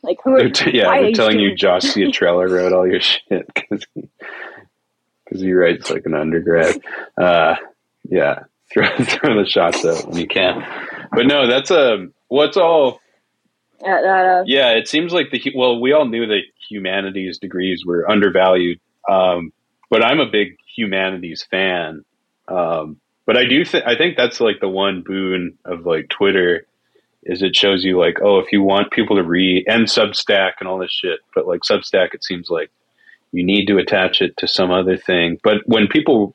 [0.02, 0.36] like who?
[0.38, 3.86] They're t- yeah, are they're telling you Josh Citarella wrote all your shit because
[5.38, 6.80] he writes like an undergrad.
[7.20, 7.56] Uh,
[8.08, 8.40] yeah,
[8.72, 10.64] throw, throw the shots out when you can.
[11.12, 13.00] But no, that's a what's all.
[13.84, 18.08] Uh, uh, Yeah, it seems like the well, we all knew that humanities degrees were
[18.10, 19.52] undervalued, um,
[19.88, 22.04] but I'm a big humanities fan.
[22.48, 26.66] Um, but I do think I think that's like the one boon of like Twitter
[27.22, 30.68] is it shows you like oh if you want people to read and Substack and
[30.68, 32.70] all this shit, but like Substack it seems like
[33.32, 35.38] you need to attach it to some other thing.
[35.42, 36.34] But when people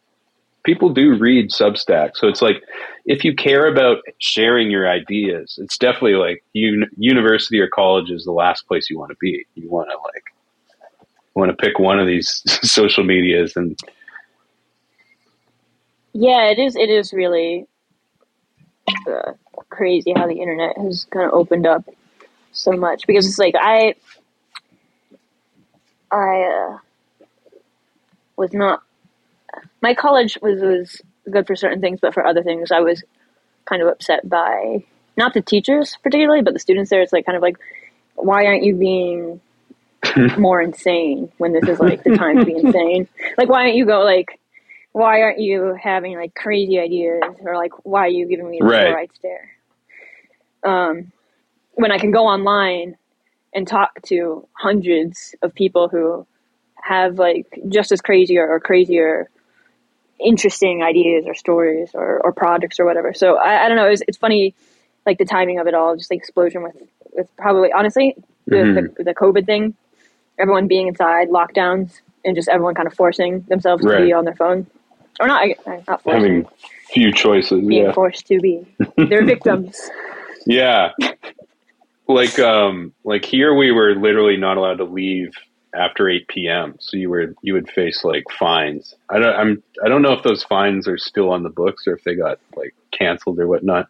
[0.63, 2.63] people do read Substack, so it's like
[3.05, 8.23] if you care about sharing your ideas, it's definitely like un- university or college is
[8.25, 9.45] the last place you want to be.
[9.55, 10.23] You want to like
[11.35, 13.77] want to pick one of these social medias and
[16.17, 16.77] Yeah, it is.
[16.77, 17.67] It is really
[19.05, 19.33] uh,
[19.69, 21.83] crazy how the internet has kind of opened up
[22.53, 23.95] so much because it's like I,
[26.09, 26.77] I uh,
[28.37, 28.83] was not.
[29.81, 31.01] My college was was
[31.31, 33.03] good for certain things, but for other things, I was
[33.65, 34.83] kind of upset by
[35.17, 37.01] not the teachers particularly, but the students there.
[37.01, 37.57] It's like kind of like,
[38.15, 39.41] why aren't you being
[40.37, 43.07] more insane when this is like the time to be insane?
[43.37, 44.29] Like, why don't you go like?
[44.93, 48.65] why aren't you having like crazy ideas or like why are you giving me the
[48.65, 48.89] Right.
[48.89, 49.49] right stare
[50.65, 51.11] um,
[51.73, 52.95] when i can go online
[53.53, 56.25] and talk to hundreds of people who
[56.85, 59.27] have like just as crazy or, or crazier
[60.19, 64.03] interesting ideas or stories or, or projects or whatever so i, I don't know it's,
[64.07, 64.53] it's funny
[65.05, 66.75] like the timing of it all just the explosion with
[67.13, 68.15] with probably honestly
[68.47, 68.95] the, Mhm.
[68.97, 69.73] the, the covid thing
[70.39, 74.35] everyone being inside lockdowns and just everyone kind of forcing themselves to be on their
[74.35, 74.67] phone
[75.19, 75.55] or not I-
[75.87, 76.45] not forcing having
[76.93, 77.65] few choices.
[77.67, 77.91] being Yeah.
[77.93, 78.63] forced to be
[79.09, 79.89] they're victims
[80.45, 80.91] Yeah.
[82.07, 85.31] like um like here we were literally not allowed to leave
[85.75, 86.75] after 8 p.m.
[86.79, 88.95] So you were you would face like fines.
[89.09, 91.93] I don't I'm I don't know if those fines are still on the books or
[91.93, 93.87] if they got like canceled or whatnot.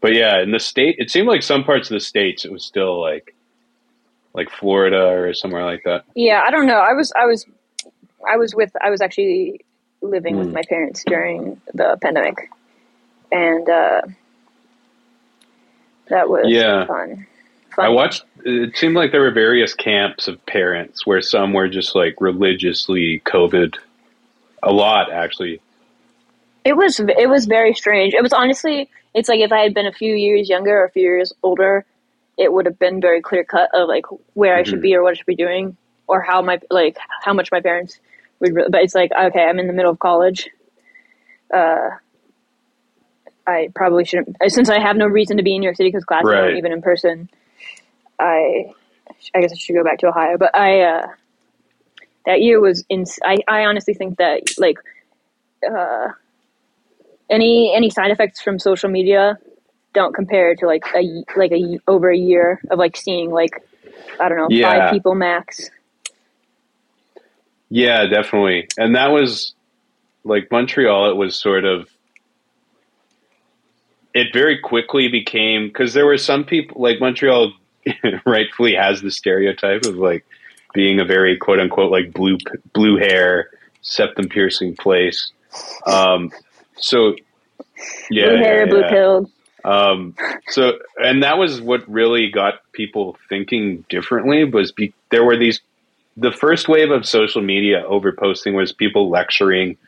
[0.00, 2.64] But yeah, in the state it seemed like some parts of the states it was
[2.64, 3.34] still like
[4.34, 6.04] like Florida or somewhere like that.
[6.16, 7.46] yeah i don't know i was i was
[8.28, 9.60] i was with i was actually
[10.02, 10.54] living with Hmm.
[10.54, 12.50] my parents during the pandemic
[13.30, 14.00] and uh
[16.08, 16.84] that was Yeah.
[16.86, 17.26] fun
[17.78, 21.94] I watched it seemed like there were various camps of parents where some were just
[21.94, 23.76] like religiously COVID
[24.62, 25.60] a lot actually.
[26.64, 28.14] It was it was very strange.
[28.14, 30.90] It was honestly, it's like if I had been a few years younger or a
[30.90, 31.84] few years older,
[32.38, 35.10] it would have been very clear cut of like where I should be or what
[35.10, 35.76] I should be doing
[36.06, 37.98] or how my like how much my parents
[38.40, 38.54] would.
[38.54, 40.48] But it's like okay, I'm in the middle of college.
[41.52, 41.90] Uh,
[43.46, 46.04] I probably shouldn't since I have no reason to be in New York City because
[46.04, 46.40] classes Right.
[46.40, 47.28] aren't even in person.
[48.18, 48.72] I
[49.34, 51.06] I guess I should go back to Ohio, but I uh,
[52.26, 53.04] that year was in.
[53.24, 54.78] I I honestly think that like.
[55.68, 56.08] Uh,
[57.30, 59.38] any any side effects from social media
[59.92, 63.62] don't compare to like a like a over a year of like seeing like
[64.20, 64.70] I don't know Yeah.
[64.80, 65.70] five people max.
[67.70, 68.68] Yeah, definitely.
[68.76, 69.54] And that was
[70.24, 71.88] like Montreal, it was sort of
[74.12, 77.52] it very quickly became because there were some people like Montreal
[78.26, 80.24] rightfully has the stereotype of like
[80.72, 82.38] being a very quote unquote like blue
[82.72, 83.50] blue hair
[83.82, 85.32] septum piercing place.
[85.86, 86.30] Um,
[86.76, 87.14] so
[88.10, 88.90] yeah, blue hair, yeah, blue yeah.
[88.90, 89.30] pilled.
[89.64, 90.14] Um,
[90.48, 95.60] so, and that was what really got people thinking differently was be, there were these,
[96.16, 99.78] the first wave of social media overposting was people lecturing,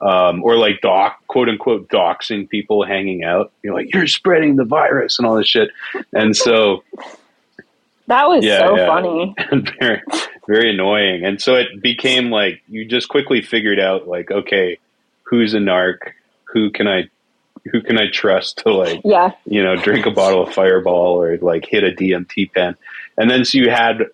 [0.00, 3.52] um, or like doc, quote unquote, doxing people hanging out.
[3.62, 5.70] You're like, you're spreading the virus and all this shit.
[6.12, 6.84] And so,
[8.08, 8.86] That was Yeah, so yeah.
[8.86, 9.34] funny.
[9.80, 10.02] very,
[10.46, 11.24] very annoying.
[11.24, 14.78] And so it became like, you just quickly figured out like, okay,
[15.24, 15.98] who's a narc?
[16.52, 17.08] Who can I,
[17.72, 21.36] who can I trust to like, Yeah, you know, drink a bottle of Fireball or
[21.38, 22.76] like hit a DMT pen.
[23.18, 24.04] And then so you had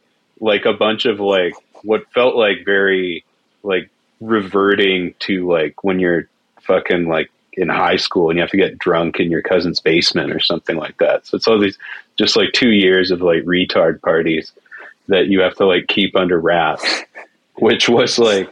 [0.41, 3.25] like a bunch of like what felt like very
[3.63, 3.91] like
[4.21, 6.29] reverting to like when you're
[6.63, 10.33] fucking like in high school and you have to get drunk in your cousin's basement
[10.33, 11.27] or something like that.
[11.27, 11.77] So it's all these
[12.23, 14.53] just like two years of like retard parties
[15.09, 16.87] that you have to like keep under wraps,
[17.59, 18.49] which was like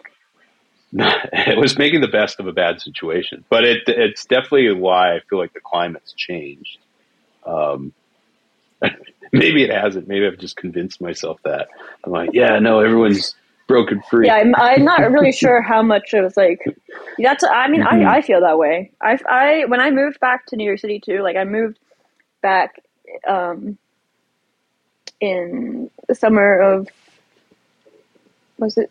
[0.92, 3.44] it was making the best of a bad situation.
[3.48, 6.78] But it it's definitely why I feel like the climate's changed.
[7.47, 7.92] Um,
[9.32, 10.09] maybe it hasn't.
[10.09, 11.68] Maybe I've just convinced myself that.
[12.05, 13.36] I'm like, yeah, no, everyone's
[13.68, 14.26] broken free.
[14.26, 14.34] yeah.
[14.34, 16.59] I'm, I'm not really sure how much it was like.
[17.18, 17.44] That's.
[17.44, 18.05] I mean, Mhm.
[18.06, 18.90] I, I feel that way.
[19.01, 21.22] I, I when I moved back to New York City too.
[21.22, 21.78] Like I moved
[22.42, 22.80] back
[23.27, 23.78] um,
[25.20, 26.89] in the summer of
[28.59, 28.91] was it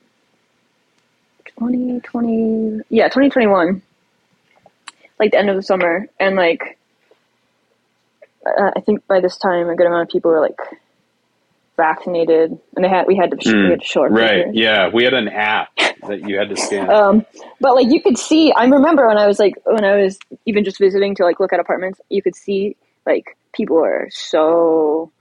[1.45, 3.81] 2020 yeah 2021
[5.19, 6.77] like the end of the summer and like
[8.45, 10.57] uh, i think by this time a good amount of people were like
[11.77, 14.15] vaccinated and they had we had to, sh- we had to show our Hmm.
[14.15, 14.53] right.
[14.53, 15.69] Yeah, we had an app
[16.07, 16.89] that you had to scan.
[16.99, 17.25] Um,
[17.61, 20.65] but like you could see, I remember when I was like when I was even
[20.65, 22.75] just visiting to like look at apartments, you could see
[23.05, 25.11] like people are so.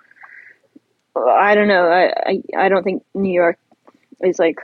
[1.16, 1.88] I don't know.
[1.88, 3.58] I I, I don't think New York
[4.22, 4.56] is like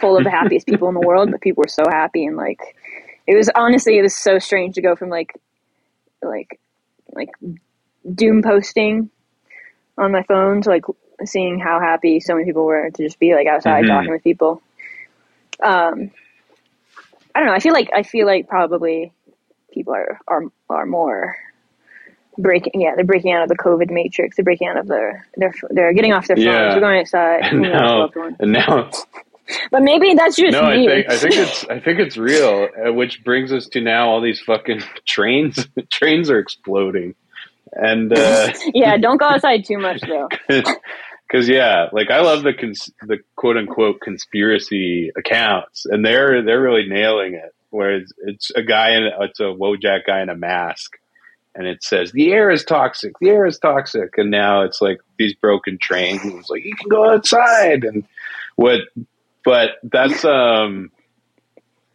[0.00, 2.60] full of the happiest people in the world, but people were so happy and like
[3.26, 5.32] it was honestly it was so strange to go from like
[6.22, 6.58] like
[7.12, 7.30] like
[8.14, 9.10] doom posting
[9.98, 10.84] on my phone to like
[11.24, 13.88] seeing how happy so many people were to just be like outside Mhm.
[13.88, 14.62] talking with people.
[15.62, 16.10] Um,
[17.34, 17.54] I don't know.
[17.54, 19.12] I feel like I feel like probably
[19.72, 21.36] people are are are more
[22.38, 22.80] breaking.
[22.80, 24.36] Yeah, they're breaking out of the COVID matrix.
[24.36, 26.46] They're breaking out of their they're they're getting off their phones.
[26.46, 26.70] Yeah.
[26.72, 27.40] They're going outside.
[27.52, 28.90] And now, and now,
[29.72, 32.68] But maybe that's just no, I think I think it's I think it's real.
[32.86, 35.66] uh, Which brings us to now all these fucking trains.
[35.90, 37.14] trains are exploding,
[37.72, 40.28] and uh, yeah, don't go outside too much though.
[40.48, 46.60] because yeah, like I love the cons- the quote unquote conspiracy accounts, and they're they're
[46.62, 47.52] really nailing it.
[47.70, 50.92] Whereas it's a guy in it's a Wojak guy in a mask,
[51.54, 55.00] and it says the air is toxic, the air is toxic, and now it's like
[55.18, 56.20] these broken trains.
[56.24, 58.04] It's like you can go outside, and
[58.56, 58.80] what?
[59.44, 60.90] But that's um.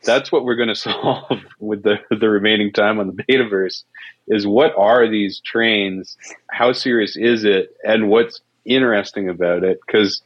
[0.04, 3.84] That's what we're going to solve with the the remaining time on the Betaverse
[4.28, 6.18] is what are these trains?
[6.50, 7.76] How serious is it?
[7.84, 9.80] And what's interesting about it?
[9.86, 10.22] Because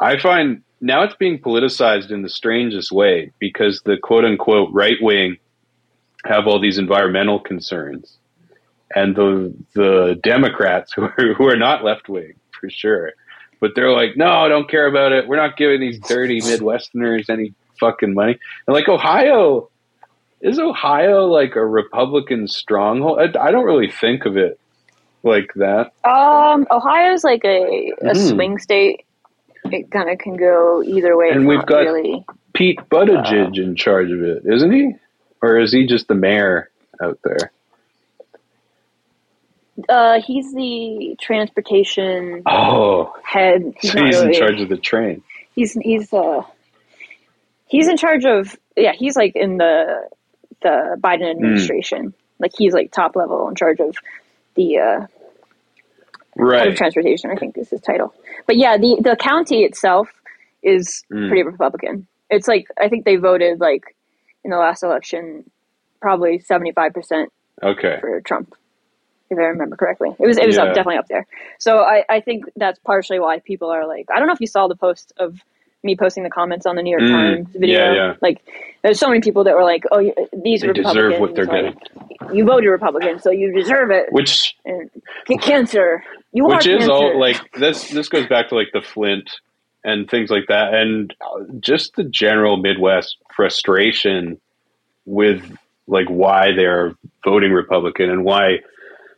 [0.00, 4.96] I find now it's being politicized in the strangest way because the quote unquote right
[5.00, 5.36] wing
[6.24, 8.18] have all these environmental concerns,
[8.94, 13.12] and the the Democrats who are, who are not left wing for sure,
[13.60, 15.26] but they're like, no, I don't care about it.
[15.28, 18.38] We're not giving these dirty Midwesterners any fucking money.
[18.66, 19.70] And like Ohio,
[20.40, 23.18] is Ohio like a Republican stronghold?
[23.18, 24.58] I, I don't really think of it
[25.22, 25.92] like that.
[26.04, 28.28] Um, Ohio's like a, a Mhm.
[28.28, 29.04] swing state.
[29.66, 31.28] It kind of can go either way.
[31.30, 32.24] And we've got- really.
[32.54, 34.94] Pete Buttigieg in charge of it, isn't he?
[35.40, 36.68] Or is he just the mayor
[37.02, 37.52] out there?
[39.88, 43.74] Uh, he's the transportation Oh, head.
[43.80, 45.22] He's so he's in charge of the train.
[45.54, 46.42] He's he's uh
[47.66, 48.92] he's in charge of yeah.
[48.92, 50.08] He's like in the
[50.62, 51.00] the Hmm.
[51.00, 52.14] Biden administration.
[52.38, 53.94] Like he's like top level in charge of
[54.54, 55.06] the uh,
[56.56, 57.30] head of transportation.
[57.30, 58.14] I think is his title.
[58.46, 60.08] But yeah, the the county itself
[60.62, 61.28] is Mm.
[61.28, 62.06] pretty Republican.
[62.28, 63.96] It's like I think they voted like
[64.44, 65.50] in the last election
[66.00, 67.30] probably seventy five percent
[67.62, 67.98] Okay.
[68.00, 68.54] for Trump,
[69.30, 70.10] if I remember correctly.
[70.18, 70.62] It was it was Yeah.
[70.64, 71.26] up, definitely up there.
[71.58, 74.46] So I, I think that's partially why people are like I don't know if you
[74.46, 75.38] saw the post of
[75.82, 77.10] me posting the comments on the New York Mm.
[77.12, 77.78] Times video.
[77.78, 78.14] Yeah, yeah.
[78.20, 78.42] Like
[78.82, 80.00] there's so many people that were like, oh,
[80.44, 81.74] these They Republicans, deserve what they're like,
[82.20, 82.36] getting.
[82.36, 84.06] You voted Republican, so you deserve it.
[84.10, 84.90] Which And
[85.26, 86.04] get cancer.
[86.32, 86.92] You which is cancer.
[86.92, 89.30] all like this this goes back to like the Flint
[89.82, 91.14] and things like that and
[91.60, 94.38] just the general Midwest frustration
[95.06, 95.42] with
[95.86, 96.94] like why they're
[97.24, 98.58] voting Republican and why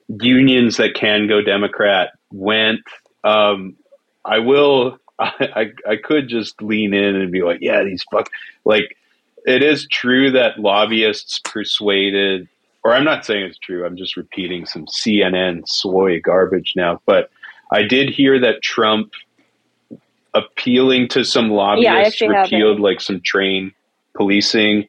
[0.09, 2.81] unions that can go Democrat went
[3.25, 3.77] um
[4.25, 5.49] I will I,
[5.87, 8.29] I I could just lean in and be like yeah these fuck
[8.65, 8.97] like
[9.45, 12.49] it is true that lobbyists persuaded
[12.85, 13.87] or I'm not saying it's true.
[13.87, 17.01] I'm just repeating some CNN soy garbage now.
[17.07, 17.31] But
[17.71, 19.13] I did hear that Trump
[20.35, 23.73] appealing to some lobbyists have repealed like some train
[24.15, 24.89] policing.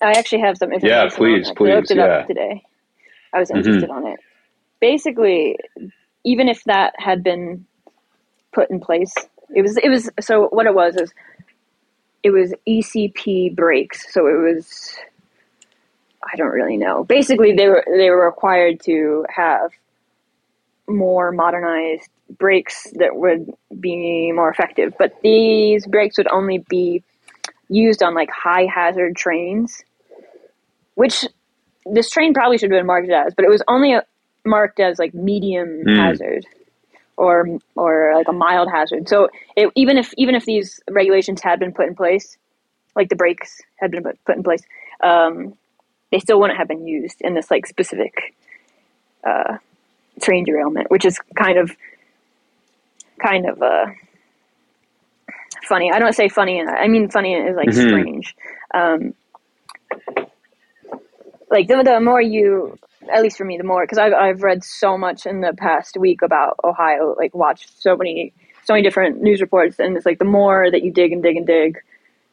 [0.00, 0.96] I actually have some information.
[0.96, 1.46] Yeah, on please.
[1.46, 2.04] I looked please, it yeah.
[2.04, 2.62] up today.
[3.34, 3.58] I was Mhm.
[3.58, 4.20] interested on it.
[4.80, 5.58] Basically,
[6.24, 7.66] even if that had been
[8.52, 9.14] put in place,
[9.54, 11.12] it was it was so what it was is
[12.22, 14.12] it was ECP brakes.
[14.12, 14.96] So it was
[16.32, 17.04] I don't really know.
[17.04, 19.72] Basically, they were they were required to have
[20.88, 22.08] more modernized
[22.38, 23.50] brakes that would
[23.80, 24.94] be more effective.
[24.98, 27.02] But these brakes would only be
[27.68, 29.84] used on like high hazard trains,
[30.94, 31.26] which
[31.86, 34.02] this train probably should have been marked as, but it was only a,
[34.44, 35.96] marked as like medium Mm.
[35.96, 36.46] hazard
[37.16, 37.46] or
[37.76, 39.08] or like a mild hazard.
[39.08, 42.36] So it, even if even if these regulations had been put in place,
[42.96, 44.62] like the brakes had been put, put in place,
[45.02, 45.54] um,
[46.10, 48.34] they still wouldn't have been used in this like specific
[49.24, 49.58] uh,
[50.20, 51.70] train derailment, which is kind of
[53.20, 53.86] kind of uh,
[55.68, 55.90] funny.
[55.92, 56.62] I don't say funny.
[56.62, 57.88] I mean funny is like Mhm.
[57.88, 58.34] strange.
[58.74, 59.14] Um,
[61.50, 62.78] like the, the more you,
[63.12, 65.96] at least for me, the more because I've I've read so much in the past
[65.96, 67.14] week about Ohio.
[67.18, 68.32] Like watched so many
[68.64, 71.36] so many different news reports, and it's like the more that you dig and dig
[71.36, 71.78] and dig,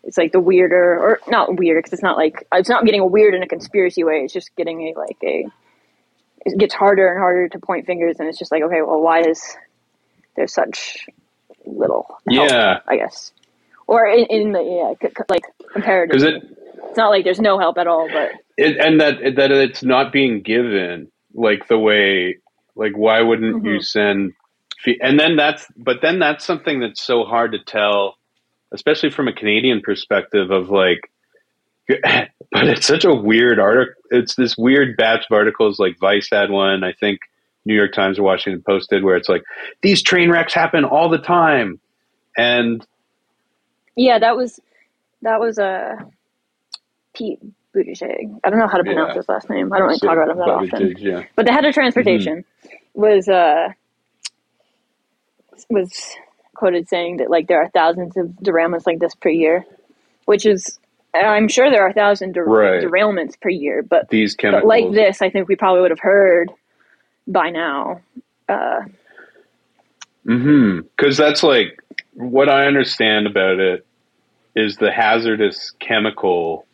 [0.04, 3.06] it's like the weirder or not weird because it's not like it's not getting a
[3.06, 4.22] weird in a conspiracy way.
[4.24, 5.46] It's just getting a like a
[6.46, 9.22] it gets harder and harder to point fingers, and it's just like okay, well, why
[9.22, 9.56] is
[10.36, 11.08] there such
[11.66, 12.80] little help, Yeah.
[12.88, 13.32] I guess,
[13.88, 16.44] or in, in the yeah, c- c- like Because comparatively, it,
[16.90, 20.12] it's not like there's no help at all, but it and that that it's not
[20.12, 22.38] being given like the way
[22.76, 23.84] like why wouldn't you Mhm.
[23.84, 24.34] send
[25.02, 28.18] and then that's but then that's something that's so hard to tell
[28.72, 31.12] especially from a Canadian perspective of like,
[31.88, 33.94] but it's such a weird article.
[34.12, 35.80] It's this weird batch of articles.
[35.80, 37.20] Like Vice had one, I think
[37.66, 39.44] New York Times or Washington Post did, where it's like
[39.82, 41.80] these train wrecks happen all the time,
[42.38, 42.86] and
[43.96, 44.60] Yeah, that was
[45.22, 45.98] that was a
[47.14, 47.40] Pete
[47.76, 48.40] Buttigieg.
[48.44, 49.16] I don't know how to pronounce Yeah.
[49.16, 49.72] his last name.
[49.74, 50.96] I don't really talk about him that Bobby often.
[51.00, 51.24] Yeah.
[51.36, 53.02] But the head of transportation Mm-hmm.
[53.02, 53.70] was uh
[55.70, 55.92] was
[56.56, 59.66] quoted saying that like there are thousands of derailments like this per year,
[60.26, 60.80] which is
[61.14, 62.84] I'm sure there are thousands der- Right.
[62.84, 66.00] derailments per year, but These but chemicals, like this, I think we probably would have
[66.00, 66.52] heard
[67.28, 68.02] by now.
[68.50, 68.82] Uh,
[70.26, 71.80] hmm Because that's like
[72.14, 73.86] what I understand about it
[74.56, 76.66] is the hazardous chemical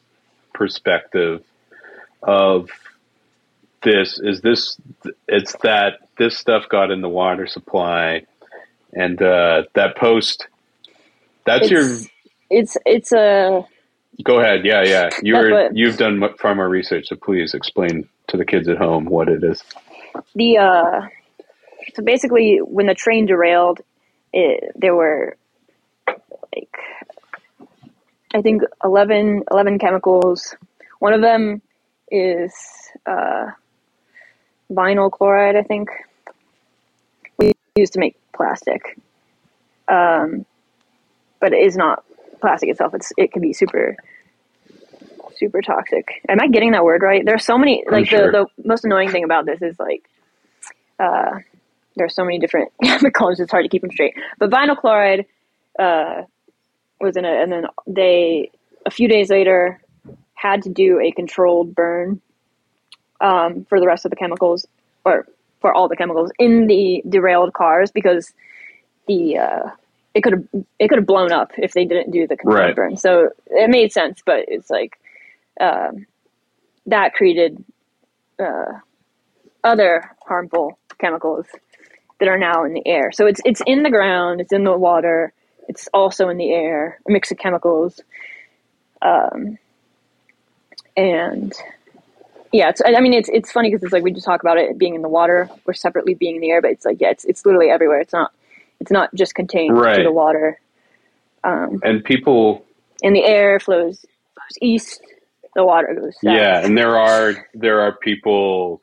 [0.58, 1.44] perspective
[2.24, 2.70] of
[3.84, 4.78] this is this
[5.28, 8.26] it's that this stuff got in the water supply
[8.92, 10.48] and uh, that post
[11.46, 12.10] that's your it's,
[12.50, 13.66] it's it's a
[14.24, 14.66] go ahead.
[14.66, 15.10] Yeah yeah.
[15.22, 19.30] You're you've done far more research so please explain to the kids at home what
[19.30, 19.64] it is.
[20.36, 21.02] The uh
[21.94, 23.82] so basically when the train derailed
[24.34, 25.38] it, there were
[26.08, 26.76] like
[28.34, 30.56] i think 11, 11 chemicals.
[31.00, 31.62] One of them
[32.12, 32.54] is
[33.06, 33.48] uh
[34.72, 35.90] vinyl chloride i think.
[37.38, 39.00] We use to make plastic.
[39.88, 40.46] Um
[41.40, 42.04] but it is not
[42.42, 42.94] plastic itself.
[42.94, 43.96] It's it can be super
[45.38, 46.22] super toxic.
[46.28, 47.24] Am i getting that word right?
[47.26, 48.32] There's so many like sure.
[48.32, 50.10] the, the most annoying thing about this is like
[51.00, 51.40] uh,
[51.96, 53.40] there's so many different chemicals.
[53.40, 54.16] It's hard to keep them straight.
[54.40, 55.26] But vinyl chloride
[55.78, 56.24] uh,
[57.00, 58.52] was in it and then they
[58.86, 59.82] a few days later
[60.36, 62.22] had to do a controlled burn
[63.22, 64.66] um, for the rest of the chemicals
[65.06, 65.28] or
[65.62, 68.32] for all the chemicals in the derailed cars because
[69.08, 69.70] the uh,
[70.14, 72.76] it could have it could have blown up if they didn't do the controlled Right.
[72.76, 75.00] burn so it made sense but it's like
[75.60, 76.06] um,
[76.86, 77.64] that created
[78.40, 78.74] uh,
[79.64, 81.46] other harmful chemicals
[82.20, 83.12] that are now in the air.
[83.12, 85.34] So it's it's in the ground, it's in the water,
[85.68, 88.02] it's also in the air, a mix of chemicals.
[89.02, 89.58] Um,
[90.96, 91.54] and
[92.52, 94.78] yeah, it's, I mean, it's it's funny because it's like we just talk about it
[94.78, 97.26] being in the water or separately being in the air, but it's like yeah, it's
[97.26, 98.00] it's literally everywhere.
[98.00, 98.32] It's not
[98.80, 100.60] it's not just contained to the water.
[101.44, 102.66] Um, and people
[103.04, 104.00] and the air flows
[104.34, 105.02] flows east,
[105.56, 106.36] the water goes south.
[106.36, 108.82] Yeah, and there are there are people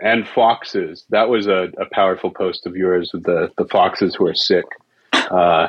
[0.00, 1.04] and foxes.
[1.10, 4.64] That was a, a powerful post of yours with the the foxes who are sick.
[5.12, 5.68] Uh,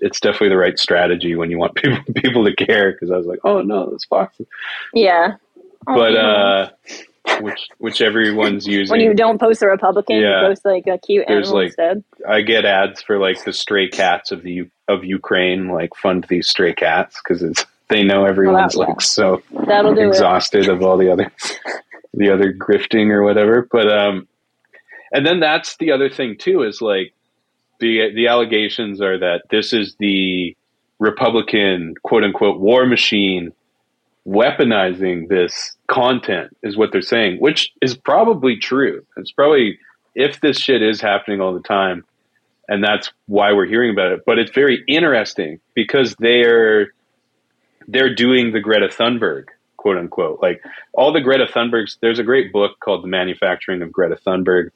[0.00, 2.92] it's definitely the right strategy when you want people people to care.
[2.92, 4.46] Because I was like, oh no, those foxes.
[4.94, 5.34] yeah.
[5.86, 6.20] Oh, But yeah.
[6.20, 6.70] uh,
[7.40, 8.90] which which everyone's using.
[8.96, 10.42] when you don't post a Republican, Yeah.
[10.42, 12.04] you post like a cute There's, animal like, instead.
[12.28, 16.48] I get ads for like the stray cats of the of Ukraine, like fund these
[16.48, 18.84] stray cats because it's they know everyone's yeah.
[18.86, 20.08] like so That'll do it.
[20.08, 21.30] exhausted of all the other
[22.14, 23.68] the other grifting or whatever.
[23.70, 24.26] But um,
[25.12, 27.12] and then that's the other thing too is like
[27.80, 30.56] the the allegations are that this is the
[30.98, 33.52] Republican quote unquote war machine
[34.26, 39.04] weaponizing this content is what they're saying, which is probably true.
[39.16, 39.78] It's probably
[40.14, 42.04] if this shit is happening all the time,
[42.68, 44.24] and that's why we're hearing about it.
[44.26, 46.92] But it's very interesting because they're
[47.86, 49.46] they're doing the Greta Thunberg
[49.78, 51.96] quote unquote like all the Greta Thunbergs.
[52.00, 54.70] There's a great book called The Manufacturing of Greta Thunberg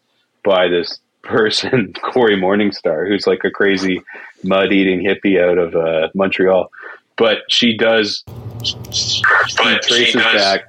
[0.45, 4.01] by this person Cory Morningstar, who's like a crazy
[4.45, 6.71] mud eating hippie out of uh, Montreal.
[7.17, 8.25] But she does.
[8.65, 9.23] She
[9.57, 10.63] But she traces does- back.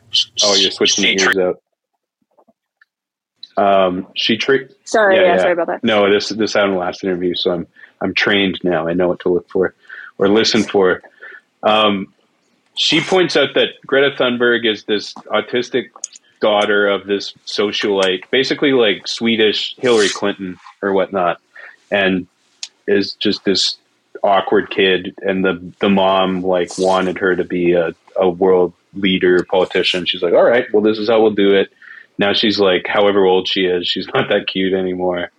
[0.43, 1.59] Oh, you're switching she the ears out.
[3.55, 5.41] Um, she tra- Sorry, Yeah, yeah, yeah.
[5.41, 5.83] sorry about that.
[5.83, 7.67] no, this this happened last interview, so I'm
[8.01, 8.87] I'm trained now.
[8.87, 9.75] I know what to look for
[10.17, 11.01] or listen for.
[11.61, 12.11] Um,
[12.75, 15.89] she points out that Greta Thunberg is this autistic
[16.43, 21.39] daughter of this socialite, basically like Swedish Hillary Clinton or whatnot,
[21.89, 22.27] and
[22.85, 23.77] is just this
[24.23, 25.15] awkward kid.
[25.21, 30.05] And the the mom like wanted her to be a, a world leader politician.
[30.05, 31.71] She's like, all right, well, this is how we'll do it.
[32.17, 35.31] Now she's like, however old she is, she's not that cute anymore.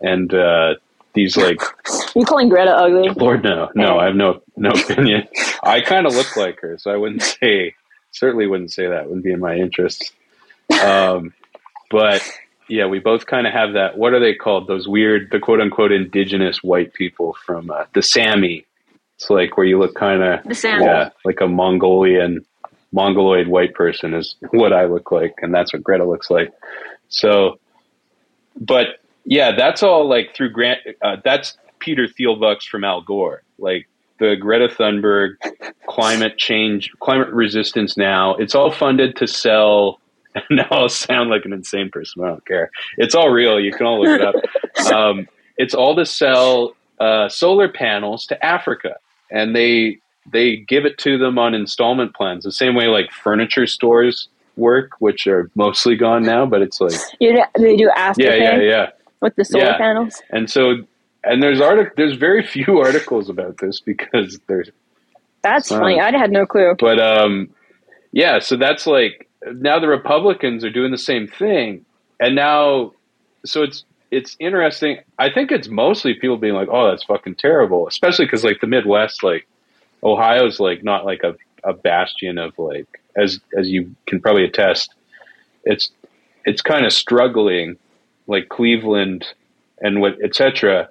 [0.00, 0.76] And uh,
[1.12, 1.60] these like
[2.14, 3.08] You calling Greta ugly?
[3.08, 5.26] Lord no, no, I have no no opinion.
[5.64, 7.74] I kind of look like her, so I wouldn't say
[8.12, 9.06] certainly wouldn't say that.
[9.06, 10.12] Wouldn't be in my interest.
[10.80, 11.34] Um,
[11.90, 12.22] but
[12.68, 13.98] yeah, we both kind of have that.
[13.98, 14.66] What are they called?
[14.66, 18.66] Those weird, the quote unquote indigenous white people from uh, the Sami.
[19.16, 20.84] It's like where you look kind of The Sami.
[20.84, 22.44] yeah, like a Mongolian
[22.92, 26.52] mongoloid white person is what I look like, and that's what Greta looks like.
[27.08, 27.58] So,
[28.60, 30.80] but yeah, that's all like through Grant.
[31.00, 33.42] Uh, that's Peter Thielbucks from Al Gore.
[33.58, 33.88] Like
[34.18, 35.34] the Greta Thunberg
[35.86, 38.34] climate change, climate resistance now.
[38.36, 40.00] It's all funded to sell.
[40.50, 42.24] Now I'll sound like an insane person.
[42.24, 42.70] I don't care.
[42.98, 43.60] It's all real.
[43.60, 44.34] You can all look it up.
[44.92, 45.28] Um,
[45.58, 48.96] it's all to sell uh, solar panels to Africa,
[49.30, 49.98] and they
[50.32, 54.92] they give it to them on installment plans, the same way like furniture stores work,
[54.98, 56.46] which are mostly gone now.
[56.46, 58.90] But it's like You know, they do after yeah, yeah, yeah.
[59.20, 59.76] with the solar Yeah.
[59.78, 60.20] panels.
[60.30, 60.76] And so,
[61.24, 64.70] and there's artic- there's very few articles about this because there's,
[65.42, 65.80] That's Wow.
[65.80, 66.00] funny.
[66.00, 66.74] I had no clue.
[66.78, 67.50] but um,
[68.12, 68.38] yeah.
[68.40, 71.84] So that's like now the Republicans are doing the same thing,
[72.20, 72.92] and now,
[73.44, 74.98] so it's it's interesting.
[75.18, 78.66] I think it's mostly people being like, "Oh, that's fucking terrible," especially because like the
[78.66, 79.48] Midwest, like
[80.02, 82.86] Ohio's like not like a a bastion of like
[83.16, 84.94] as as you can probably attest,
[85.64, 85.90] it's
[86.44, 87.76] it's kind of struggling,
[88.26, 89.26] like Cleveland
[89.80, 90.88] and what etc.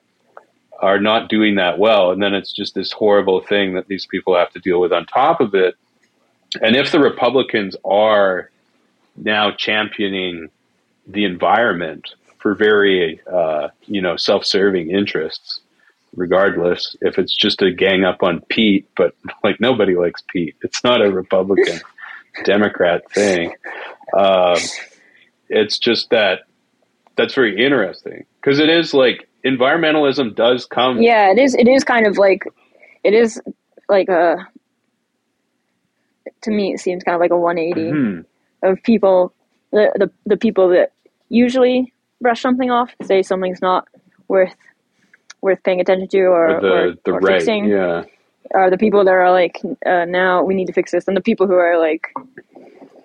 [0.80, 4.36] are not doing that well, and then it's just this horrible thing that these people
[4.36, 5.76] have to deal with on top of it.
[6.62, 8.50] And if the Republicans are
[9.16, 10.50] now championing
[11.08, 15.62] the environment for very, uh, you know, self-serving interests,
[16.16, 20.56] regardless if it's just to gang up on Pete, but like nobody likes Pete.
[20.62, 21.80] It's not a Republican
[22.44, 23.54] Democrat thing.
[24.18, 24.58] Um,
[25.50, 26.42] it's just that
[27.16, 31.02] that's very interesting because it is like environmentalism does come.
[31.02, 31.56] Yeah, it is.
[31.56, 32.44] It is kind of like,
[33.04, 33.42] it is
[33.90, 34.48] like a.
[36.44, 38.26] To me, it seems kind of like a 180 Mhm.
[38.64, 39.34] of people,
[39.72, 40.92] the, the the people that
[41.30, 43.88] usually brush something off, say something's not
[44.28, 44.56] worth
[45.42, 48.04] worth paying attention to or, Or the or, the or right, fixing, yeah.
[48.54, 51.22] are the people that are like, uh, now we need to fix this, and the
[51.22, 52.08] people who are like,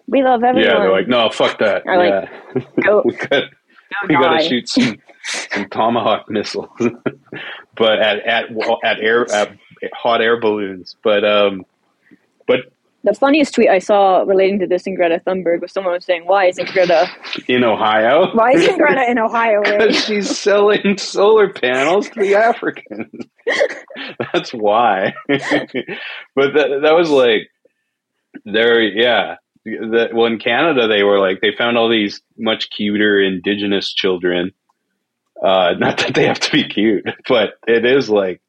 [0.07, 0.71] we love everyone.
[0.71, 1.83] Yeah, they're like, no, fuck that.
[1.87, 2.63] Or, like, yeah.
[2.85, 4.97] go- we got Go we gotta shoot some,
[5.53, 6.69] some tomahawk missiles,
[7.77, 8.45] but at at
[8.85, 9.57] at air at
[9.95, 10.97] hot air balloons.
[11.05, 11.65] But um,
[12.47, 12.61] but
[13.07, 16.25] The funniest tweet I saw relating to this in Greta Thunberg was someone was saying,
[16.27, 17.09] "Why isn't Greta?
[17.47, 23.13] in Ohio, Why isn't Greta in Ohio?" Because she's selling solar panels to the Africans.
[24.33, 25.15] That's why.
[25.29, 25.39] but
[26.55, 27.49] that that was like
[28.45, 28.83] there.
[28.83, 29.37] Yeah.
[29.65, 34.51] That well, in Canada, they were like they found all these much cuter indigenous children.
[35.41, 38.41] Uh, not that they have to be cute, but it is like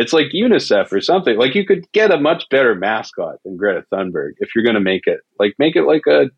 [0.00, 1.36] it's like UNICEF or something.
[1.36, 4.80] Like you could get a much better mascot than Greta Thunberg if you're going to
[4.80, 6.30] make it like make it like a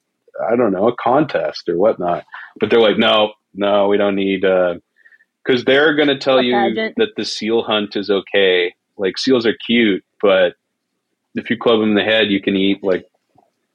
[0.51, 2.25] I don't know a contest or whatnot.
[2.59, 4.75] But they're like, no, no, we don't need uh,
[5.45, 6.55] because they're going to tell you
[6.97, 8.75] that the seal hunt is okay.
[8.97, 10.55] Like seals are cute, but
[11.37, 13.07] if you club them in the head, you can eat like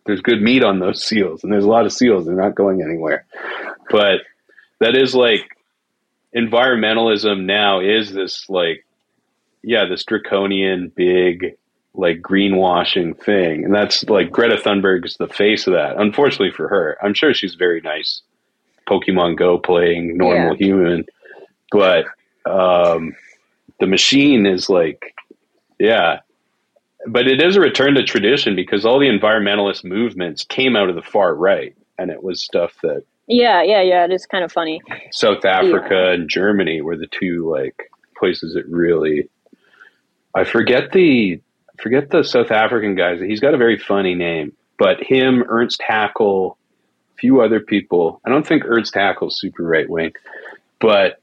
[0.05, 2.25] there's good meat on those seals, and there's a lot of seals.
[2.25, 3.25] They're not going anywhere.
[3.89, 4.19] But
[4.81, 5.47] that is like
[6.35, 8.83] environmentalism now is this like
[9.63, 11.55] yeah this draconian big
[11.93, 16.97] like greenwashing thing and that's like greta thunberg's the face of that unfortunately for her
[17.01, 18.21] i'm sure she's very nice
[18.87, 21.05] pokemon go playing normal human
[21.71, 22.05] but
[22.49, 23.13] um
[23.79, 25.15] the machine is like
[25.79, 26.19] yeah
[27.07, 30.95] but it is a return to tradition because all the environmentalist movements came out of
[30.95, 34.05] the far right and it was stuff that yeah, yeah, yeah.
[34.05, 34.81] It is kind of funny.
[35.11, 39.29] South Africa and Germany were the two like places that really.
[40.37, 41.41] I forget the
[41.79, 43.19] forget the South African guys.
[43.19, 48.21] He's got a very funny name, but him, Ernst Haeckel, a few other people.
[48.23, 50.11] I don't think Ernst Haeckel's super right wing,
[50.79, 51.19] but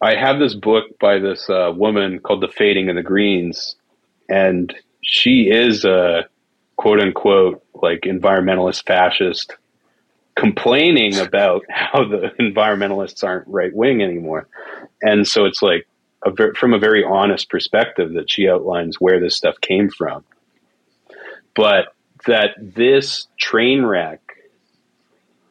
[0.00, 3.74] I have this book by this uh, woman called "The Fading of the Greens,"
[4.28, 6.28] and she is a
[6.76, 9.56] quote unquote like environmentalist fascist
[10.36, 14.46] complaining about how the environmentalists aren't right wing anymore.
[15.02, 15.87] And so it's like
[16.24, 20.24] a, ver- from a very honest perspective that she outlines where this stuff came from.
[21.54, 21.94] But
[22.26, 24.20] that this train wreck,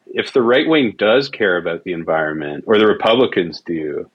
[0.06, 4.10] if the right wing does care about the environment, or the Republicans do,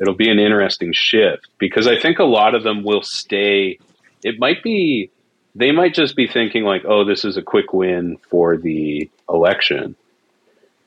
[0.00, 3.78] it'll be an interesting shift because I think a lot of them will stay.
[4.22, 5.10] It might be,
[5.54, 9.96] they might just be thinking, like, oh, this is a quick win for the election.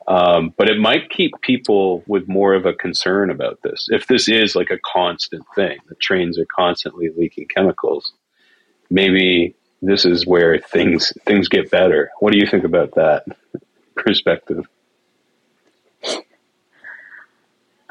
[0.09, 3.87] Um, but it might keep people with more of a concern about this.
[3.89, 8.11] If this is like a constant thing, the trains are constantly leaking chemicals.
[8.89, 12.09] Maybe this is where things things get better.
[12.19, 13.23] What do you think about that
[13.95, 14.67] perspective?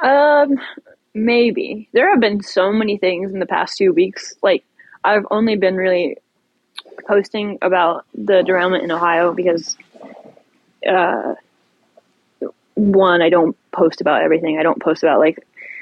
[0.00, 0.58] Um,
[1.14, 4.34] maybe there have been so many things in the past two weeks.
[4.42, 4.64] Like
[5.04, 6.16] I've only been really
[7.06, 9.76] posting about the derailment in Ohio because,
[10.88, 11.34] uh,
[12.78, 14.58] one, I don't post about everything.
[14.58, 15.38] I don't post about like,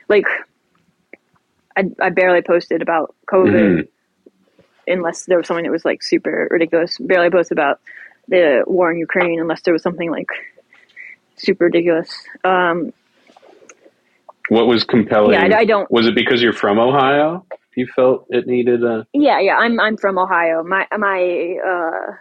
[0.09, 0.25] like,
[1.77, 3.89] I I barely posted about COVID.
[4.89, 6.97] unless there was something that was like super ridiculous.
[6.99, 7.81] Barely post about
[8.29, 10.29] the war in Ukraine unless there was something like
[11.37, 12.11] super ridiculous.
[12.45, 12.93] Um,
[14.49, 15.33] What was compelling?
[15.33, 17.45] Yeah, I- I don't- Was it because you're from Ohio?
[17.75, 19.07] You felt it needed a.
[19.13, 19.57] yeah, yeah.
[19.57, 20.63] I'm I'm from Ohio.
[20.63, 22.13] My my uh,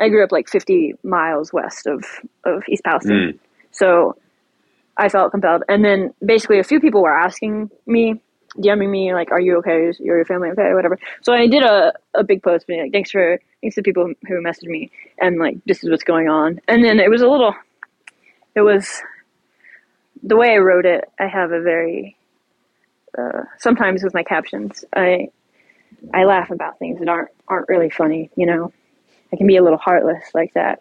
[0.00, 2.04] I grew up like 50 miles west of
[2.44, 3.34] of East Palestine.
[3.34, 3.38] Mm.
[3.76, 4.16] So
[4.96, 5.62] I felt compelled.
[5.68, 8.20] And then basically a few people were asking me,
[8.58, 9.88] DMing me, like, are you okay?
[9.88, 10.72] Is your family okay?
[10.72, 10.98] Whatever.
[11.20, 14.42] So I did a, a big post being like, thanks for, thanks to people who
[14.42, 14.90] messaged me
[15.20, 16.60] and like, this is what's going on.
[16.66, 17.54] And then it was a little,
[18.54, 19.02] it was
[20.22, 21.04] the way I wrote it.
[21.20, 22.16] I have a very,
[23.18, 25.28] uh, sometimes with my captions, I,
[26.14, 28.72] I laugh about things that aren't, aren't really funny, you know,
[29.32, 30.78] I can be a little heartless like that.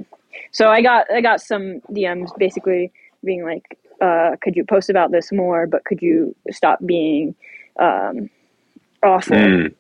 [0.52, 2.92] So I got, I got some DMs basically
[3.24, 7.36] being like, uh, could you post about this more, but could you stop being
[7.80, 8.30] um,
[9.04, 9.38] awful?
[9.38, 9.74] Mm.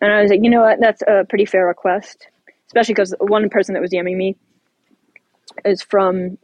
[0.00, 2.28] And I was like, you know what, that's a pretty fair request,
[2.66, 4.36] especially because one person that was DMing me
[5.64, 6.38] is from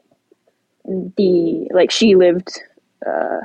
[0.85, 2.61] the like she lived
[3.07, 3.41] uh,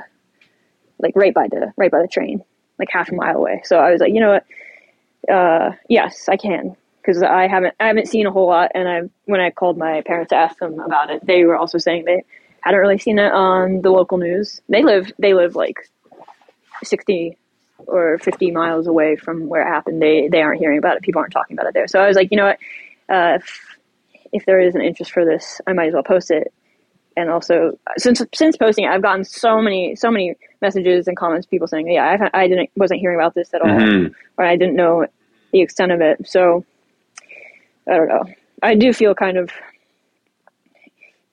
[0.98, 2.42] like right by the right by the train,
[2.78, 3.62] like half a mile away.
[3.64, 6.76] So I was like, you know what, uh, yes, I can.
[7.00, 10.02] Because I haven't, I haven't seen a whole lot, and I when I called my
[10.02, 12.22] parents to ask them about it, they were also saying they
[12.60, 14.60] hadn't really seen it on the local news.
[14.68, 15.78] They live they live like
[16.84, 17.36] sixty
[17.86, 20.00] or fifty miles away from where it happened.
[20.02, 21.02] They they aren't hearing about it.
[21.02, 21.88] People aren't talking about it there.
[21.88, 22.58] So I was like, you know what?
[23.08, 23.76] Uh, if
[24.32, 26.52] if there is an interest for this, I might as well post it.
[27.16, 31.46] And also, since since posting it, I've gotten so many so many messages and comments,
[31.46, 34.14] people saying, "Yeah, I, I didn't wasn't hearing about this at all, Mhm.
[34.38, 35.06] or I didn't know
[35.52, 36.64] the extent of it." So
[37.90, 38.24] I don't know.
[38.62, 39.50] I do feel kind of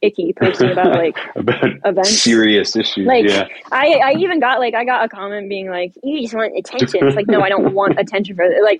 [0.01, 2.19] icky posting about like About Events.
[2.21, 3.05] serious issues.
[3.07, 3.47] like yeah.
[3.71, 7.07] I, I even got like I got a comment being like you just want attention.
[7.07, 8.63] It's like no, I don't want attention for it.
[8.63, 8.79] Like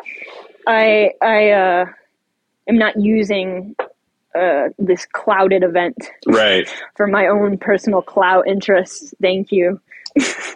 [0.68, 1.86] I I uh,
[2.68, 3.76] am not using
[4.36, 5.98] uh, this clouded event
[6.28, 6.68] Right.
[6.96, 9.14] for my own personal clout interests.
[9.22, 9.80] Thank you.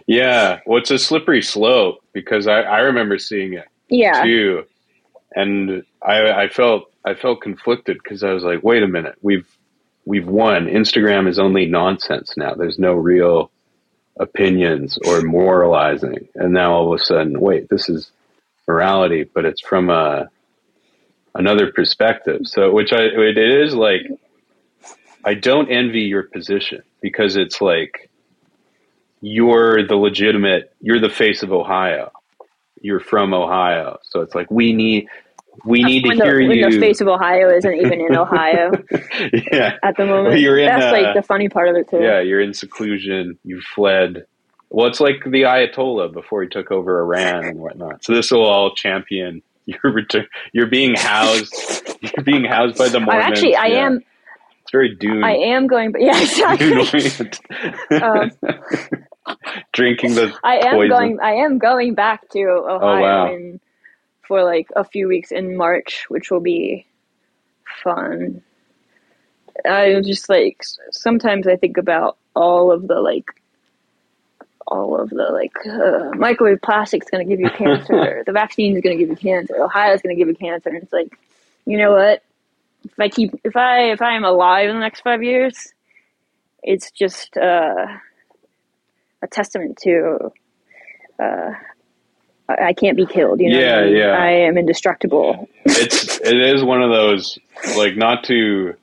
[0.08, 0.60] Yeah.
[0.66, 4.66] Well, it's a slippery slope because I, I remember seeing it Yeah, too,
[5.36, 9.48] and I, I felt I felt conflicted because I was like, wait a minute, we've
[10.06, 10.66] we've won.
[10.66, 12.54] Instagram is only nonsense now.
[12.54, 13.52] There's no real
[14.18, 18.12] opinions or moralizing, and now all of a sudden, wait, this is
[18.68, 20.30] morality, but it's from a
[21.36, 22.42] another perspective.
[22.44, 24.02] So, which I it is like,
[25.24, 28.10] I don't envy your position because it's like
[29.22, 32.12] you're the legitimate, you're the face of Ohio.
[32.84, 35.08] You're from Ohio, so it's like we need
[35.66, 36.66] we need to the, hear when you.
[36.66, 38.72] the face of Ohio isn't even in Ohio
[39.52, 40.40] yeah, at the moment.
[40.40, 41.98] You're in, That's uh, like the funny part of it too.
[42.02, 43.38] yeah, you're in seclusion.
[43.44, 44.24] You fled.
[44.70, 48.04] Well, it's like the Ayatollah before he took over Iran and whatnot.
[48.04, 50.28] So this will all champion your return.
[50.54, 51.54] You're being housed.
[52.02, 53.28] You're being housed by the I Mormons.
[53.28, 53.88] actually I Yeah.
[53.88, 54.02] am
[54.64, 55.24] It's very Dune.
[55.24, 56.90] I am going, but yeah, exactly.
[58.02, 58.32] Um,
[59.74, 60.90] Drinking the I am poison.
[60.90, 61.20] going.
[61.22, 63.28] I am going back to Ohio Oh, wow.
[63.28, 63.60] in,
[64.32, 66.86] for like a few weeks in March, which will be
[67.84, 68.42] fun.
[69.70, 73.26] I was just like sometimes I think about all of the like
[74.66, 78.24] all of the like uh, microwave plastic's going to give you cancer.
[78.26, 79.62] the vaccine is going to give you cancer.
[79.62, 80.70] Ohio's going to give you cancer.
[80.70, 81.12] And it's like,
[81.66, 82.24] you know what?
[82.86, 85.74] If I keep if I if I am alive in the next five years,
[86.64, 87.86] it's just uh,
[89.22, 90.32] a testament to
[91.20, 91.52] uh,
[92.62, 93.40] I can't be killed.
[93.40, 93.96] You know, what I Yeah, mean?
[93.98, 94.08] yeah.
[94.18, 95.48] I am indestructible.
[95.66, 97.38] it's it is one of those
[97.78, 98.74] like not to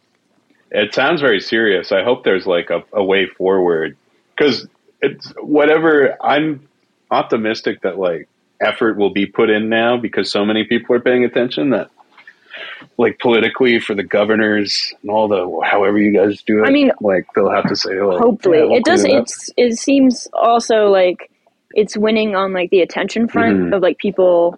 [0.70, 3.96] it sounds very serious i hope there's like a, a way forward
[4.36, 4.68] because
[5.00, 6.68] it's whatever i'm
[7.10, 8.28] optimistic that like
[8.60, 11.90] effort will be put in now because so many people are paying attention that
[12.98, 16.92] like politically for the governors and all the however you guys do it I mean,
[17.00, 19.02] like they'll have to say like, Hopefully, yeah, we'll it does.
[19.02, 19.22] clean up.
[19.24, 21.30] It's it seems also like
[21.80, 23.74] it's winning on like the attention front Mhm.
[23.76, 24.56] of like people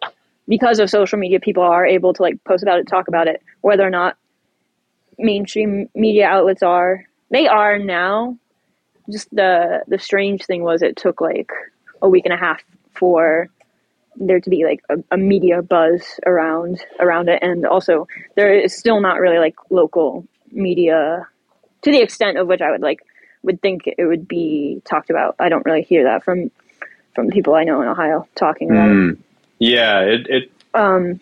[0.48, 1.38] because of social media.
[1.38, 4.16] People are able to like post about it, talk about it, whether or not
[5.18, 7.04] mainstream media outlets are.
[7.30, 8.36] They are now.
[9.10, 11.50] Just the the strange thing was it took like
[12.02, 12.62] a week and a half
[12.94, 13.48] for
[14.16, 18.06] there to be like a, a media buzz around around it, and also
[18.36, 21.26] there is still not really like local media
[21.82, 23.00] to the extent of which I would like
[23.42, 25.34] would think it would be talked about.
[25.38, 26.50] I don't really hear that from
[27.14, 28.94] from people I know in Ohio talking about it.
[28.94, 29.18] Mm.
[29.58, 31.20] yeah it, it Um,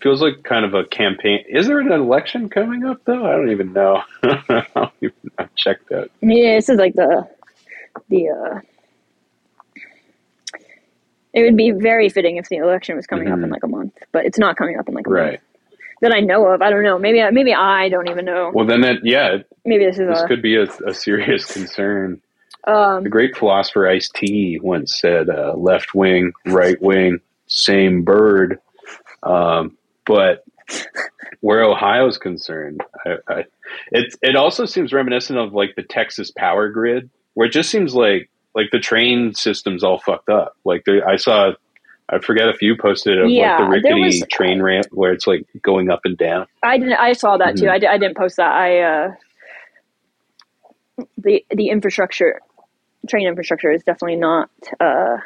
[0.00, 1.44] feels like kind of a campaign.
[1.48, 3.24] Is there an election coming up though?
[3.26, 4.02] I don't even know.
[4.22, 6.08] I don't even I've checked that.
[6.20, 7.28] yeah, this is like the
[8.08, 8.60] the uh,
[11.34, 13.52] It would be very fitting if the election was coming up in Mhm.
[13.52, 15.30] like a month, but it's not coming up in like a Right.
[15.32, 15.40] month
[16.02, 16.60] that I know of.
[16.62, 16.98] I don't know.
[16.98, 18.50] Maybe maybe I don't even know.
[18.52, 22.20] Well, then that yeah, Maybe this is this a could be a, a serious concern.
[22.66, 28.58] Um, The great philosopher Ice T once said, uh, "Left wing, right wing, same bird."
[29.22, 29.76] Um,
[30.06, 30.44] but
[31.40, 33.44] where Ohio's concerned, I, I,
[33.90, 37.94] it it also seems reminiscent of like the Texas power grid, where it just seems
[37.94, 40.56] like like the train system's all fucked up.
[40.64, 41.52] Like I saw,
[42.10, 45.26] I forget if you posted of Yeah, like the rickety was- train ramp where it's
[45.26, 46.46] like going up and down.
[46.62, 46.94] I didn't.
[46.94, 47.64] I saw that too.
[47.66, 47.70] Mhm.
[47.88, 48.52] I, I didn't post that.
[48.52, 49.14] I uh,
[51.16, 52.40] the the infrastructure,
[53.08, 54.50] train infrastructure is definitely not.
[54.80, 55.18] Uh,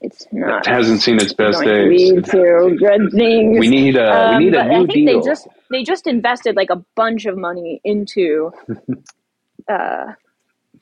[0.00, 0.66] it's not.
[0.66, 1.88] It hasn't seen its best days.
[1.88, 3.58] lead to good things.
[3.58, 5.20] We need a Um, we need a new I think deal.
[5.20, 8.52] they just they just invested like a bunch of money into
[9.68, 10.12] uh,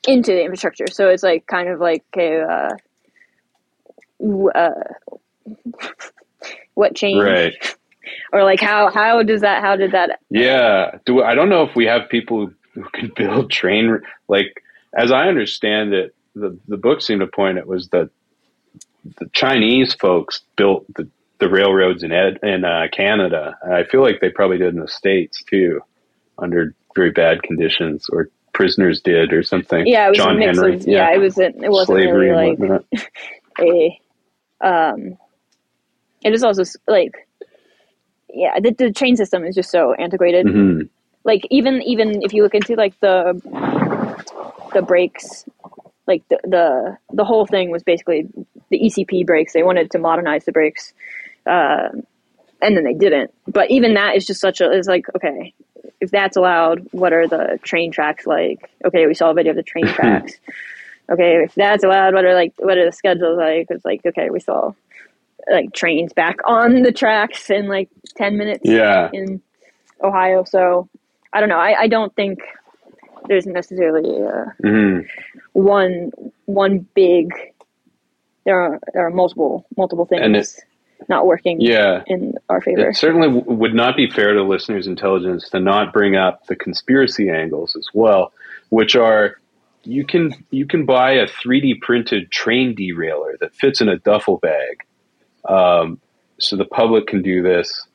[0.07, 0.87] into the infrastructure.
[0.87, 2.75] So it's like kind of like a uh,
[4.55, 4.69] uh,
[6.75, 7.53] what changed right.
[8.31, 10.97] or like how how does that how did that Yeah.
[11.05, 14.63] Do I don't know if we have people who can build train like
[14.95, 18.09] as I understand it, the the book seemed to point it was that
[19.19, 21.07] the Chinese folks built the,
[21.39, 23.57] the railroads in Ed, in uh, Canada.
[23.61, 25.81] And I feel like they probably did in the states too,
[26.37, 29.85] under very bad conditions, or prisoners did, or something.
[29.85, 30.75] yeah it was John a mix Henry.
[30.75, 32.81] of yeah, it wasn't it wasn't slavery really like
[33.59, 34.01] a
[34.61, 35.17] um
[36.23, 37.11] it is also like
[38.33, 40.81] yeah the, the train system is just so antiquated hmm
[41.27, 43.39] like even even if you look into like the
[44.73, 45.45] the brakes
[46.07, 48.27] like the the the whole thing was basically
[48.69, 50.93] the ECP brakes they wanted to modernize the brakes
[51.45, 51.89] uh,
[52.61, 53.31] and then they didn't.
[53.47, 55.53] But even that is just such a is like okay
[56.01, 58.71] if that's allowed what are the train tracks like?
[58.85, 60.33] Okay we saw a video of the train tracks.
[61.11, 63.67] Okay if that's allowed what are like what are the schedules like?
[63.69, 64.71] It's like okay we saw
[65.51, 69.09] like trains back on the tracks in like 10 minutes Yeah.
[69.13, 69.41] in
[70.03, 70.43] Ohio.
[70.43, 70.89] So
[71.37, 71.59] I don't know.
[71.59, 72.39] I, I don't think
[73.27, 74.99] there's necessarily uh, hmm
[75.53, 76.11] one
[76.45, 77.29] one big.
[78.45, 80.59] There are there are multiple multiple things
[81.09, 82.01] not working Yeah.
[82.07, 82.89] in our favor.
[82.89, 86.55] It certainly w- would not be fair to listeners' intelligence to not bring up the
[86.55, 88.33] conspiracy angles as well,
[88.69, 89.39] which are
[89.83, 94.37] you can you can buy a 3D printed train derailer that fits in a duffel
[94.37, 94.83] bag,
[95.47, 95.99] um,
[96.39, 97.86] so the public can do this.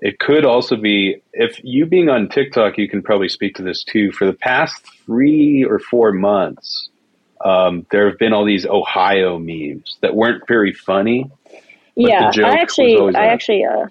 [0.00, 3.82] It could also be if you being on TikTok, you can probably speak to this
[3.82, 4.12] too.
[4.12, 6.88] For the past three or four months,
[7.44, 11.28] um, there have been all these Ohio memes that weren't very funny.
[11.96, 13.86] yeah, I actually I actually uh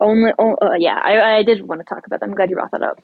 [0.00, 2.26] only oh, uh, yeah I I did want to talk about that.
[2.26, 3.00] I'm glad you brought that up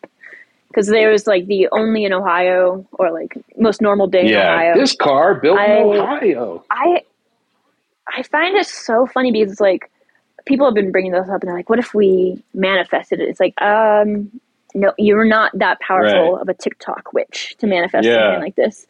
[0.69, 4.55] because there was like the only in Ohio or like most normal day in Yeah,
[4.55, 4.75] Ohio.
[4.77, 6.65] this car built in Ohio.
[6.71, 7.03] I
[8.09, 9.91] I find it so funny because it's like
[10.51, 13.29] people have been bringing those up and they're like, what if we manifested it?
[13.31, 14.31] It's like, um,
[14.75, 16.43] no, you're not that powerful Right.
[16.43, 18.17] of a TikTok witch to manifest Yeah.
[18.19, 18.87] something like this.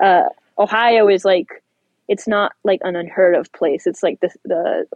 [0.00, 0.24] Uh,
[0.58, 1.62] Ohio is like,
[2.08, 3.86] it's not like an unheard of place.
[3.86, 4.86] It's like the the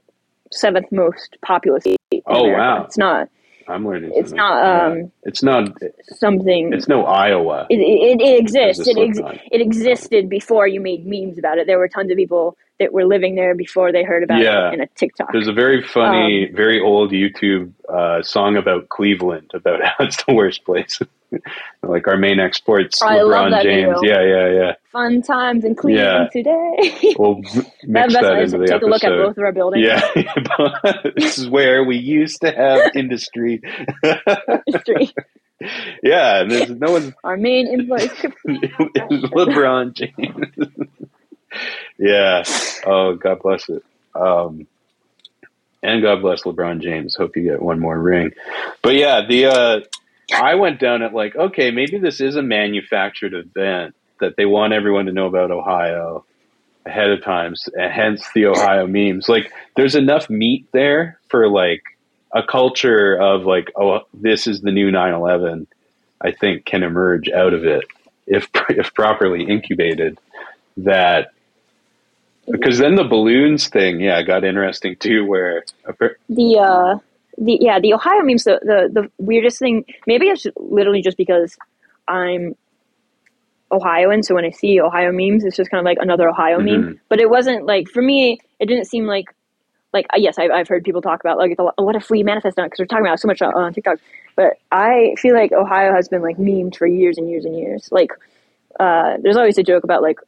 [0.52, 1.98] seventh most populous state.
[2.26, 2.58] Oh, America.
[2.58, 2.84] wow.
[2.84, 3.28] It's not
[3.66, 4.12] I'm learning.
[4.14, 4.36] It's something.
[4.36, 4.86] not, Yeah.
[4.86, 5.68] um, It's not.
[6.04, 6.72] something.
[6.72, 7.66] It's no Iowa.
[7.70, 8.86] it, it, it exists.
[8.88, 9.20] It, ex-
[9.52, 11.66] it existed before you made memes about it.
[11.66, 14.68] There were tons of people that were living there before they heard about Yeah.
[14.68, 15.32] it in a TikTok.
[15.32, 20.22] There's a very funny, Um, very old YouTube uh, song about Cleveland about how it's
[20.24, 20.98] the worst place.
[21.82, 24.00] like our main exports, I love LeBron that James.
[24.00, 24.20] video.
[24.22, 27.14] Yeah, yeah, Fun times in Cleveland today.
[27.18, 27.36] We'll
[27.82, 29.26] mix That's that into the Take a look at episode.
[29.26, 29.86] both of our buildings.
[29.86, 33.60] Yeah, this is where we used to have industry.
[34.66, 35.12] History.
[36.02, 38.12] yeah, there's no one's Our main influence.
[38.24, 40.68] Is LeBron James.
[41.98, 42.44] yeah.
[42.86, 43.84] Oh, God bless it.
[44.14, 44.66] Um,
[45.82, 47.14] and God bless LeBron James.
[47.14, 48.32] Hope you get one more ring.
[48.82, 49.80] But yeah, the uh,
[50.34, 54.72] I went down at like, okay, maybe this is a manufactured event that they want
[54.72, 56.24] everyone to know about Ohio
[56.84, 59.28] ahead of time, s- and hence the Ohio memes.
[59.28, 61.82] Like, there's enough meat there for like
[62.34, 65.66] a culture of like, oh, this is the new 9/11.
[66.20, 67.84] I think can emerge out of it
[68.26, 70.18] if if properly incubated.
[70.78, 71.28] That
[72.50, 75.24] because then the balloons thing, yeah, got interesting too.
[75.26, 75.64] Where
[76.28, 76.98] the uh,
[77.38, 78.44] the yeah, the Ohio memes.
[78.44, 79.84] The, the the weirdest thing.
[80.06, 81.56] Maybe it's literally just because
[82.06, 82.56] I'm
[83.70, 86.64] Ohioan, so when I see Ohio memes, it's just kind of like another Ohio Mhm.
[86.64, 87.00] meme.
[87.08, 88.40] But it wasn't like for me.
[88.58, 89.26] It didn't seem like
[89.92, 92.58] like uh, yes, I've, I've heard people talk about like the, what if we manifest
[92.58, 93.98] on it because we're talking about so much on, on TikTok.
[94.36, 97.88] But I feel like Ohio has been like memed for years and years and years.
[97.90, 98.12] Like
[98.78, 100.18] uh, there's always a joke about like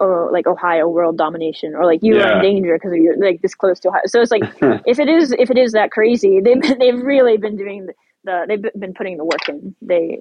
[0.00, 3.54] oh, like Ohio world domination or like you are in danger because you're like this
[3.54, 4.02] close to Ohio.
[4.06, 4.42] So it's like
[4.86, 7.94] if it is if it is that crazy, they've they've really been doing the,
[8.24, 9.74] the they've been putting the work in.
[9.82, 10.20] They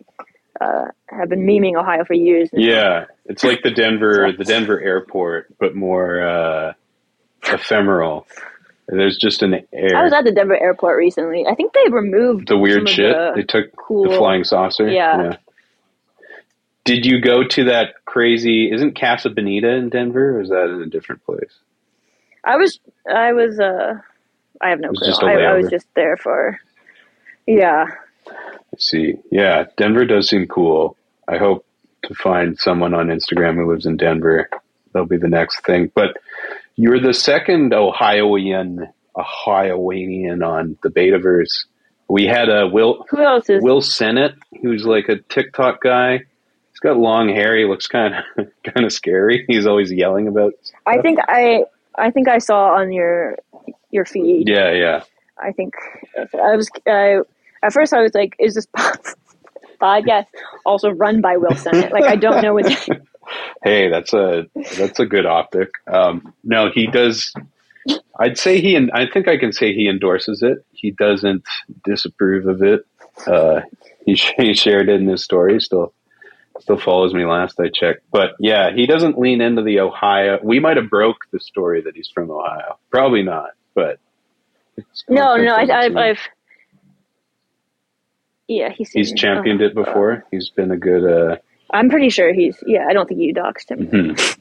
[0.62, 2.50] uh, have been memeing Ohio for years.
[2.54, 6.74] Yeah, it's like the Denver the Denver airport, but more uh,
[7.48, 8.28] ephemeral.
[8.88, 9.96] There's just an air.
[9.96, 11.46] I was at the Denver airport recently.
[11.48, 13.16] I think they removed the weird shit.
[13.16, 14.08] the they took cool.
[14.08, 14.88] the flying saucer.
[14.88, 15.38] Yeah.
[16.86, 18.72] Did you go to that crazy?
[18.72, 21.60] Isn't Casa Bonita in Denver, or is that in a different place?
[22.44, 22.80] I was
[23.12, 23.96] I was uh
[24.62, 25.12] I have no clue.
[25.28, 26.60] I, I was just there for
[27.48, 27.86] yeah.
[28.28, 29.16] I see.
[29.32, 30.98] Yeah, Denver does seem cool.
[31.28, 31.66] I hope
[32.06, 34.50] to find someone on Instagram who lives in Denver.
[34.94, 35.92] That'll be the next thing.
[35.94, 36.18] But
[36.76, 41.66] you're the second Ohioan Ohioanian on the Betaverse.
[42.08, 46.26] We had a Will Who else is Will Sennett, who's like a TikTok guy.
[46.86, 47.58] Got long hair.
[47.58, 49.44] He looks kind of kind of scary.
[49.48, 50.54] He's always yelling about.
[50.86, 51.64] I think I
[51.96, 53.40] I think I saw on your
[53.90, 54.48] your feed.
[54.48, 55.04] Yeah, yeah.
[55.40, 55.74] I think
[56.16, 57.22] I was I,
[57.64, 58.68] at first I was like, is this
[59.82, 60.28] podcast
[60.64, 61.92] also run by Will Sennett?
[61.92, 62.68] Like I don't know what.
[63.64, 64.46] Hey, that's a
[64.78, 65.70] that's a good optic.
[65.88, 67.34] Um, no, he does.
[68.20, 70.64] I'd say he and I think I can say he endorses it.
[70.72, 71.44] He doesn't
[71.84, 72.86] disapprove of it.
[73.26, 73.62] Uh,
[74.06, 75.60] he sh- he shared it in his story.
[75.60, 75.95] Still
[76.60, 77.26] still follows me.
[77.26, 80.40] Last I checked, but yeah, he doesn't lean into the Ohio.
[80.44, 82.78] We might have broke the story that he's from Ohio.
[82.92, 84.00] Probably not, but
[85.10, 86.20] No, no, I, I've, I've
[88.48, 90.24] yeah, he's he's championed it before.
[90.32, 91.04] He's been a good.
[91.04, 91.38] Uh,
[91.72, 92.86] I'm pretty sure he's yeah.
[92.88, 94.38] I don't think you doxed him, mhm.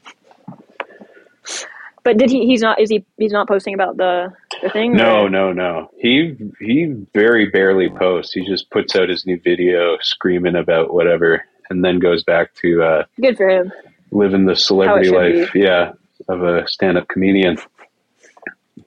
[2.03, 2.45] but did he?
[2.45, 2.79] He's not.
[2.79, 3.03] Is he?
[3.17, 4.31] He's not posting about the
[4.61, 4.93] the thing.
[4.93, 5.89] No, or- no, no.
[5.97, 8.33] He he very barely posts.
[8.33, 12.83] He just puts out his new video screaming about whatever, and then goes back to
[12.83, 13.71] uh, Good for him.
[14.11, 15.53] living the celebrity life.
[15.55, 15.93] Yeah,
[16.27, 17.57] of a stand-up comedian.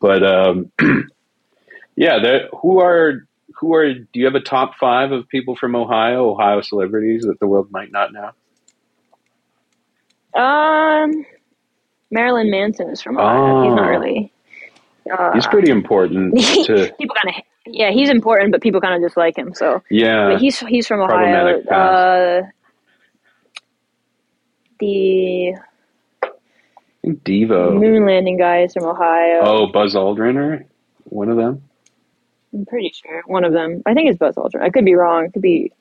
[0.00, 0.70] But um,
[1.96, 3.26] yeah, that who are
[3.56, 3.92] who are?
[3.94, 7.70] Do you have a top five of people from Ohio, Ohio celebrities that the world
[7.72, 8.30] might not know?
[10.34, 11.24] Um,
[12.10, 13.64] Marilyn Manson is from Ohio.
[13.64, 13.90] He's not Oh.
[13.90, 14.32] really.
[15.10, 16.92] Uh, He's pretty important to.
[16.98, 17.90] people kind of yeah.
[17.90, 19.54] He's important, but people kind of dislike him.
[19.54, 21.60] So, Yeah, but he's he's from Ohio.
[21.62, 22.42] Uh,
[24.80, 25.54] the
[26.22, 26.28] I
[27.02, 27.78] think Devo.
[27.78, 29.40] moon landing guy is from Ohio.
[29.42, 30.66] Oh, Buzz Aldrin, or
[31.04, 31.62] one of them.
[32.52, 33.82] I'm pretty sure one of them.
[33.86, 34.62] I think it's Buzz Aldrin.
[34.62, 35.26] I could be wrong.
[35.26, 35.72] It could be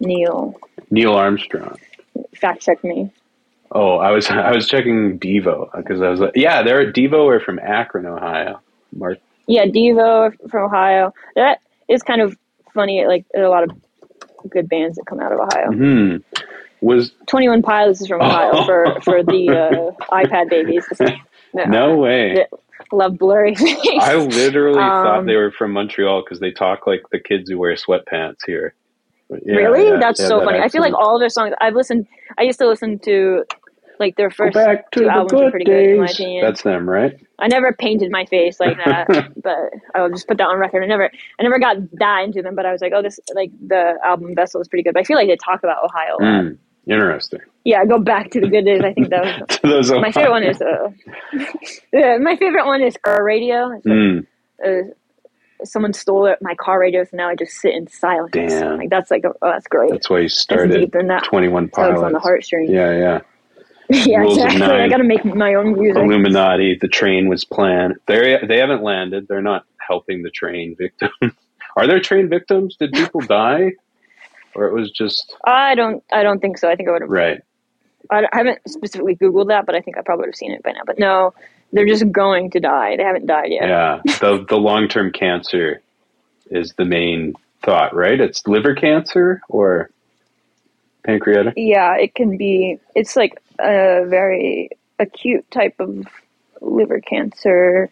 [0.00, 0.54] Neil.
[0.90, 1.76] Neil Armstrong.
[2.34, 3.10] Fact check me.
[3.72, 7.40] Oh, I was I was checking Devo because I was like, yeah, they're Devo are
[7.40, 8.60] from Akron, Ohio.
[8.94, 11.12] Mark, Yeah, Devo from Ohio.
[11.36, 12.36] That is kind of
[12.72, 13.06] funny.
[13.06, 13.70] Like there are a lot of
[14.50, 15.70] good bands that come out of Ohio.
[15.72, 16.16] hmm.
[16.84, 20.84] Was Twenty One Pilots is from Ohio for for the uh, iPad babies.
[21.54, 22.34] no way.
[22.36, 22.44] Yeah.
[22.92, 23.78] Love blurry face.
[24.00, 27.58] I literally thought Um, they were from Montreal because they talk like the kids who
[27.58, 28.74] wear sweatpants here.
[29.30, 29.88] Yeah, really?
[29.88, 30.58] yeah, That's yeah, so that funny.
[30.58, 31.54] I feel like all of their songs.
[31.60, 32.06] I've listened.
[32.36, 33.44] I used to listen to
[33.98, 36.44] like their Go first back to two the albums good pretty good in my opinion.
[36.44, 37.18] That's them, right?
[37.38, 39.56] I never painted my face like that, but
[39.94, 40.82] I'll just put that on record.
[40.82, 43.50] I never, I never got that into them, but I was like, oh, this like
[43.66, 44.94] the album Vessel is pretty good.
[44.94, 46.16] But I feel like they talk about Ohio.
[46.20, 46.44] A lot.
[46.44, 47.40] Mm, interesting.
[47.64, 48.82] Yeah, go back to the good days.
[48.82, 50.90] I think that was Those my favorite one is uh,
[51.92, 53.66] yeah, my favorite one is car radio.
[53.68, 54.26] Like, Mm,
[54.64, 54.92] uh,
[55.64, 58.32] someone stole it, my car radio, so now I just sit in silence.
[58.32, 58.76] Damn.
[58.78, 59.90] Like that's like oh, that's great.
[59.92, 62.22] that's why you started deep in that Twenty One tugs on the Pilots.
[62.24, 62.70] heartstrings.
[62.70, 63.20] Yeah, yeah.
[63.90, 64.62] yeah, Rules exactly.
[64.66, 66.02] I got to make my own music.
[66.02, 66.78] Illuminati.
[66.80, 67.94] The train was planned.
[68.06, 69.26] They they haven't landed.
[69.28, 71.12] They're not helping the train victims.
[71.76, 72.76] Are there train victims?
[72.78, 73.72] Did people die,
[74.54, 76.68] or it was just I don't, I don't think so.
[76.68, 77.10] I think I would have.
[77.10, 77.42] right?
[78.10, 80.62] I I haven't specifically Googled that, but I think I probably would have seen it
[80.62, 80.82] by now.
[80.86, 81.34] But no,
[81.72, 82.96] they're just going to die.
[82.96, 83.68] They haven't died yet.
[83.68, 84.00] Yeah.
[84.20, 85.80] The the long term cancer
[86.50, 88.20] is the main thought, right?
[88.20, 89.90] It's liver cancer or
[91.04, 91.54] pancreatic.
[91.56, 92.78] Yeah, it can be.
[92.94, 96.06] It's like a very acute type of
[96.60, 97.90] liver cancer,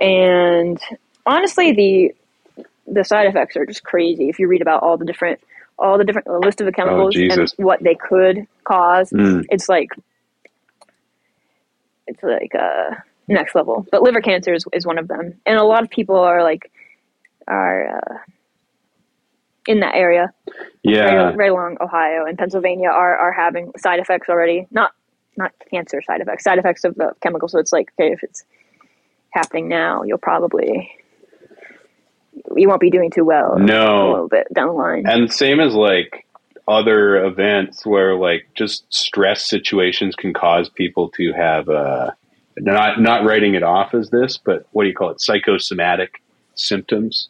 [0.00, 0.80] and
[1.26, 4.28] honestly, the the side effects are just crazy.
[4.28, 5.40] If you read about all the different
[5.78, 9.44] all the different list of the chemicals and what they could cause, Mm.
[9.50, 9.90] it's like
[12.06, 12.94] it's like uh
[13.28, 13.86] next level.
[13.90, 16.70] But liver cancer is, is one of them, and a lot of people are like
[17.48, 18.18] are uh,
[19.66, 20.32] in that area
[20.82, 21.04] Yeah.
[21.14, 24.66] right, right along Ohio and Pennsylvania are, are having side effects already.
[24.70, 24.92] Not
[25.36, 27.48] not cancer side effects, side effects of the chemical.
[27.48, 28.44] So it's like, okay, if it's
[29.30, 30.90] happening now, you'll probably
[32.56, 33.58] you won't be doing too well.
[33.58, 34.08] No.
[34.08, 35.04] a little bit down the line.
[35.06, 36.26] And same as like
[36.66, 42.10] other events where like just stress situations can cause people to have uh,
[42.56, 45.20] not not writing it off as this, but what do you call it?
[45.20, 46.22] Psychosomatic
[46.54, 47.28] symptoms,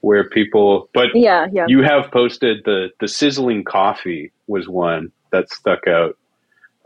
[0.00, 0.88] where people.
[0.92, 1.66] But Yeah, yeah.
[1.68, 6.16] you have posted the the sizzling coffee was one that stuck out.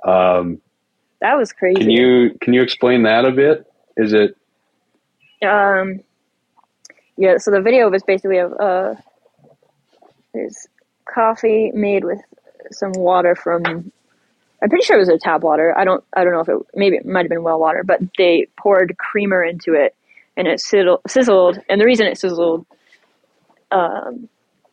[0.05, 0.61] Um,
[1.21, 1.81] that was crazy.
[1.81, 3.67] can you can you explain that a bit?
[3.97, 4.37] Is it
[5.47, 6.01] Um,
[7.21, 8.95] yeah, so the video was basically of uh,
[10.33, 10.67] there's
[11.05, 12.19] coffee made with
[12.73, 13.93] some water from.
[14.63, 15.77] I'm pretty sure it was a tap water.
[15.77, 16.03] I don't.
[16.15, 16.57] I don't know if it.
[16.75, 19.95] Maybe it might have been well water, but they poured creamer into it,
[20.35, 21.59] and it sizzled.
[21.69, 22.65] and the reason it sizzled
[23.71, 24.31] um,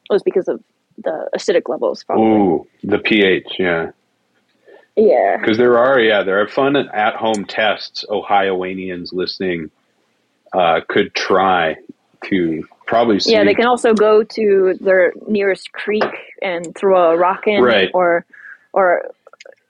[0.10, 0.64] was because of
[1.04, 2.06] the acidic levels.
[2.06, 2.26] Probably.
[2.26, 3.56] ooh the pH?
[3.60, 3.92] Yeah.
[4.96, 5.38] Yeah.
[5.38, 9.70] Because there are, yeah, there are fun at home tests Ohioanians listening
[10.54, 11.76] uh, could try
[12.26, 13.34] to probably see.
[13.34, 16.04] Yeah, they can also go to their nearest creek
[16.42, 17.90] and throw a rock in, Right.
[17.94, 18.26] or
[18.74, 19.12] or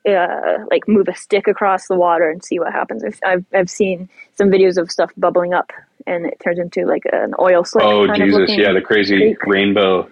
[0.08, 3.04] uh, like move a stick across the water and see what happens.
[3.26, 5.72] I've, I've seen some videos of stuff bubbling up
[6.06, 7.84] and it turns into like an oil slick.
[7.86, 8.52] Oh Jesus!
[8.56, 9.44] Yeah, the crazy creek.
[9.46, 10.10] rainbow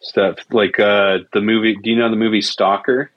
[0.00, 1.76] stuff, like uh, the movie.
[1.82, 3.10] Do you know the movie Stalker,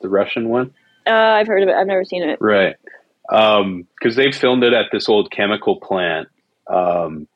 [0.00, 0.72] the Russian one?
[1.06, 1.74] Uh, I've heard of it.
[1.74, 2.38] I've never seen it.
[2.40, 2.76] Right.
[3.28, 6.28] Because they filmed it at this old chemical plant,
[6.66, 7.26] um,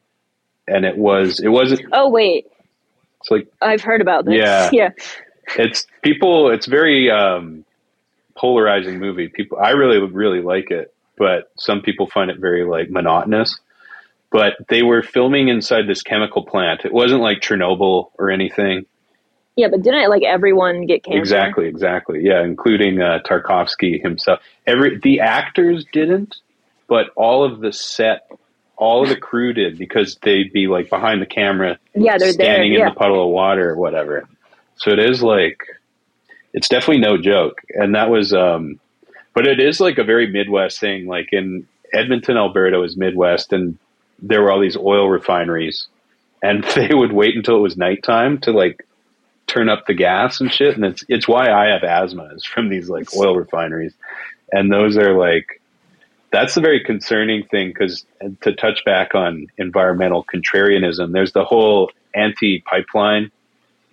[0.68, 1.80] and it was it wasn't.
[1.92, 2.46] Oh wait,
[3.20, 4.34] It's like I've heard about this.
[4.36, 4.70] Yeah.
[4.72, 4.90] yeah.
[5.56, 7.64] it's people it's very um
[8.36, 12.88] polarizing movie people i really really like it but some people find it very like
[12.90, 13.58] monotonous
[14.30, 18.84] but they were filming inside this chemical plant it wasn't like chernobyl or anything
[19.56, 21.18] Yeah, but didn't like everyone get cancer?
[21.18, 26.36] exactly exactly yeah including uh, tarkovsky himself every the actors didn't
[26.88, 28.28] but all of the set
[28.78, 32.46] all of the crew did because they'd be like behind the camera Yeah, they're there.
[32.46, 34.26] standing in the puddle of water or whatever.
[34.76, 35.58] So it is like
[36.54, 37.60] it's definitely no joke.
[37.70, 38.78] And that was um
[39.34, 41.06] but it is like a very Midwest thing.
[41.06, 43.76] Like in Edmonton, Alberta is Midwest and
[44.20, 45.88] there were all these oil refineries
[46.42, 48.86] and they would wait until it was nighttime to like
[49.48, 50.76] turn up the gas and shit.
[50.76, 53.94] And it's it's why I have asthma is from these like oil refineries.
[54.52, 55.60] And those are like
[56.30, 58.04] that's a very concerning thing because
[58.42, 63.30] to touch back on environmental contrarianism, there's the whole anti-pipeline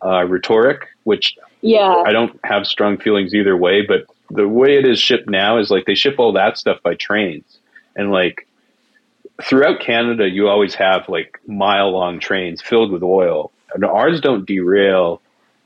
[0.03, 2.03] uh, rhetoric, which Yeah.
[2.05, 3.81] I don't have strong feelings either way.
[3.81, 6.95] But the way it is shipped now is like they ship all that stuff by
[6.95, 7.57] trains,
[7.95, 8.47] and like
[9.43, 13.51] throughout Canada, you always have like mile-long trains filled with oil.
[13.73, 15.21] And ours don't derail,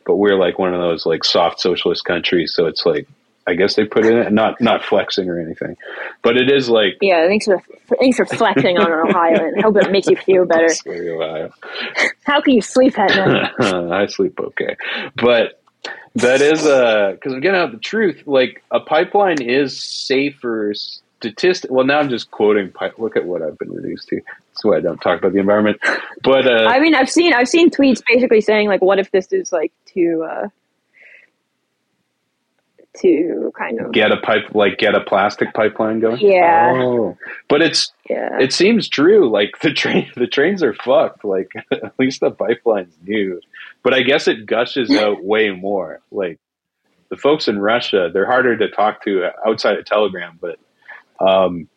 [0.05, 3.07] but we're like one of those like soft socialist countries, so it's like.
[3.47, 5.75] I guess they put in it in not not flexing or anything,
[6.21, 7.61] but it is like Yeah, thanks for
[7.99, 10.69] thanks for flexing on Ohio and hope it makes you feel better.
[10.69, 11.51] Sorry, Ohio.
[12.23, 13.51] How can you sleep at night?
[13.91, 14.75] I sleep okay,
[15.15, 15.61] but
[16.15, 18.23] that is uh because I'm getting out the truth.
[18.25, 20.73] Like a pipeline is safer
[21.19, 21.71] statistic.
[21.71, 22.71] Well, now I'm just quoting.
[22.71, 22.97] Pipe.
[22.97, 24.21] Look at what I've been reduced to.
[24.49, 25.79] That's why I don't talk about the environment.
[26.23, 29.31] But uh, I mean, I've seen I've seen tweets basically saying like, what if this
[29.31, 30.47] is like to uh,
[33.01, 36.19] to kind of get a pipe, like get a plastic pipeline going.
[36.19, 36.73] Yeah.
[36.75, 37.17] Oh.
[37.47, 39.29] But it's yeah it seems true.
[39.29, 41.23] Like the train, the trains are fucked.
[41.23, 43.41] Like at least the pipeline's new,
[43.83, 46.01] but I guess it gushes out way more.
[46.11, 46.39] Like
[47.09, 50.59] the folks in Russia, they're harder to talk to outside of Telegram, but
[51.19, 51.67] um,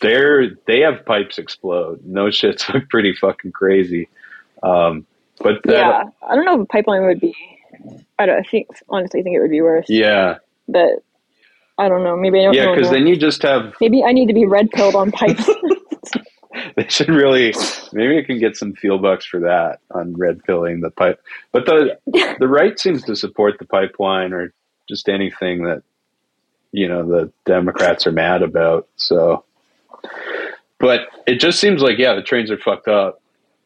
[0.00, 2.04] they're they have pipes explode.
[2.04, 4.08] No shit's pretty fucking crazy.
[4.62, 5.06] Um,
[5.38, 6.02] but that, yeah.
[6.26, 7.34] I don't know if a pipeline would be.
[8.18, 9.86] I don't I think honestly I think it would be worse.
[9.88, 10.38] yeah,
[10.68, 11.04] But
[11.78, 12.16] I don't know.
[12.16, 14.70] Maybe I don't yeah, because then you just have Maybe I need to be red
[14.70, 15.48] pilled on pipes.
[16.76, 17.54] they should really
[17.92, 21.20] maybe I can get some fuel bucks for that on red pilling the pipe.
[21.52, 21.98] But the
[22.38, 24.52] the right seems to support the pipeline or
[24.88, 25.82] just anything that
[26.72, 28.88] you know the Democrats are mad about.
[28.96, 29.44] So,
[30.78, 33.20] but it just seems like yeah, the trains are fucked up,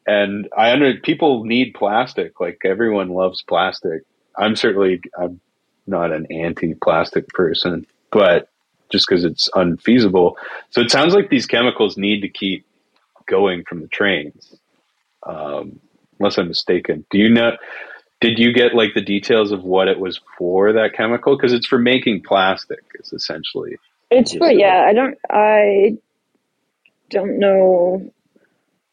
[0.06, 2.40] and I under people need plastic.
[2.40, 4.02] Like everyone loves plastic.
[4.36, 5.40] I'm certainly I'm
[5.90, 8.48] not an anti-plastic person, but
[8.90, 10.36] just because it's unfeasible.
[10.70, 12.66] So it sounds like these chemicals need to keep
[13.26, 14.54] going from the trains.
[15.22, 15.80] Um,
[16.18, 17.04] unless I'm mistaken.
[17.10, 17.52] Do you know?
[18.20, 21.36] Did you get like the details of what it was for that chemical?
[21.36, 22.80] Because it's for making plastic.
[22.98, 23.76] Is essentially.
[24.10, 24.84] it's but yeah.
[24.86, 25.18] I don't.
[25.30, 25.96] I
[27.08, 28.10] don't know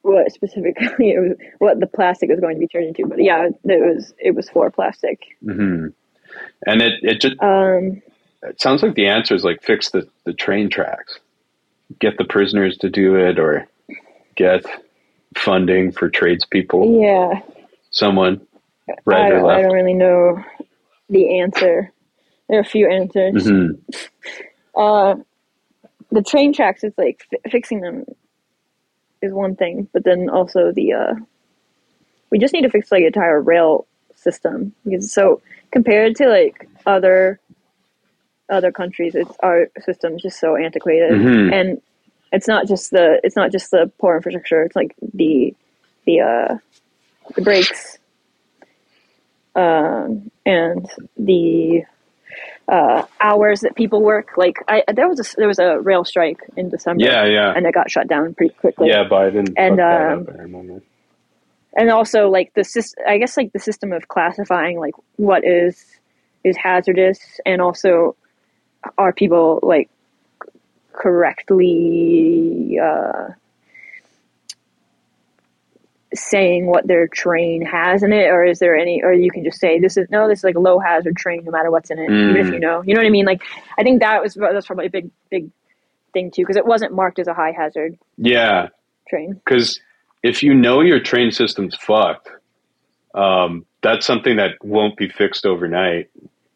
[0.02, 1.38] what specifically it was.
[1.60, 4.14] What the plastic was going to be turned into, but yeah, it was.
[4.18, 5.19] It was for plastic.
[5.44, 5.88] hmm
[6.65, 8.01] And it it just Um.
[8.43, 11.19] it sounds like the answer is like fix the the train tracks,
[11.99, 13.68] get the prisoners to do it, or
[14.35, 14.65] get
[15.35, 16.99] funding for tradespeople.
[17.01, 17.41] Yeah.
[17.91, 18.41] Someone
[18.89, 20.43] I right or don't, I don't really know
[21.09, 21.91] the answer.
[22.49, 23.47] There are a few answers.
[23.47, 23.72] hmm
[24.76, 25.15] Uh,
[26.11, 28.05] the train tracks is like fi- fixing them
[29.23, 31.14] is one thing, but then also the uh,
[32.30, 33.88] we just need to fix like the entire rail
[34.18, 35.41] system so
[35.72, 37.39] compared to like other
[38.49, 41.53] other countries, it's our system is just so antiquated, Mhm.
[41.53, 41.81] and
[42.31, 44.64] it's not just the it's not just the poor infrastructure.
[44.64, 45.53] It's like the
[46.06, 46.57] the uh,
[47.35, 47.98] the brakes
[49.56, 50.85] um, and
[51.18, 51.84] the
[52.68, 54.38] uh, hours that people work.
[54.38, 57.03] Like I, there was a there was a rail strike in December.
[57.03, 57.53] Yeah, yeah.
[57.56, 58.89] and it got shut down pretty quickly.
[58.89, 59.53] yeah, Biden.
[59.57, 60.81] And, um, up, I remember.
[61.76, 62.64] And also like the
[63.07, 65.84] I guess like the system of classifying like what is
[66.44, 68.15] is hazardous, and also
[68.98, 69.89] are people like
[70.94, 73.27] correctly uh,
[76.14, 79.60] saying what their train has in it, or is there any, or you can just
[79.60, 81.99] say this is no, this is like a low hazard train, no matter what's in
[81.99, 82.53] it, even if Mm.
[82.53, 83.26] you know, you know what I mean?
[83.26, 83.41] Like
[83.77, 85.49] I think that was that's probably a big big
[86.14, 88.69] thing too, because it wasn't marked as a high hazard Yeah,
[89.10, 89.34] train.
[89.34, 89.80] because
[90.23, 92.30] if you know your train system's fucked,
[93.14, 96.10] um, that's something that won't be fixed overnight.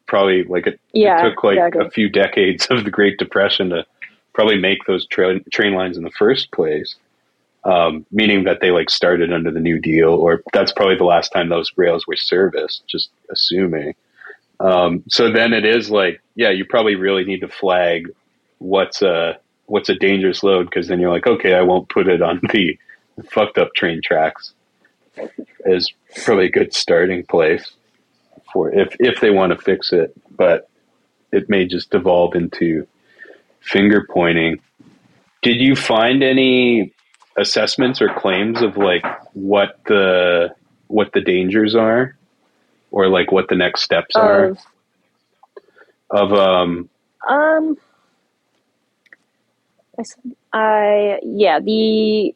[0.08, 1.86] Probably like it, Yeah, it took like exactly.
[1.86, 3.86] a few decades of the Great Depression to
[4.34, 6.96] probably make those tra- train lines in the first place.
[7.64, 11.30] Um, meaning that they like started under the New Deal, or that's probably the last
[11.30, 12.84] time those rails were serviced.
[12.88, 13.94] Just assuming.
[14.60, 18.10] Um, so then it is like, yeah, you probably really need to flag
[18.58, 22.22] what's a what's a dangerous load because then you're like, okay, I won't put it
[22.22, 22.78] on the
[23.24, 24.54] fucked up train tracks.
[25.66, 25.92] Is
[26.24, 27.72] probably a good starting place
[28.52, 30.70] for if if they want to fix it, but
[31.32, 32.88] it may just devolve into
[33.60, 34.60] finger pointing.
[35.42, 36.94] Did you find any
[37.38, 40.54] assessments or claims of like what the
[40.88, 42.16] what the dangers are,
[42.92, 44.58] or like what the next steps are Of
[46.10, 46.90] of um
[47.30, 47.78] Um,
[50.54, 52.36] I yeah the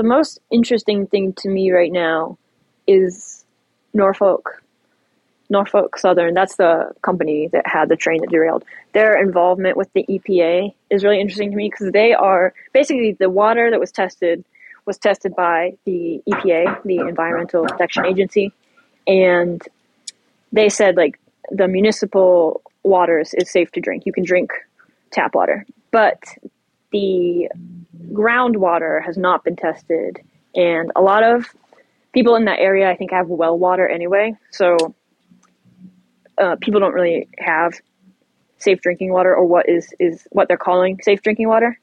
[0.00, 2.38] the most interesting thing to me right now
[2.86, 3.44] is
[3.92, 4.62] Norfolk
[5.50, 6.32] Norfolk Southern.
[6.32, 8.64] That's the company that had the train that derailed.
[8.94, 13.28] Their involvement with the EPA is really interesting to me because they are basically the
[13.28, 14.42] water that was tested
[14.86, 18.54] was tested by the EPA, the Environmental Protection Agency,
[19.06, 19.60] and
[20.50, 21.20] they said like
[21.50, 24.06] the municipal waters is safe to drink.
[24.06, 24.50] You can drink
[25.10, 26.22] tap water, but
[26.92, 27.48] the
[28.12, 30.20] groundwater has not been tested,
[30.54, 31.46] and a lot of
[32.12, 34.34] people in that area I think have well water anyway.
[34.50, 34.94] So
[36.38, 37.74] uh, people don't really have
[38.58, 41.78] safe drinking water, or what is is what they're calling safe drinking water.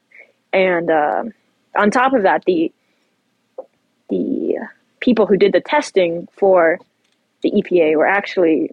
[0.52, 1.32] And um
[1.76, 2.72] on top of that, the
[4.08, 4.56] the
[5.00, 6.78] people who did the testing for
[7.42, 8.70] the EPA were actually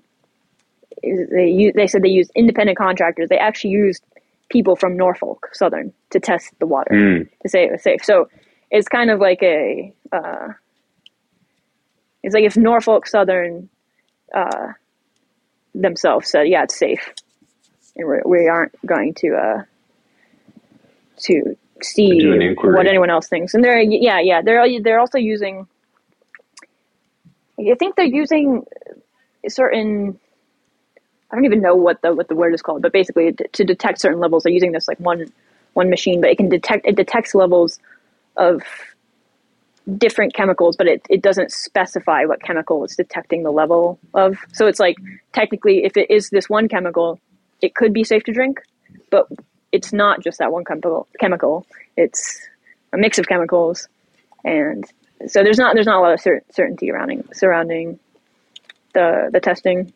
[1.03, 3.30] they they said they used independent contractors.
[3.30, 4.03] They actually used
[4.49, 8.03] people from Norfolk Southern to test the water mm, to say it was safe.
[8.03, 8.30] So
[8.72, 10.49] it's kind of like a uh,
[12.23, 13.69] it's like if Norfolk Southern
[14.34, 14.73] uh,
[15.73, 17.13] themselves said, "Yeah, it's safe,"
[17.95, 19.63] and we're, we aren't going to uh,
[21.19, 23.53] to see an what anyone else thinks.
[23.53, 25.67] And they're yeah yeah they're they're also using.
[27.59, 28.65] I think they're using
[29.47, 30.19] certain.
[31.36, 33.99] I don't even know what the what the word is called, but basically to, detect
[33.99, 35.26] certain levels, they're using this like one
[35.74, 37.78] one machine, but it can detect it detects levels
[38.38, 38.62] of
[39.98, 44.38] different chemicals, but it, it doesn't specify what chemical it's detecting the level of.
[44.53, 44.95] So it's like
[45.34, 47.20] technically, if it is this one chemical,
[47.62, 48.62] it could be safe to drink,
[49.10, 49.28] but
[49.74, 51.06] it's not just that one chemical.
[51.20, 51.66] Chemical,
[51.98, 52.40] it's
[52.94, 53.90] a mix of chemicals,
[54.45, 54.86] and
[55.28, 57.99] so there's not there's not a lot of cer- certainty surrounding surrounding
[58.94, 59.91] the the testing.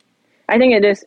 [0.50, 1.06] I think it is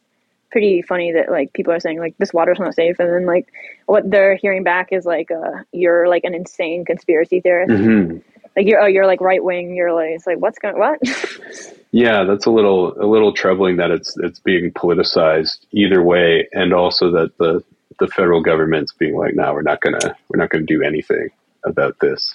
[0.52, 3.48] pretty funny that like people are saying like this water's not safe, and then like
[3.86, 7.72] what they're hearing back is like uh, you're like an insane conspiracy theorist.
[7.72, 8.22] mhm.
[8.54, 9.74] Like you're oh you're like right wing.
[9.74, 11.00] You're like it's like what's going what?
[11.94, 16.72] Yeah, that's a little a little troubling that it's it's being politicized either way, and
[16.72, 17.62] also that the
[17.98, 21.28] the federal government's being like, "No, we're not gonna we're not gonna do anything
[21.66, 22.34] about this,"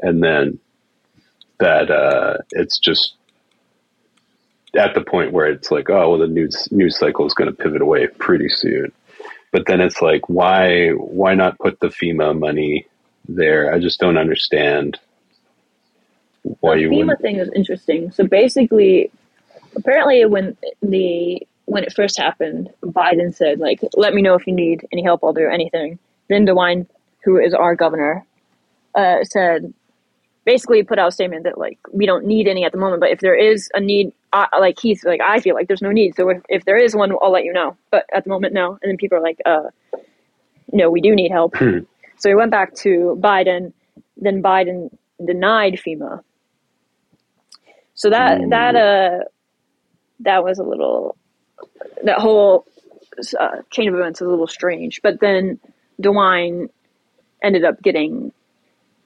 [0.00, 0.58] and then
[1.60, 3.14] that uh, it's just
[4.76, 7.56] at the point where it's like, "Oh, well, the news news cycle is going to
[7.56, 8.92] pivot away pretty soon,"
[9.50, 12.86] but then it's like, why why not put the FEMA money
[13.28, 13.72] there?
[13.72, 14.98] I just don't understand
[16.60, 17.20] why you FEMA wouldn't.
[17.20, 18.10] thing is interesting.
[18.12, 19.10] So basically,
[19.76, 24.54] apparently when the when it first happened, Biden said like, "Let me know if you
[24.54, 25.22] need any help.
[25.22, 26.86] I'll do anything." Then DeWine,
[27.24, 28.24] who is our governor,
[28.94, 29.72] uh, said,
[30.44, 33.10] basically put out a statement that like we don't need any at the moment, but
[33.10, 36.16] if there is a need, uh, like he's like I feel like there's no need.
[36.16, 37.76] So if, if there is one, I'll let you know.
[37.90, 38.78] But at the moment, no.
[38.82, 39.70] And then people are like, uh,
[40.72, 41.56] no, we do need help.
[41.56, 41.80] Hmm.
[42.18, 43.72] So we went back to Biden.
[44.16, 46.22] Then Biden denied FEMA.
[47.94, 48.48] So that Ooh.
[48.50, 49.18] that uh
[50.20, 51.16] that was a little
[52.04, 52.66] that whole
[53.38, 55.00] uh, chain of events is a little strange.
[55.02, 55.60] But then
[56.00, 56.68] DeWine
[57.42, 58.32] ended up getting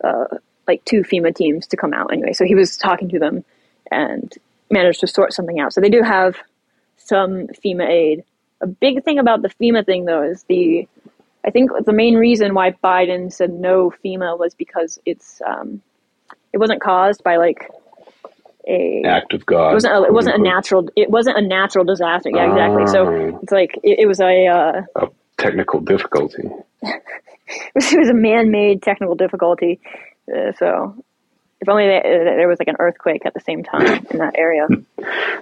[0.04, 0.36] uh,
[0.68, 2.32] like two FEMA teams to come out anyway.
[2.32, 3.44] So he was talking to them
[3.90, 4.32] and
[4.70, 5.72] managed to sort something out.
[5.72, 6.36] So they do have
[6.98, 8.24] some FEMA aid.
[8.60, 10.88] A big thing about the FEMA thing though is the
[11.44, 15.80] I think the main reason why Biden said no FEMA was because it's um,
[16.52, 17.70] it wasn't caused by like
[18.68, 19.70] a Act of God.
[19.70, 22.30] it wasn't a, it wasn't a natural it wasn't a natural disaster.
[22.34, 22.86] Yeah, exactly.
[22.88, 23.38] So Oh.
[23.42, 24.82] it's like it, it was a uh.
[24.96, 26.42] A technical difficulty.
[26.82, 29.78] it was a man-made technical difficulty.
[30.34, 30.94] Uh, so
[31.60, 34.34] if only they, uh, there was like an earthquake at the same time in that
[34.36, 34.66] area.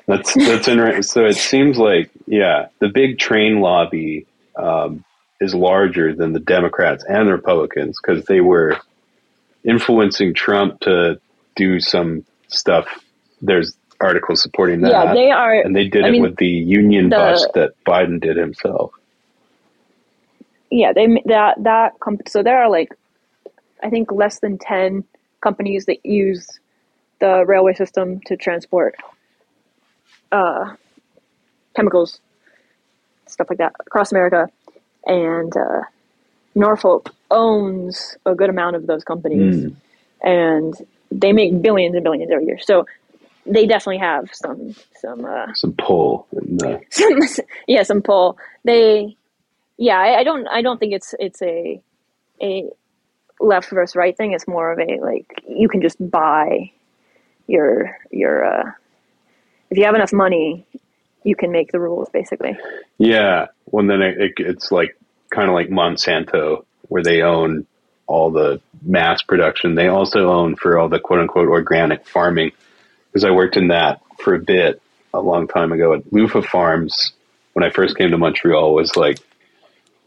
[0.06, 1.02] That's that's interesting.
[1.02, 5.05] So it seems like yeah, the big train lobby um,
[5.40, 8.78] is larger than the Democrats and the Republicans because they were
[9.65, 11.19] influencing Trump to
[11.56, 12.86] do some stuff.
[13.43, 14.90] There's articles supporting that.
[14.90, 15.55] yeah, they are.
[15.55, 18.93] and they did I it mean, with the union the- bus that Biden did himself.
[20.70, 22.93] yeah they that that comp- so there are like
[23.85, 25.05] i think less than 10
[25.43, 26.47] companies that use
[27.20, 28.94] the railway system to transport
[30.32, 30.74] uh,
[31.77, 32.20] chemicals
[33.27, 34.48] stuff like that across america
[35.06, 35.82] and uh,
[36.55, 39.77] norfolk owns a good amount of those companies Mm.
[40.23, 40.74] and
[41.11, 42.86] they make billions and billions every year so
[43.47, 46.27] they definitely have some some uh, Some pull.
[46.32, 49.16] In the, some yeah some pull they
[49.77, 51.81] yeah I, I don't i don't think it's it's a
[52.43, 52.70] a
[53.45, 56.71] left versus right thing it's more of a like you can just buy
[57.47, 58.71] your your uh
[59.71, 60.66] if you have enough money
[61.23, 62.57] you can make the rules basically
[62.99, 63.47] yeah.
[63.66, 64.97] Well, then it, it, it's like
[65.31, 67.66] kind of like Monsanto, where they own
[68.07, 69.75] all the mass production.
[69.75, 72.53] They also own for all the quote unquote organic farming.
[73.09, 74.81] Because I worked in that for a bit
[75.12, 77.12] a long time ago at Lufa Farms
[77.53, 79.19] when I first came to Montreal was like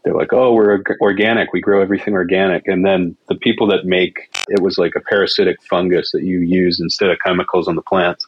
[0.04, 1.52] they're like, oh, we're organic.
[1.52, 2.66] We grow everything organic.
[2.66, 6.80] And then the people that make it was like a parasitic fungus that you use
[6.80, 8.26] instead of chemicals on the plants.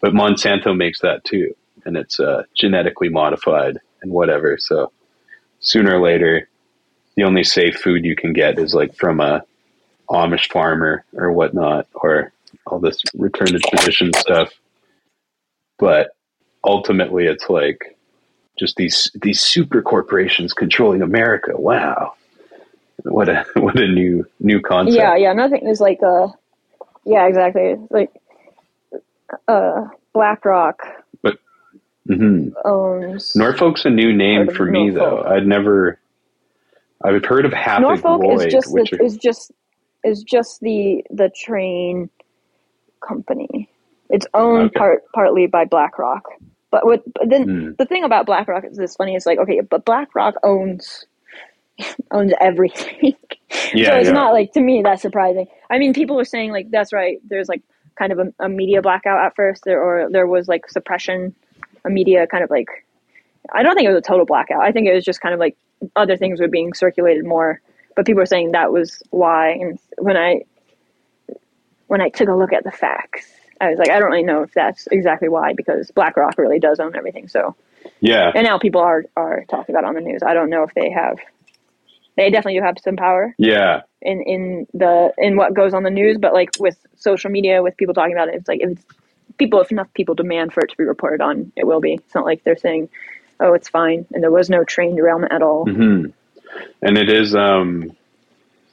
[0.00, 1.54] But Monsanto makes that too,
[1.84, 4.58] and it's uh, genetically modified and whatever.
[4.58, 4.92] So
[5.60, 6.48] sooner or later,
[7.16, 9.44] the only safe food you can get is like from a
[10.10, 12.32] Amish farmer or whatnot, or
[12.66, 14.52] all this return to tradition stuff.
[15.78, 16.10] But
[16.64, 17.96] ultimately, it's like
[18.58, 21.52] just these these super corporations controlling America.
[21.56, 22.14] Wow,
[23.04, 24.96] what a what a new new concept.
[24.96, 26.28] yeah yeah nothing is like a
[27.04, 28.10] yeah exactly like
[29.48, 30.82] uh blackrock
[31.22, 31.38] but
[32.08, 35.24] mmm owns Norfolk's a new name for me, Norfolk.
[35.24, 35.30] though.
[35.30, 35.98] I'd never.
[37.04, 39.52] I've heard of Hapag Norfolk Lloyd, is just the, are, is just
[40.04, 42.10] is just the the train
[43.06, 43.68] company.
[44.10, 44.78] It's owned Okay.
[44.78, 46.22] part partly by BlackRock.
[46.72, 47.70] But what but then Hmm.
[47.78, 49.16] the thing about BlackRock is this funny.
[49.16, 51.06] It's like okay, but BlackRock owns
[52.12, 53.16] owns everything.
[53.72, 54.12] Yeah, so it's yeah.
[54.12, 55.46] not like to me that's surprising.
[55.70, 57.18] I mean, people were saying like that's right.
[57.28, 57.62] There's like
[57.98, 61.34] kind of a, a media blackout at first, there, or there was like suppression,
[61.84, 62.68] a media kind of like.
[63.52, 64.62] I don't think it was a total blackout.
[64.62, 65.56] I think it was just kind of like
[65.96, 67.60] other things were being circulated more,
[67.96, 69.50] but people were saying that was why.
[69.52, 70.42] And when I
[71.88, 73.30] when I took a look at the facts,
[73.62, 76.80] I was like, I don't really know if that's exactly why because BlackRock really does
[76.80, 77.28] own everything.
[77.28, 77.54] So
[78.00, 80.22] yeah, and now people are are talking about it on the news.
[80.22, 81.18] I don't know if they have.
[82.16, 85.90] They definitely do have some power yeah, in in the in what goes on the
[85.90, 88.84] news, but like with social media, with people talking about it, it's like if it's,
[89.38, 91.94] people, if enough people demand for it to be reported on, it will be.
[91.94, 92.90] It's not like they're saying,
[93.40, 95.64] "Oh, it's fine," and there was no train derailment at all.
[95.64, 96.06] hmm
[96.82, 97.34] and it is.
[97.34, 97.96] um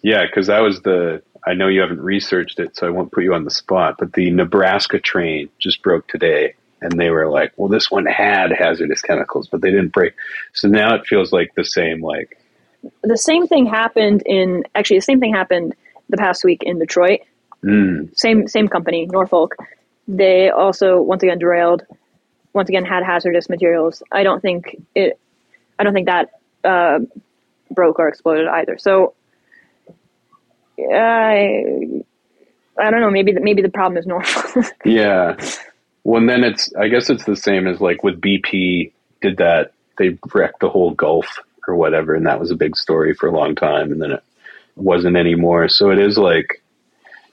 [0.01, 1.21] Yeah, because that was the.
[1.45, 3.95] I know you haven't researched it, so I won't put you on the spot.
[3.97, 8.51] But the Nebraska train just broke today, and they were like, "Well, this one had
[8.51, 10.13] hazardous chemicals, but they didn't break."
[10.53, 12.01] So now it feels like the same.
[12.01, 12.37] Like,
[13.03, 15.75] The same thing happened in actually the same thing happened
[16.09, 17.21] the past week in Detroit.
[17.63, 19.55] mm, Same same company, Norfolk.
[20.07, 21.83] They also once again derailed.
[22.53, 24.01] Once again had hazardous materials.
[24.11, 25.19] I don't think it.
[25.77, 26.31] I don't think that
[26.63, 26.99] uh,
[27.71, 28.77] broke or exploded either.
[28.77, 29.13] So
[30.93, 32.03] I
[32.79, 33.11] I don't know.
[33.11, 34.65] Maybe the, maybe the problem is Norfolk.
[34.85, 35.35] Yeah.
[36.05, 38.91] Well, then it's, I guess it's the same as like with BP
[39.21, 39.73] did that.
[39.97, 41.27] They wrecked the whole Gulf
[41.67, 42.15] or whatever.
[42.15, 43.91] And that was a big story for a long time.
[43.91, 44.23] And then it
[44.77, 45.67] wasn't anymore.
[45.67, 46.63] So it is like,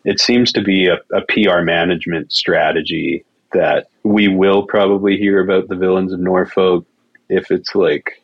[0.04, 5.68] it seems to be a, a PR management strategy that we will probably hear about
[5.68, 6.84] the villains of Norfolk
[7.28, 8.20] if it's like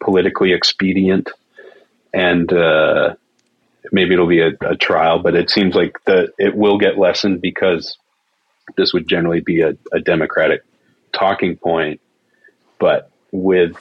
[0.00, 1.30] politically expedient
[2.14, 3.14] and uh,
[3.92, 7.40] maybe it'll be a, a, trial, but it seems like that it will get lessened
[7.40, 7.96] because
[8.76, 10.62] this would generally be a, a Democratic
[11.12, 12.00] talking point.
[12.78, 13.76] But with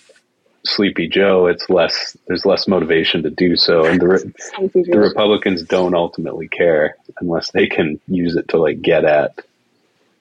[0.66, 2.18] Sleepy Joe, it's less.
[2.28, 4.34] There's less motivation to do so, and the
[4.74, 9.40] the Republicans don't ultimately care unless they can use it to like get at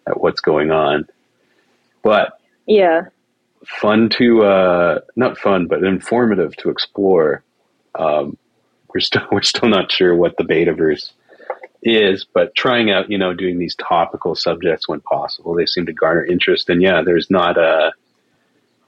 [0.06, 1.06] at what's going on.
[2.02, 3.06] But yeah,
[3.66, 7.42] fun to uh, not fun, but informative to explore.
[7.94, 8.36] Um,
[8.94, 11.12] we're still we're still not sure what the Betaverse
[11.82, 15.92] is, but trying out, you know, doing these topical subjects when possible, they seem to
[15.92, 16.70] garner interest.
[16.70, 17.92] And yeah, there's not a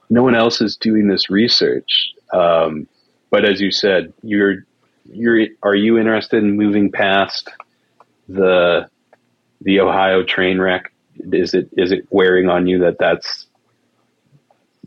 [0.09, 2.13] no one else is doing this research.
[2.33, 2.87] Um,
[3.29, 4.65] but as you said, you're
[5.05, 7.49] you're are you interested in moving past
[8.27, 8.89] the
[9.61, 10.91] the Ohio train wreck?
[11.19, 13.47] Is it is it wearing on you that that's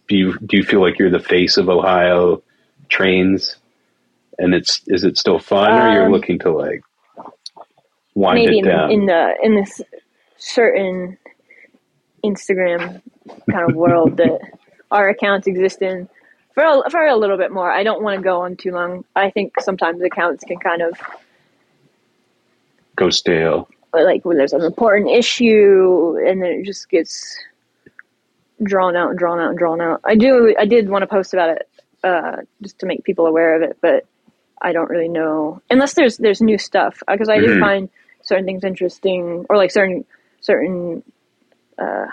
[0.08, 2.42] do you do you feel like you're the face of Ohio
[2.88, 3.56] trains?
[4.40, 6.82] And it's is it still fun, um, or you're um, looking to like
[8.14, 8.90] wind maybe it down?
[8.90, 9.80] In, in the in this
[10.38, 11.18] certain
[12.24, 13.02] Instagram
[13.50, 14.40] kind of world that
[14.90, 16.08] our accounts exist in
[16.54, 17.70] for a, for a little bit more.
[17.70, 19.04] I don't want to go on too long.
[19.14, 20.98] I think sometimes accounts can kind of
[22.96, 23.68] go stale.
[23.92, 27.36] Like when there's an important issue and then it just gets
[28.62, 30.00] drawn out and drawn out and drawn out.
[30.04, 30.54] I do.
[30.58, 31.68] I did want to post about it
[32.04, 34.06] uh, just to make people aware of it, but
[34.60, 37.46] I don't really know unless there's there's new stuff because I mm-hmm.
[37.46, 37.88] did find
[38.22, 40.04] certain things interesting or like certain
[40.40, 41.02] certain
[41.78, 42.06] uh,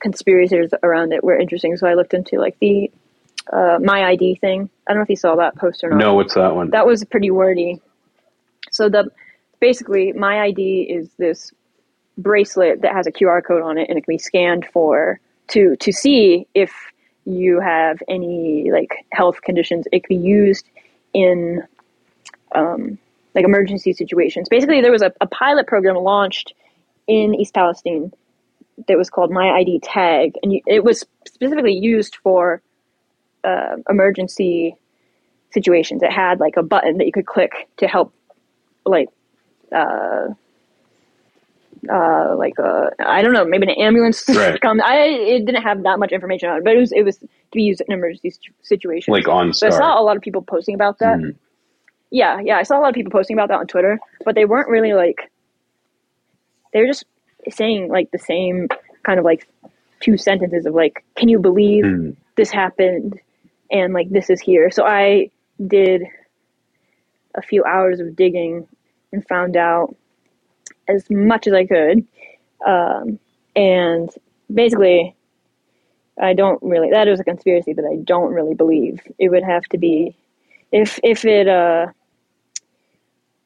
[0.00, 1.76] conspiracies around it were interesting.
[1.76, 2.90] So I looked into like the
[3.52, 4.68] uh, my ID thing.
[4.86, 5.98] I don't know if you saw that post or not.
[5.98, 6.70] No, what's that one?
[6.70, 7.80] That was pretty wordy.
[8.70, 9.10] So the
[9.60, 11.52] basically my ID is this
[12.18, 15.76] bracelet that has a QR code on it, and it can be scanned for to
[15.76, 16.72] to see if
[17.24, 19.86] you have any like health conditions.
[19.92, 20.68] It can be used
[21.14, 21.62] in
[22.54, 22.98] um,
[23.34, 24.48] like emergency situations.
[24.48, 26.54] Basically, there was a, a pilot program launched
[27.06, 28.12] in East Palestine
[28.88, 32.62] that was called My ID Tag, and it was specifically used for
[33.44, 34.76] uh, emergency
[35.50, 36.02] situations.
[36.02, 38.14] It had like a button that you could click to help,
[38.84, 39.08] like,
[39.74, 40.28] uh,
[41.90, 44.60] uh, like uh, I don't know, maybe an ambulance right.
[44.60, 44.80] come.
[44.80, 47.28] I it didn't have that much information on it, but it was it was to
[47.52, 49.12] be used in emergency situations.
[49.12, 49.52] Like on.
[49.52, 51.18] So I saw a lot of people posting about that.
[51.18, 51.34] Mm.
[52.12, 54.44] Yeah, yeah, I saw a lot of people posting about that on Twitter, but they
[54.44, 55.32] weren't really like.
[56.72, 57.04] They were just
[57.50, 58.68] saying like the same
[59.02, 59.48] kind of like
[60.00, 62.14] two sentences of like, can you believe mm.
[62.36, 63.18] this happened?
[63.70, 64.70] And like, this is here.
[64.70, 65.30] So I
[65.66, 66.02] did
[67.34, 68.68] a few hours of digging
[69.10, 69.96] and found out
[70.88, 72.06] as much as I could.
[72.66, 73.18] Um,
[73.56, 74.10] and
[74.52, 75.16] basically,
[76.20, 79.00] I don't really, that is a conspiracy that I don't really believe.
[79.18, 80.14] It would have to be,
[80.72, 81.86] if, if it, uh,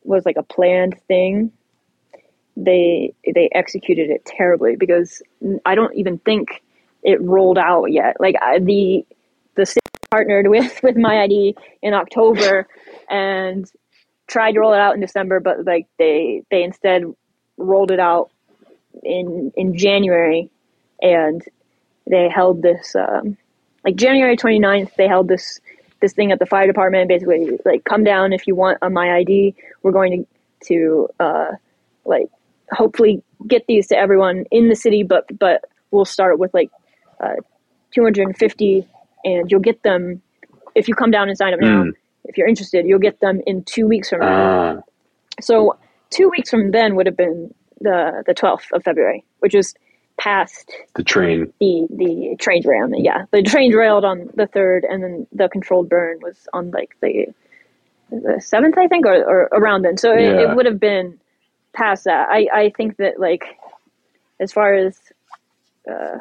[0.07, 1.53] was like a planned thing,
[2.57, 5.23] they they executed it terribly because
[5.65, 6.63] I don't even think
[7.03, 8.17] it rolled out yet.
[8.19, 9.07] Like I, the
[9.55, 12.67] the city partnered with with my ID in October
[13.11, 13.71] and
[14.27, 17.05] tried to roll it out in December, but like they they instead
[17.57, 18.31] rolled it out
[19.03, 20.51] in in January
[21.01, 21.43] and
[22.09, 23.37] they held this um,
[23.85, 25.61] like January 29th they held this
[26.01, 29.17] this thing at the fire department basically like come down if you want a my
[29.17, 31.53] ID we're going to to uh,
[32.05, 32.29] like
[32.73, 36.71] hopefully get these to everyone in the city, but but we'll start with like
[37.21, 37.37] uh,
[37.95, 38.87] 250,
[39.25, 40.23] and you'll get them
[40.75, 41.85] if you come down and sign up now.
[41.85, 41.93] Mm.
[42.25, 44.71] If you're interested, you'll get them in two weeks from now.
[44.79, 44.81] Uh.
[45.41, 45.79] So
[46.11, 49.75] two weeks from then would have been the the 12th of February, which is
[50.19, 51.53] past the train.
[51.61, 52.95] The the train ran.
[52.95, 56.97] Yeah, the train railed on the third, and then the controlled burn was on like
[57.01, 57.27] the
[58.11, 59.97] the seventh, I think, or, or around then.
[59.97, 60.31] So yeah.
[60.31, 61.19] it, it would have been
[61.73, 62.29] past that.
[62.31, 63.45] I, I think that like
[64.41, 64.99] as far as
[65.91, 66.19] uh,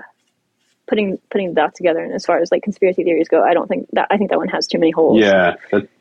[0.87, 3.87] putting putting that together and as far as like conspiracy theories go, I don't think
[3.93, 5.19] that I think that one has too many holes.
[5.19, 5.55] Yeah.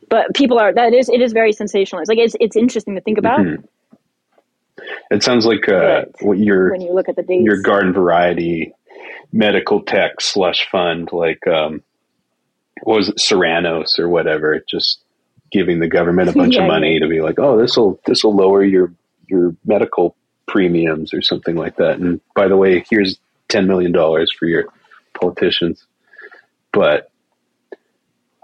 [0.08, 2.08] But people are that is it is very sensationalized.
[2.08, 3.40] Like it's it's interesting to think about.
[3.40, 3.64] Mm-hmm.
[5.10, 7.44] It sounds like uh, what your when you look at the dates.
[7.44, 8.72] your garden variety
[9.34, 11.82] medical tech slush fund, like um,
[12.82, 15.00] what was it, Theranos or whatever, just
[15.50, 17.00] giving the government a bunch yeah, of money yeah.
[17.00, 18.92] to be like, oh, this will this will lower your
[19.26, 21.98] your medical premiums or something like that.
[21.98, 24.66] And by the way, here's ten million dollars for your
[25.18, 25.84] politicians.
[26.72, 27.10] But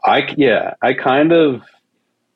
[0.05, 1.63] I yeah, I kind of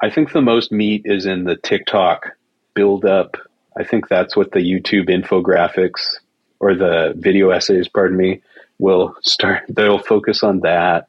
[0.01, 2.37] I think the most meat is in the TikTok
[2.75, 3.37] build up
[3.77, 6.17] I think that's what the YouTube infographics
[6.61, 8.43] or the video essays, pardon me,
[8.79, 9.65] will start.
[9.69, 11.09] They'll focus on that.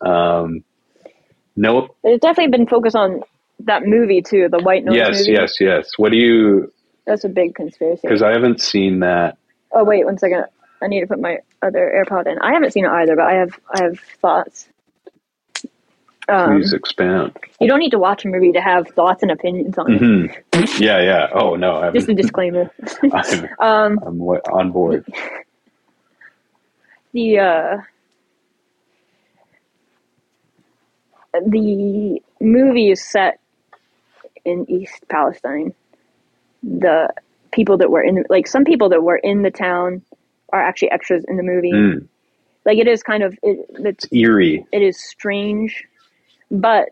[0.00, 0.64] Um,
[1.56, 3.22] no, There's definitely been focus on
[3.60, 5.32] that movie too, the White Noise yes, movie.
[5.32, 5.90] yes, yes.
[5.96, 6.72] What do you?
[7.06, 8.00] That's a big conspiracy.
[8.02, 9.36] Because I haven't seen that.
[9.72, 10.44] Oh wait, one second.
[10.82, 12.38] I need to put my other AirPod in.
[12.40, 14.68] I haven't seen it either, but I have I have thoughts.
[16.28, 17.36] Um, Please expound.
[17.60, 19.98] you don't need to watch a movie to have thoughts and opinions on it.
[19.98, 21.28] hmm Yeah, yeah.
[21.34, 22.70] Oh no, I'm, Just a disclaimer.
[23.12, 25.04] I'm, um, I'm on board.
[27.12, 27.76] the uh,
[31.46, 33.40] the movie is set
[34.44, 35.74] in East Palestine.
[36.62, 37.08] The
[37.52, 40.02] people that were in, like some people that were in the town,
[40.52, 41.72] are actually extras in the movie.
[41.72, 42.06] Mm,
[42.64, 44.64] Like it is kind of it, it's eerie.
[44.72, 45.84] it is strange,
[46.52, 46.90] but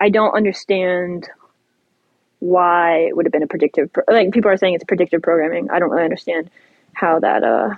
[0.00, 1.28] I don't understand
[2.40, 3.92] why it would have been a predictive.
[3.92, 5.70] Pro- like people are saying it's predictive programming.
[5.70, 6.50] I don't really understand
[6.94, 7.74] how that uh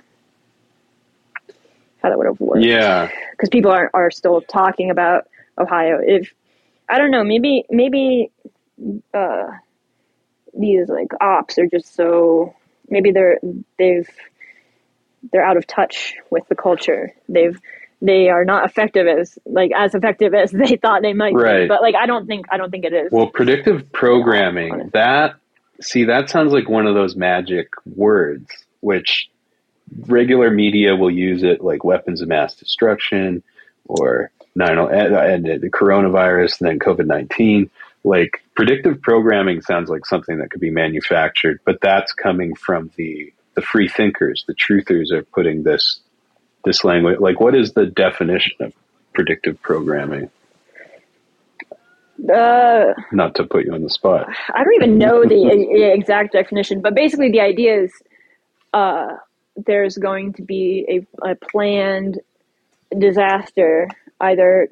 [2.01, 2.65] how that would have worked.
[2.65, 5.99] Yeah, because people are are still talking about Ohio.
[6.01, 6.33] If
[6.89, 8.31] I don't know, maybe maybe
[9.13, 9.47] uh
[10.57, 12.55] these like ops are just so
[12.89, 13.39] maybe they're
[13.77, 14.09] they've
[15.31, 17.13] they're out of touch with the culture.
[17.27, 17.59] They've
[18.01, 21.41] they are not effective as like as effective as they thought they might be.
[21.41, 21.67] Right.
[21.67, 23.11] But like I don't think I don't think it is.
[23.11, 24.91] Well, predictive programming, honestly.
[24.93, 25.35] that,
[25.81, 28.49] see, that sounds like one of those magic words,
[28.81, 29.29] which
[30.07, 33.43] regular media will use it like weapons of mass destruction
[33.85, 37.69] or 9 uh, and and the coronavirus and then COVID 19.
[38.03, 43.33] Like predictive programming sounds like something that could be manufactured, but that's coming from the,
[43.55, 44.45] the free thinkers.
[44.47, 45.99] The truthers are putting this,
[46.65, 47.19] this language.
[47.19, 48.73] Like, what is the definition of
[49.13, 50.31] predictive programming?
[52.33, 54.27] uh, Not to put you on the spot.
[54.53, 57.93] I don't even know the exact definition, but basically the idea is
[58.73, 59.07] uh,
[59.55, 60.85] there's going to be
[61.23, 62.19] a, a planned
[62.97, 63.89] disaster.
[64.21, 64.69] Either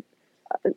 [0.66, 0.72] uh,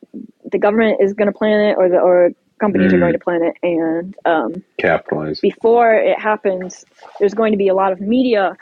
[0.52, 2.30] the government is going to plan it, or the or
[2.60, 3.00] companies are Mm.
[3.00, 5.42] going to plan it, and um, Capitalize.
[5.42, 6.84] before it happens,
[7.20, 8.56] there's going to be a lot of media.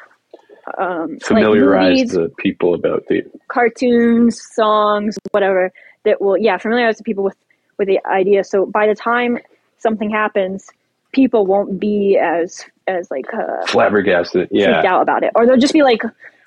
[0.78, 5.72] Um, familiarize like movies, the people about the cartoons, songs, whatever
[6.04, 7.36] that will yeah familiarize the people with
[7.78, 8.44] with the idea.
[8.44, 9.38] So by the time
[9.78, 10.70] something happens,
[11.12, 14.48] people won't be as as like uh, flabbergasted.
[14.48, 16.02] freaked out about it, or they'll just be like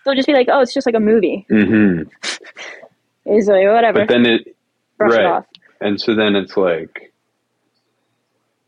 [0.05, 1.45] they'll just be like, oh, it's just like a movie.
[1.49, 2.03] hmm
[3.25, 4.55] It's like whatever, But then it
[4.97, 5.45] brush it off.
[5.81, 7.13] and so then it's like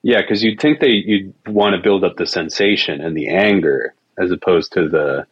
[0.02, 3.94] yeah, because you'd think they you'd want to build up the sensation and the anger
[4.18, 5.26] as opposed to the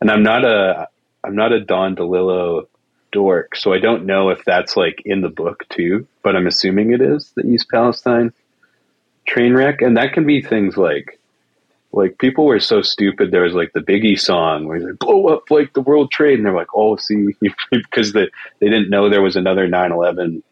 [0.00, 0.88] and I'm not a
[1.24, 2.66] I'm not a Don DeLillo
[3.12, 6.92] dork, so I don't know if that's like in the book too, but I'm assuming
[6.92, 8.32] it is the East Palestine
[9.26, 11.18] train wreck, and that can be things like
[11.92, 13.30] like people were so stupid.
[13.30, 16.38] There was like the Biggie song where he's like blow up like the World Trade,
[16.38, 17.28] and they're like, oh, see,
[17.70, 18.28] because they
[18.60, 20.42] they didn't know there was another 9/11.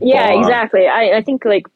[0.00, 0.42] Yeah, bomb.
[0.42, 0.86] exactly.
[0.86, 1.66] I, I think like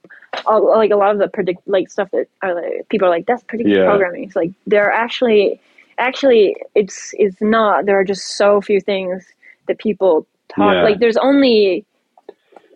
[0.47, 3.27] all, like a lot of the predict like stuff that are like, people are like
[3.27, 3.87] that's predictive Yeah.
[3.87, 4.25] programming.
[4.25, 5.61] It's like there are actually
[5.99, 7.87] actually it's it's not.
[7.87, 9.25] There are just so few things
[9.69, 10.83] that people talk Yeah.
[10.83, 10.99] like.
[11.01, 11.85] There's only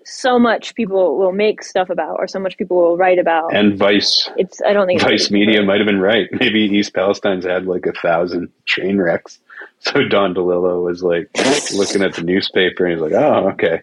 [0.04, 3.54] so much people will make stuff about, or so much people will write about.
[3.54, 6.28] And Vice it's I don't think Vice Media might have been right.
[6.40, 9.38] Maybe East Palestine's had like a thousand train wrecks.
[9.82, 11.30] So Don DeLillo was like
[11.74, 13.80] looking at the newspaper and he's like, "Oh, okay,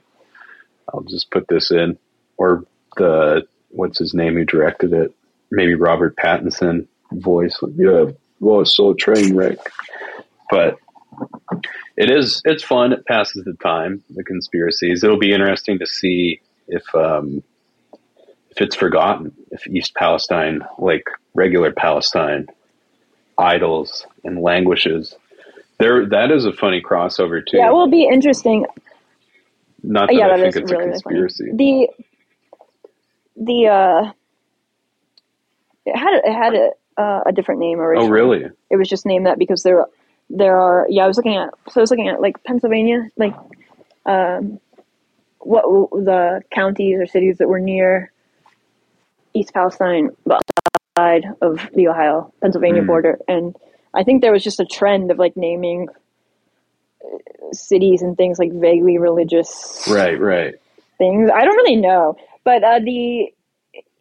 [0.93, 1.97] I'll just put this in."
[2.37, 2.63] Or
[2.97, 5.11] the what's his name who directed it?
[5.49, 7.57] Maybe Robert Pattinson voice.
[7.63, 8.05] Like, yeah,
[8.39, 9.57] well, it's so train wreck.
[10.49, 10.77] But
[11.95, 12.93] it is it's fun.
[12.93, 14.03] It passes the time.
[14.09, 15.03] The conspiracies.
[15.03, 17.43] It'll be interesting to see if um,
[18.51, 19.33] if it's forgotten.
[19.51, 22.47] If East Palestine, like regular Palestine,
[23.37, 25.15] idles and languishes.
[25.79, 27.57] There, that is a funny crossover too.
[27.57, 28.65] Yeah, it will be interesting.
[29.83, 31.51] Not that yeah, I that think it's really, a really conspiracy.
[31.53, 31.87] The
[33.35, 34.11] the uh,
[35.85, 38.07] it had it had a, uh, a different name originally.
[38.07, 38.45] oh, really?
[38.69, 39.85] It was just named that because there
[40.29, 41.03] there are yeah.
[41.03, 43.33] I was looking at so I was looking at like Pennsylvania, like
[44.05, 44.59] um,
[45.39, 48.11] what the counties or cities that were near
[49.33, 50.39] East Palestine, the
[50.97, 52.87] side of the Ohio Pennsylvania Hmm.
[52.87, 53.55] border, and
[53.93, 55.87] I think there was just a trend of like naming
[57.03, 57.17] uh,
[57.53, 60.55] cities and things like vaguely religious Right, right.
[60.97, 61.29] things.
[61.33, 63.31] I don't really know, but uh, the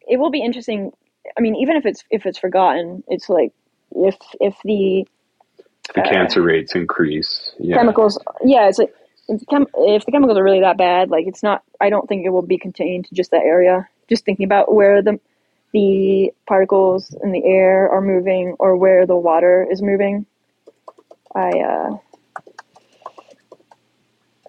[0.09, 0.91] it will be interesting.
[1.37, 3.51] I mean, even if it's if it's forgotten, it's like
[3.95, 5.07] if if the
[5.95, 7.51] The Uh, cancer rates increase.
[7.59, 7.77] Yeah.
[7.77, 8.93] chemicals, yeah, it's like
[9.29, 11.63] if the, chem- if the chemicals are really that bad, like it's not.
[11.79, 13.87] I don't think it will be contained to just that area.
[14.09, 15.19] Just thinking about where the
[15.73, 20.25] the particles in the air are moving or where the water is moving.
[21.35, 21.97] I uh,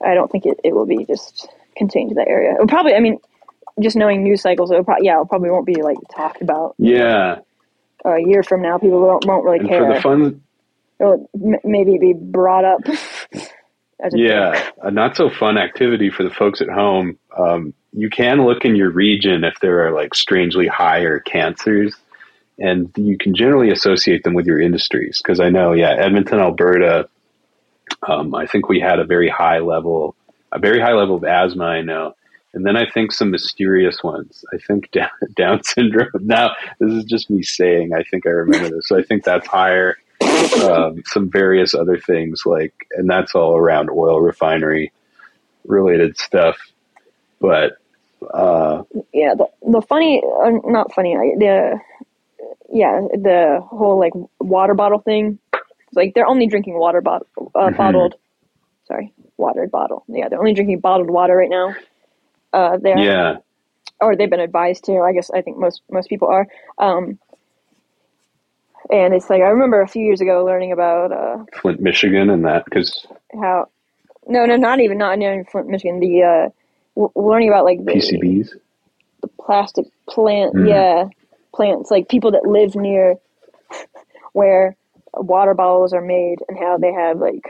[0.04, 2.54] I don't think it, it will be just contained to that area.
[2.60, 3.18] It probably, I mean,
[3.80, 7.40] just knowing news cycles, it'll probably, yeah, it probably won't be like talked about Yeah,
[8.04, 8.78] a year from now.
[8.78, 9.80] People won't, won't really and care.
[9.86, 10.42] for the fun,
[11.00, 12.80] It'll m- maybe be brought up.
[14.00, 14.62] as a yeah, joke.
[14.82, 17.18] a not so fun activity for the folks at home.
[17.36, 21.96] Um, you can look in your region if there are like strangely higher cancers,
[22.58, 25.20] and you can generally associate them with your industries.
[25.22, 27.08] Because I know, yeah, Edmonton, Alberta.
[28.06, 30.16] Um, I think we had a very high level,
[30.52, 31.64] a very high level of asthma.
[31.64, 32.14] I know,
[32.54, 34.44] and then I think some mysterious ones.
[34.52, 36.08] I think Down, Down syndrome.
[36.20, 37.92] Now, this is just me saying.
[37.94, 38.88] I think I remember this.
[38.88, 39.96] So I think that's higher.
[40.64, 44.92] Um, some various other things like, and that's all around oil refinery
[45.64, 46.56] related stuff.
[47.40, 47.78] But
[48.34, 51.78] uh, yeah, the, the funny, uh, not funny, I- the,
[52.72, 55.38] yeah, the whole like water bottle thing.
[55.52, 57.76] It's like they're only drinking water bottle, uh, Mhm.
[57.76, 58.14] bottled,
[58.86, 60.04] sorry, watered bottle.
[60.08, 61.74] Yeah, they're only drinking bottled water right now.
[62.52, 63.36] Uh, they're, yeah,
[64.00, 64.98] or they've been advised to.
[65.00, 66.46] I guess I think most most people are.
[66.78, 67.18] Um,
[68.90, 72.44] and it's like I remember a few years ago learning about uh, Flint, Michigan, and
[72.44, 73.68] that because how
[74.26, 76.48] no no not even not in Flint, Michigan the uh,
[76.96, 78.50] w- learning about like the, PCBs.
[79.22, 80.68] the plastic plant Mhm.
[80.68, 81.08] yeah
[81.54, 83.16] plants like people that live near
[84.32, 84.76] where
[85.14, 87.44] water bottles are made and how they have like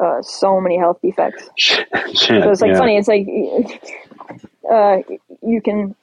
[0.00, 1.48] uh, so many health defects.
[1.56, 2.78] Shit, So it's like yeah.
[2.78, 2.96] funny.
[2.96, 3.26] It's like
[4.70, 4.98] uh,
[5.42, 5.94] you can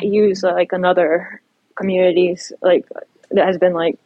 [0.00, 1.40] use uh, like another
[1.74, 2.86] communities like
[3.30, 3.98] that has been like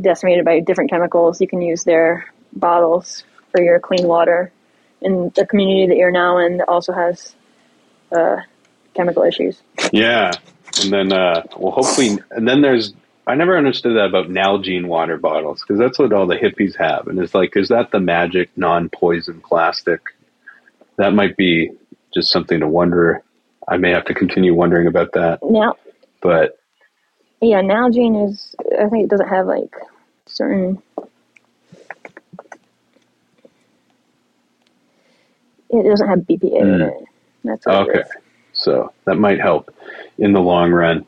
[0.00, 1.40] decimated by different chemicals.
[1.40, 4.52] You can use their bottles for your clean water.
[5.00, 7.34] And the community that you're now in also has
[8.10, 8.38] uh,
[8.94, 9.62] chemical issues.
[9.92, 10.32] Yeah,
[10.82, 12.92] and then uh, well, hopefully, and then there's.
[13.28, 17.08] I never understood that about Nalgene water bottles because that's what all the hippies have,
[17.08, 20.00] and it's like, is that the magic non-poison plastic?
[20.96, 21.70] That might be
[22.14, 23.22] just something to wonder.
[23.68, 25.76] I may have to continue wondering about that, Now,
[26.22, 26.58] but
[27.42, 28.54] yeah, Nalgene is.
[28.80, 29.74] I think it doesn't have like
[30.24, 30.82] certain.
[35.70, 36.88] It doesn't have BPA in Mm.
[36.88, 37.04] it.
[37.44, 38.02] That's what it okay,
[38.54, 39.70] so that might help
[40.16, 41.04] in the long run.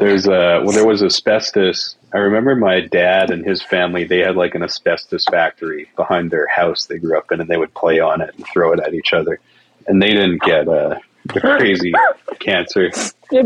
[0.00, 1.96] There's a well, there was asbestos.
[2.12, 4.04] I remember my dad and his family.
[4.04, 7.56] They had like an asbestos factory behind their house they grew up in, and they
[7.56, 9.38] would play on it and throw it at each other.
[9.86, 11.92] And they didn't get uh, the crazy
[12.38, 12.90] cancer.
[13.30, 13.42] Yeah,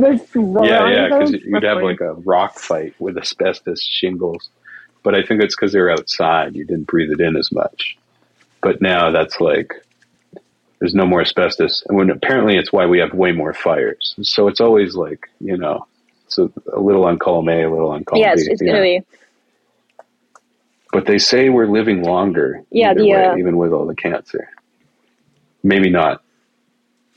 [0.65, 1.39] Yeah, yeah, because though?
[1.45, 4.49] you'd have like a rock fight with asbestos shingles.
[5.03, 6.55] But I think it's because they're outside.
[6.55, 7.99] You didn't breathe it in as much.
[8.63, 9.75] But now that's like
[10.79, 14.15] there's no more asbestos, and when apparently it's why we have way more fires.
[14.23, 15.87] So it's always like you know,
[16.27, 18.41] it's a, little on column A, a little on column Yeah, B.
[18.41, 18.73] it's, it's yeah.
[18.73, 19.01] gonna be.
[20.93, 22.63] But they say we're living longer.
[22.71, 24.49] Yeah, the, way, uh, even with all the cancer.
[25.63, 26.23] Maybe not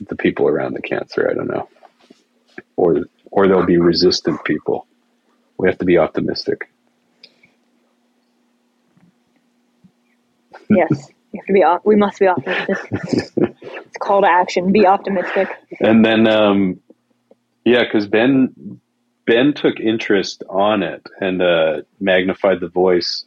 [0.00, 1.28] the people around the cancer.
[1.30, 1.68] I don't know,
[2.76, 4.86] or or there'll be resistant people.
[5.58, 6.70] We have to be optimistic.
[10.70, 11.62] Yes, we have to be.
[11.62, 12.88] op- We must be optimistic.
[12.92, 14.72] it's a call to action.
[14.72, 15.48] Be optimistic.
[15.80, 16.80] And then, um,
[17.64, 18.80] yeah, because Ben
[19.28, 23.26] Ben took interest on it and uh, magnified the voice.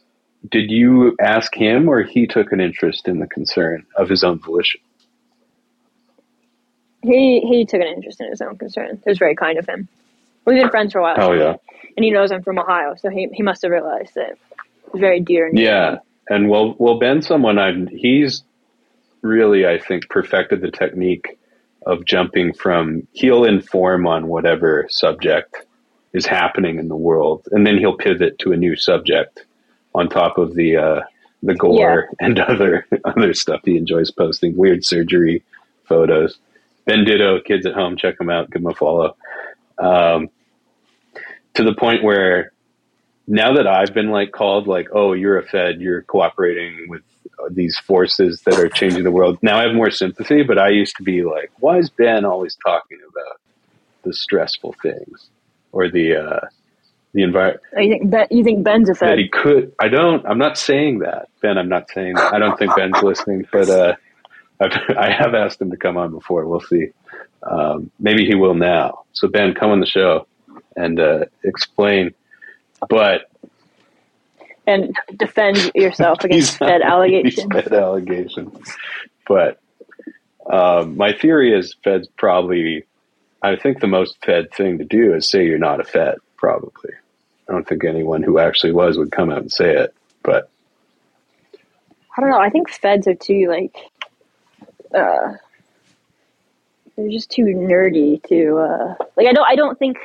[0.50, 4.40] Did you ask him, or he took an interest in the concern of his own
[4.40, 4.80] volition?
[7.04, 9.00] He he took an interest in his own concern.
[9.06, 9.86] It was very kind of him.
[10.44, 11.16] We've been friends for a while.
[11.18, 11.54] Oh yeah,
[11.96, 14.36] and he knows I'm from Ohio, so he he must have realized that
[14.88, 15.46] it's very dear.
[15.46, 15.98] And yeah.
[16.28, 17.86] And well, well, Ben's someone I'm.
[17.86, 18.42] He's
[19.20, 21.38] really, I think, perfected the technique
[21.86, 23.06] of jumping from.
[23.12, 25.64] He'll inform on whatever subject
[26.12, 29.44] is happening in the world, and then he'll pivot to a new subject
[29.94, 31.00] on top of the uh,
[31.42, 34.56] the gore and other other stuff he enjoys posting.
[34.56, 35.42] Weird surgery
[35.84, 36.38] photos.
[36.84, 38.50] Ben Ditto, kids at home, check him out.
[38.50, 39.16] Give him a follow.
[39.78, 40.28] Um,
[41.54, 42.52] to the point where
[43.26, 47.02] now that I've been like called like, oh, you're a Fed, you're cooperating with
[47.50, 49.38] these forces that are changing the world.
[49.42, 52.56] Now I have more sympathy, but I used to be like, why is Ben always
[52.64, 53.40] talking about
[54.02, 55.30] the stressful things
[55.72, 56.46] or the uh,
[57.14, 59.10] the environment Oh, you think ben, you think Ben's a fed?
[59.10, 59.74] that he could?
[59.80, 60.24] I don't.
[60.26, 61.58] I'm not saying that, Ben.
[61.58, 62.32] I'm not saying that.
[62.32, 63.94] I don't think Ben's listening, but uh,
[64.60, 66.46] I've, I have asked him to come on before.
[66.46, 66.88] We'll see.
[67.42, 69.04] Um, maybe he will now.
[69.12, 70.26] So Ben, come on the show
[70.76, 72.14] and uh, explain.
[72.88, 73.30] But
[74.66, 77.52] and defend yourself against Fed allegations.
[77.52, 78.58] Fed allegations.
[79.26, 79.60] But
[80.50, 82.84] um, my theory is Fed's probably
[83.42, 86.16] I think the most Fed thing to do is say you're not a Fed.
[86.36, 86.90] Probably.
[87.48, 89.94] I don't think anyone who actually was would come out and say it.
[90.22, 90.48] But
[92.16, 92.38] I don't know.
[92.38, 93.76] I think feds are too like
[94.94, 95.32] uh
[96.96, 99.96] they're just too nerdy to uh like I don't I don't think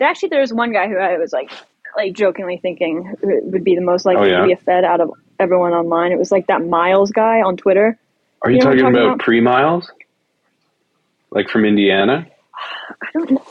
[0.00, 1.50] actually there was one guy who I was like
[1.96, 4.40] like jokingly thinking would be the most likely Oh, yeah?
[4.40, 6.10] to be a fed out of everyone online.
[6.12, 7.98] It was like that Miles guy on Twitter.
[8.42, 9.18] are you, You know talking talking about about?
[9.20, 9.90] pre miles?
[11.30, 12.26] Like from Indiana?
[13.02, 13.44] I don't know.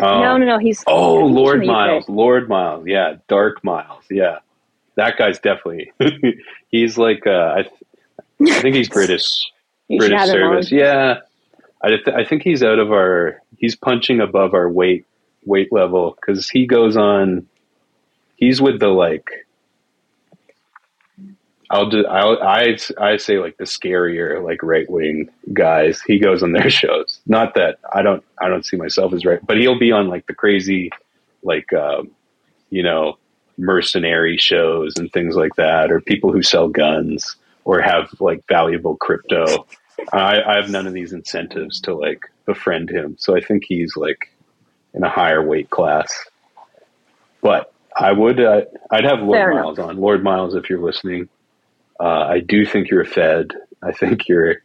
[0.00, 0.20] Oh.
[0.20, 0.58] no, no, no.
[0.58, 1.64] He's Oh, Lord.
[1.64, 4.38] Miles, Lord Miles, yeah, Dark Miles, yeah,
[4.96, 5.92] that guy's definitely.
[6.68, 9.28] he's like, uh, I, th- I think he's British,
[9.88, 10.52] British have him on.
[10.54, 10.72] service.
[10.72, 11.20] Yeah,
[11.82, 13.40] I, th- I think he's out of our.
[13.56, 15.06] He's punching above our weight
[15.44, 17.46] weight level because he goes on.
[18.36, 19.28] He's with the like.
[21.70, 22.06] I'll do.
[22.06, 26.00] I'll, I I say like the scarier like right wing guys.
[26.02, 27.20] He goes on their shows.
[27.26, 30.26] Not that I don't I don't see myself as right, but he'll be on like
[30.26, 30.90] the crazy,
[31.42, 32.10] like um,
[32.70, 33.18] you know,
[33.56, 38.96] mercenary shows and things like that, or people who sell guns or have like valuable
[38.96, 39.66] crypto.
[40.12, 43.96] I, I have none of these incentives to like befriend him, so I think he's
[43.96, 44.30] like
[44.92, 46.12] in a higher weight class.
[47.40, 49.54] But I would, uh, I'd have Lord.
[49.54, 49.98] Miles on.
[49.98, 51.28] Lord Miles, if you're listening,
[52.00, 53.52] uh, I do think you're a Fed.
[53.82, 54.56] I think you're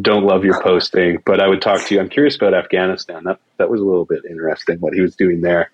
[0.00, 2.00] don't love your posting, but I would talk to you.
[2.00, 3.24] I'm curious about Afghanistan.
[3.24, 5.70] That that was a little bit interesting what he was doing there,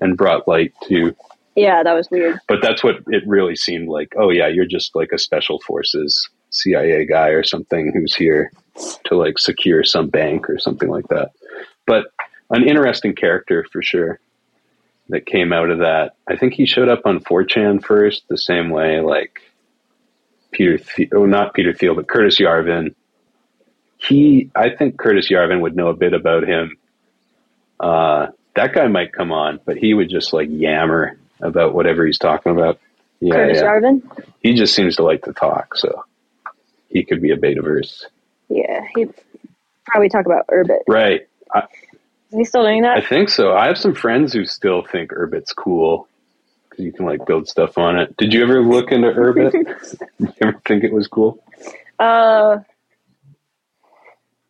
[0.00, 1.14] and brought light to.
[1.56, 2.38] Yeah, that was weird.
[2.46, 4.14] But that's what it really seemed like.
[4.16, 8.52] Oh yeah, you're just like a special forces CIA guy or something who's here
[9.04, 11.32] to like secure some bank or something like that.
[11.86, 12.06] But
[12.50, 14.20] an interesting character for sure
[15.08, 16.14] that came out of that.
[16.28, 19.40] I think he showed up on 4chan first, the same way like
[20.52, 22.94] Peter, the- oh not Peter Thiel, but Curtis Yarvin.
[23.98, 26.76] He, I think Curtis Yarvin would know a bit about him.
[27.78, 32.18] Uh, that guy might come on, but he would just like yammer about whatever he's
[32.18, 32.78] talking about.
[33.20, 33.64] Yeah, Curtis yeah.
[33.64, 34.24] Yarvin.
[34.40, 36.04] He just seems to like to talk, so
[36.88, 38.04] he could be a betaverse.
[38.48, 39.06] Yeah, he
[39.86, 40.80] probably talk about Urbit.
[40.88, 41.28] Right.
[41.54, 41.60] I,
[42.30, 42.96] Is he still doing that?
[42.98, 43.52] I think so.
[43.52, 46.08] I have some friends who still think Urbit's cool
[46.70, 48.16] because you can like build stuff on it.
[48.16, 49.52] Did you ever look into Urbit?
[50.18, 51.42] you ever think it was cool?
[51.98, 52.58] Uh,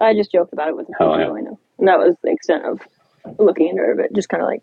[0.01, 1.31] I just joked about it with the Oh, yeah.
[1.31, 2.81] I know, and that was the extent of
[3.39, 4.15] looking into Urbit.
[4.15, 4.63] Just kind of like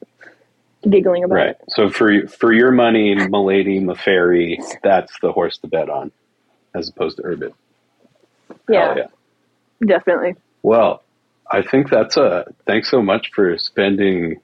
[0.90, 1.40] giggling about it.
[1.40, 1.50] Right.
[1.50, 1.64] it.
[1.70, 6.12] So for for your money, Milady Maferi, that's the horse to bet on,
[6.74, 7.54] as opposed to Urbit.
[8.70, 9.08] Yeah, yeah.
[9.86, 10.36] definitely.
[10.64, 11.04] Well,
[11.52, 14.42] I think that's a thanks so much for spending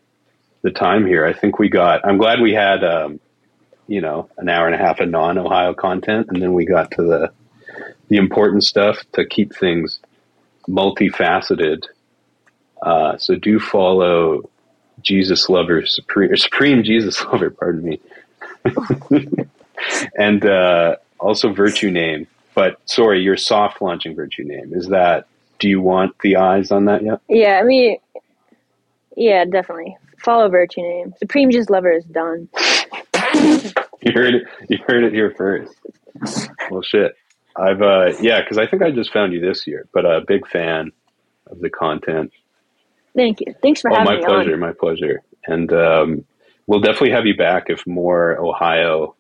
[0.63, 1.25] the time here.
[1.25, 2.05] I think we got.
[2.05, 3.19] I'm glad we had, um,
[3.87, 7.03] you know, an hour and a half of non-Ohio content, and then we got to
[7.03, 7.31] the
[8.07, 9.99] the important stuff to keep things
[10.67, 11.85] multifaceted.
[12.81, 14.49] Uh, so do follow
[15.01, 17.49] Jesus Lover Supreme, Supreme Jesus Lover.
[17.49, 17.99] Pardon me,
[20.17, 22.27] and uh, also Virtue Name.
[22.55, 25.27] But sorry, your soft launching Virtue Name is that.
[25.59, 27.21] Do you want the eyes on that yet?
[27.29, 27.97] Yeah, I mean,
[29.15, 29.95] yeah, definitely.
[30.23, 31.13] Follow Virtue Name.
[31.17, 32.49] Supreme Just Lover is done.
[34.05, 34.43] You heard it.
[34.69, 35.73] You heard it here first.
[36.69, 37.15] Well, shit.
[37.55, 40.45] I've uh, yeah, because I think I just found you this year, but a big
[40.47, 40.91] fan
[41.47, 42.33] of the content.
[43.15, 43.55] Thank you.
[43.61, 44.59] Thanks for Oh, having my me pleasure, on.
[44.59, 45.21] my pleasure.
[45.47, 46.25] And um,
[46.67, 49.15] we'll definitely have you back if more Ohio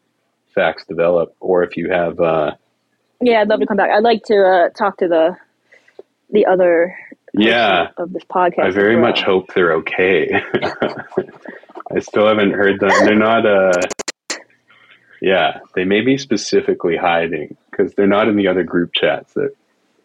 [0.53, 2.19] facts develop, or if you have.
[2.19, 2.51] Uh,
[3.21, 3.89] Yeah, I'd love to come back.
[3.89, 5.37] I'd like to uh, talk to the
[6.29, 6.93] the other
[7.33, 8.59] yeah, of this podcast.
[8.65, 10.29] I very much hope they're okay.
[11.95, 12.91] I still haven't heard them.
[13.05, 13.45] They're not.
[13.45, 13.71] Uh,
[15.21, 19.55] yeah, they may be specifically hiding because they're not in the other group chats that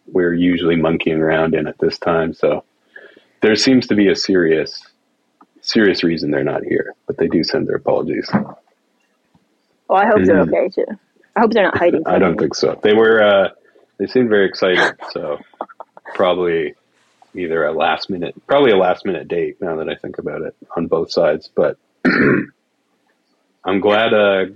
[0.06, 2.32] we're usually monkeying around in at this time.
[2.32, 2.64] So
[3.40, 4.80] there seems to be a serious,
[5.60, 6.94] serious reason they're not here.
[7.06, 8.28] But they do send their apologies.
[8.32, 10.48] Well, I hope they're Mhm.
[10.54, 10.86] okay too.
[11.36, 12.02] I hope they're not hiding.
[12.06, 12.78] I don't think so.
[12.82, 13.22] They were.
[13.22, 13.48] Uh,
[13.98, 14.94] they seemed very excited.
[15.10, 15.38] So
[16.14, 16.74] probably
[17.38, 19.60] either a last minute, probably a last minute date.
[19.60, 21.50] Now that I think about it, on both sides.
[21.54, 21.78] But
[23.64, 24.14] I'm glad.
[24.14, 24.46] Uh,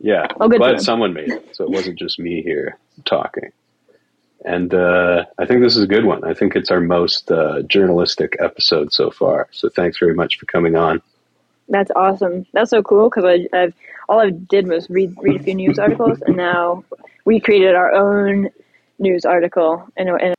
[0.00, 1.54] yeah, Oh, for glad someone made it.
[1.54, 3.50] So it wasn't just me here talking.
[4.44, 6.24] And uh, I think this is a good one.
[6.24, 9.48] I think it's our most uh, journalistic episode so far.
[9.50, 11.02] So thanks very much for coming on.
[11.68, 12.46] That's awesome.
[12.52, 13.74] That's so cool because I, I've
[14.08, 16.84] all I did was read read a few news articles, and now
[17.26, 18.48] we created our own
[18.98, 20.34] news article, and, and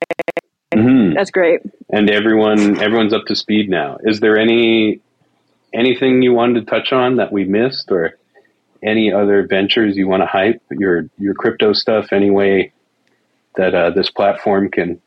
[1.11, 1.15] Mhm.
[1.15, 1.61] that's great.
[1.89, 3.97] and everyone everyone's up to speed now.
[4.03, 4.99] Is there any
[5.73, 8.17] anything you wanted to touch on that we missed, or
[8.83, 12.07] any other ventures you want to hype your your crypto stuff?
[12.11, 12.71] Any way
[13.55, 15.01] that uh, this platform can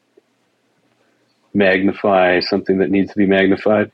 [1.55, 3.91] magnify something that needs to be magnified?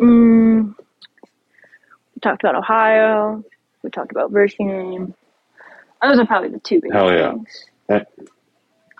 [0.00, 3.44] Mm, we talked about Ohio.
[3.82, 5.14] We talked about Virgin.
[6.02, 7.30] Those are probably the two biggest Hell yeah.
[7.32, 7.64] things.
[7.88, 8.08] That-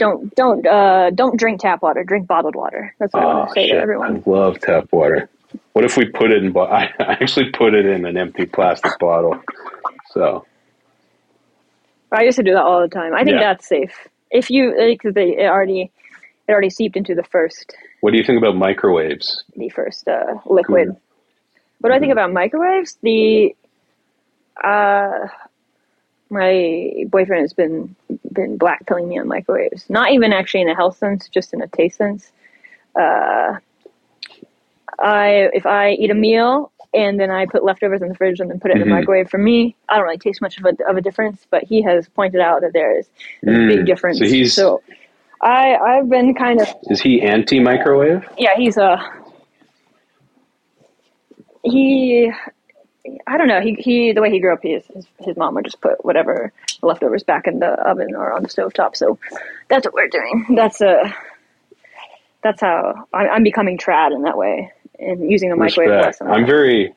[0.00, 2.02] Don't don't uh, don't drink tap water.
[2.04, 2.94] Drink bottled water.
[2.98, 3.76] That's what I Oh, want to say shit.
[3.76, 4.24] to everyone.
[4.26, 5.28] I love tap water.
[5.74, 6.52] What if we put it in?
[6.52, 9.40] Bo- I I actually put it in an empty plastic bottle.
[10.12, 10.46] So
[12.12, 13.14] I used to do that all the time.
[13.14, 13.52] I think Yeah.
[13.52, 14.08] that's safe.
[14.30, 15.92] If you because they it already
[16.48, 19.44] it already seeped into the first what do you think about microwaves?
[19.56, 20.88] the first uh, liquid.
[20.88, 21.00] Cool.
[21.80, 22.96] What do I think about microwaves?
[23.02, 23.54] The
[24.64, 25.26] uh,
[26.30, 27.94] my boyfriend has been
[28.32, 29.88] been blackpilling me on microwaves.
[29.88, 32.32] Not even actually in a health sense, just in a taste sense.
[32.98, 33.56] Uh,
[34.98, 38.50] I if I eat a meal and then I put leftovers in the fridge and
[38.50, 38.84] then put it in Mhm.
[38.84, 39.30] the microwave.
[39.30, 42.08] For me, I don't really taste much of a of a difference, but he has
[42.08, 43.08] pointed out that there is
[43.44, 44.18] a Mm, big difference.
[44.18, 44.82] so he's- so
[45.40, 48.28] I I've been kind of Is he anti microwave?
[48.36, 49.00] yeah, he's a
[51.62, 52.30] he.
[53.26, 53.60] I don't know.
[53.60, 56.52] He he the way he grew up, his his, his mom would just put whatever
[56.82, 58.96] leftovers back in the oven or on the stovetop.
[58.96, 59.18] So
[59.68, 60.46] that's what we're doing.
[60.50, 61.10] That's uh
[62.42, 66.20] that's how I'm, I'm becoming trad in that way and using the microwave less.
[66.20, 66.94] I'm very.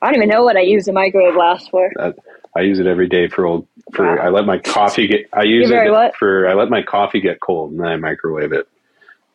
[0.00, 1.90] I don't even know what I use the microwave last for.
[1.98, 2.12] I,
[2.54, 3.66] I use it every day for old.
[3.92, 4.22] For Wow.
[4.22, 5.28] I let my coffee get.
[5.32, 6.16] I use it what?
[6.16, 6.48] for.
[6.48, 8.68] I let my coffee get cold and then I microwave it.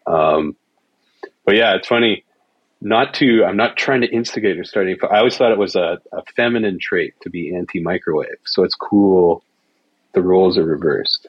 [0.05, 0.55] Um,
[1.45, 2.23] but yeah, it's funny.
[2.81, 3.45] Not to.
[3.45, 4.97] I'm not trying to instigate or start any.
[5.09, 8.39] I always thought it was a, a feminine trait to be anti microwave.
[8.45, 9.43] So it's cool.
[10.13, 11.27] The roles are reversed.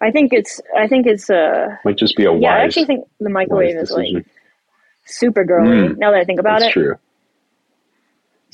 [0.00, 2.54] I think it's I think it's uh Might just be a wise, yeah.
[2.54, 4.14] I actually think the microwave is decision.
[4.14, 4.26] like
[5.04, 5.88] super girly.
[5.88, 5.98] Mm.
[5.98, 6.72] now that I think about it.
[6.72, 6.94] True.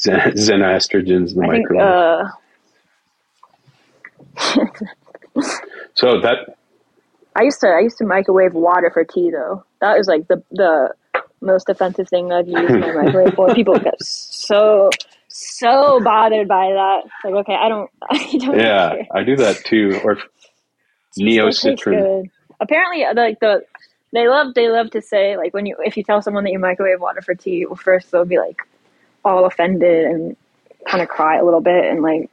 [0.00, 2.28] Zen, xenoestrogens in the I think microwave.
[5.36, 5.42] uh
[5.94, 6.56] so that
[7.36, 9.62] I used to I used to microwave water for tea though.
[9.80, 10.94] That was like the the
[11.40, 13.54] most offensive thing I've used my microwave for.
[13.54, 14.90] People get so
[15.28, 17.02] so bothered by that.
[17.04, 19.06] It's like okay, I don't I don't yeah, care.
[19.14, 20.00] I do that too.
[20.04, 20.18] Or
[21.16, 22.30] neo It citron.
[22.60, 23.64] Apparently, uh, like the
[24.12, 26.58] they love they love to say like when you if you tell someone that you
[26.58, 28.62] microwave water for tea, well, first they'll be like
[29.24, 30.36] all offended and
[30.88, 32.30] kind of cry a little bit and like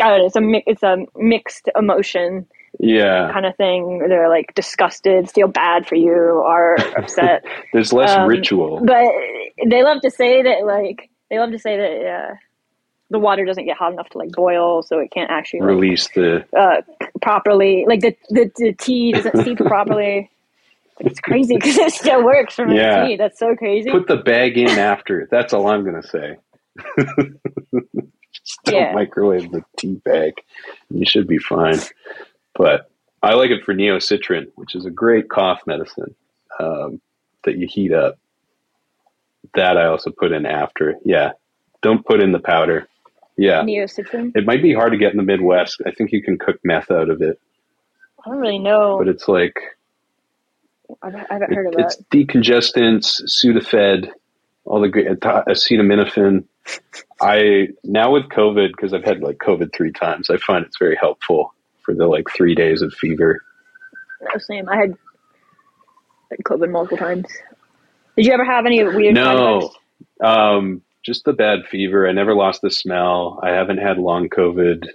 [0.00, 0.26] I don't know.
[0.26, 2.46] It's a mi- it's a mixed emotion
[2.80, 4.04] Yeah, kind of thing.
[4.08, 7.44] They're like disgusted, feel bad for you, are upset.
[7.72, 8.80] there's less Um, ritual.
[8.84, 9.06] but
[9.68, 12.34] they love to say that like they love to say that uh,
[13.10, 16.08] the water doesn't get hot enough to like boil, so it can't actually like, Release
[16.14, 16.80] the uh,
[17.20, 17.84] properly.
[17.86, 20.30] Like the, the the tea doesn't steep properly.
[21.00, 23.06] It's crazy because it still works for Yeah.
[23.06, 23.16] tea.
[23.16, 23.90] That's so crazy.
[23.90, 25.28] put the bag in after.
[25.30, 26.36] That's all I'm gonna say.
[28.44, 28.92] Just don't Yeah.
[28.94, 30.32] microwave the tea bag.
[30.90, 31.78] You should be fine.
[32.54, 32.90] But
[33.22, 36.14] I like it for Neocitran, which is a great cough medicine
[36.60, 37.00] um,
[37.44, 38.18] that you heat up.
[39.54, 40.96] That I also put in after.
[41.04, 41.32] Yeah,
[41.82, 42.88] don't put in the powder.
[43.36, 44.32] Yeah, Neocitran.
[44.36, 45.80] it might be hard to get in the Midwest.
[45.86, 47.40] I think you can cook meth out of it,
[48.24, 48.98] I don't really know.
[48.98, 49.56] but it's like
[51.02, 51.86] I haven't heard of It- that.
[51.86, 54.10] it's decongestants, Sudafed,
[54.64, 56.44] all the great acetaminophen.
[57.20, 60.28] I now with COVID because I've had like COVID three times.
[60.30, 61.54] I find it's very helpful
[61.84, 63.42] for the like three days of fever.
[64.20, 64.68] No, same.
[64.68, 64.94] I had
[66.30, 67.26] had COVID multiple times.
[68.16, 69.14] Did you ever have any weird?
[69.14, 69.70] No,
[70.22, 72.08] um, just the bad fever.
[72.08, 73.40] I never lost the smell.
[73.42, 74.88] I haven't had long COVID.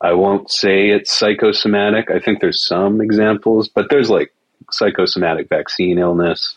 [0.00, 2.10] I won't say it's psychosomatic.
[2.10, 4.32] I think there's some examples, but there's like
[4.70, 6.56] psychosomatic vaccine illness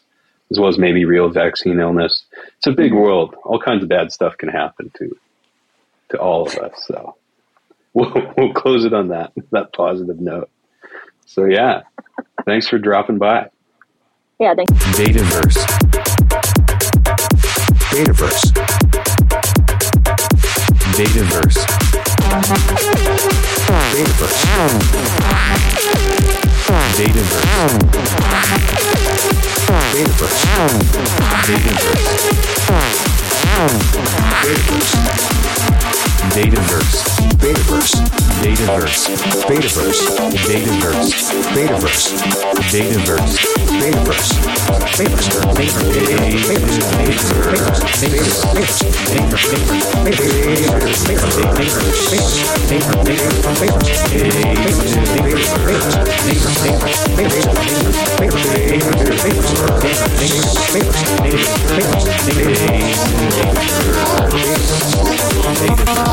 [0.52, 2.26] as well as maybe real vaccine illness.
[2.58, 3.36] It's a big world.
[3.44, 5.18] All kinds of bad stuff can happen to
[6.10, 6.84] to all of us.
[6.86, 7.16] So
[7.94, 10.50] we'll, we'll close it on that that positive note.
[11.26, 11.82] So yeah,
[12.46, 13.50] thanks for dropping by.
[14.40, 15.66] Yeah, thank Dataverse.
[17.94, 18.52] Dataverse.
[20.94, 21.66] Dataverse.
[23.94, 24.44] Dataverse.
[26.98, 27.44] Dataverse.
[29.94, 30.44] Dataverse.
[31.48, 32.14] Dataverse.
[34.44, 36.13] Dataverse.
[36.30, 37.04] Dataverse.
[37.38, 38.00] Dataverse.
[38.44, 39.10] Dataverse.
[40.48, 41.04] Dataverse.
[41.54, 42.10] Dataverse.
[42.72, 44.34] Dataverse.
[65.66, 66.13] Dataverse.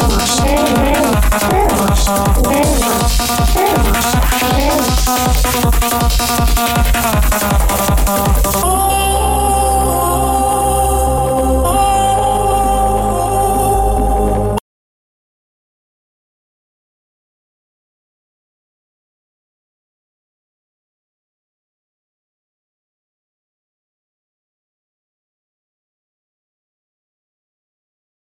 [0.00, 0.38] Oh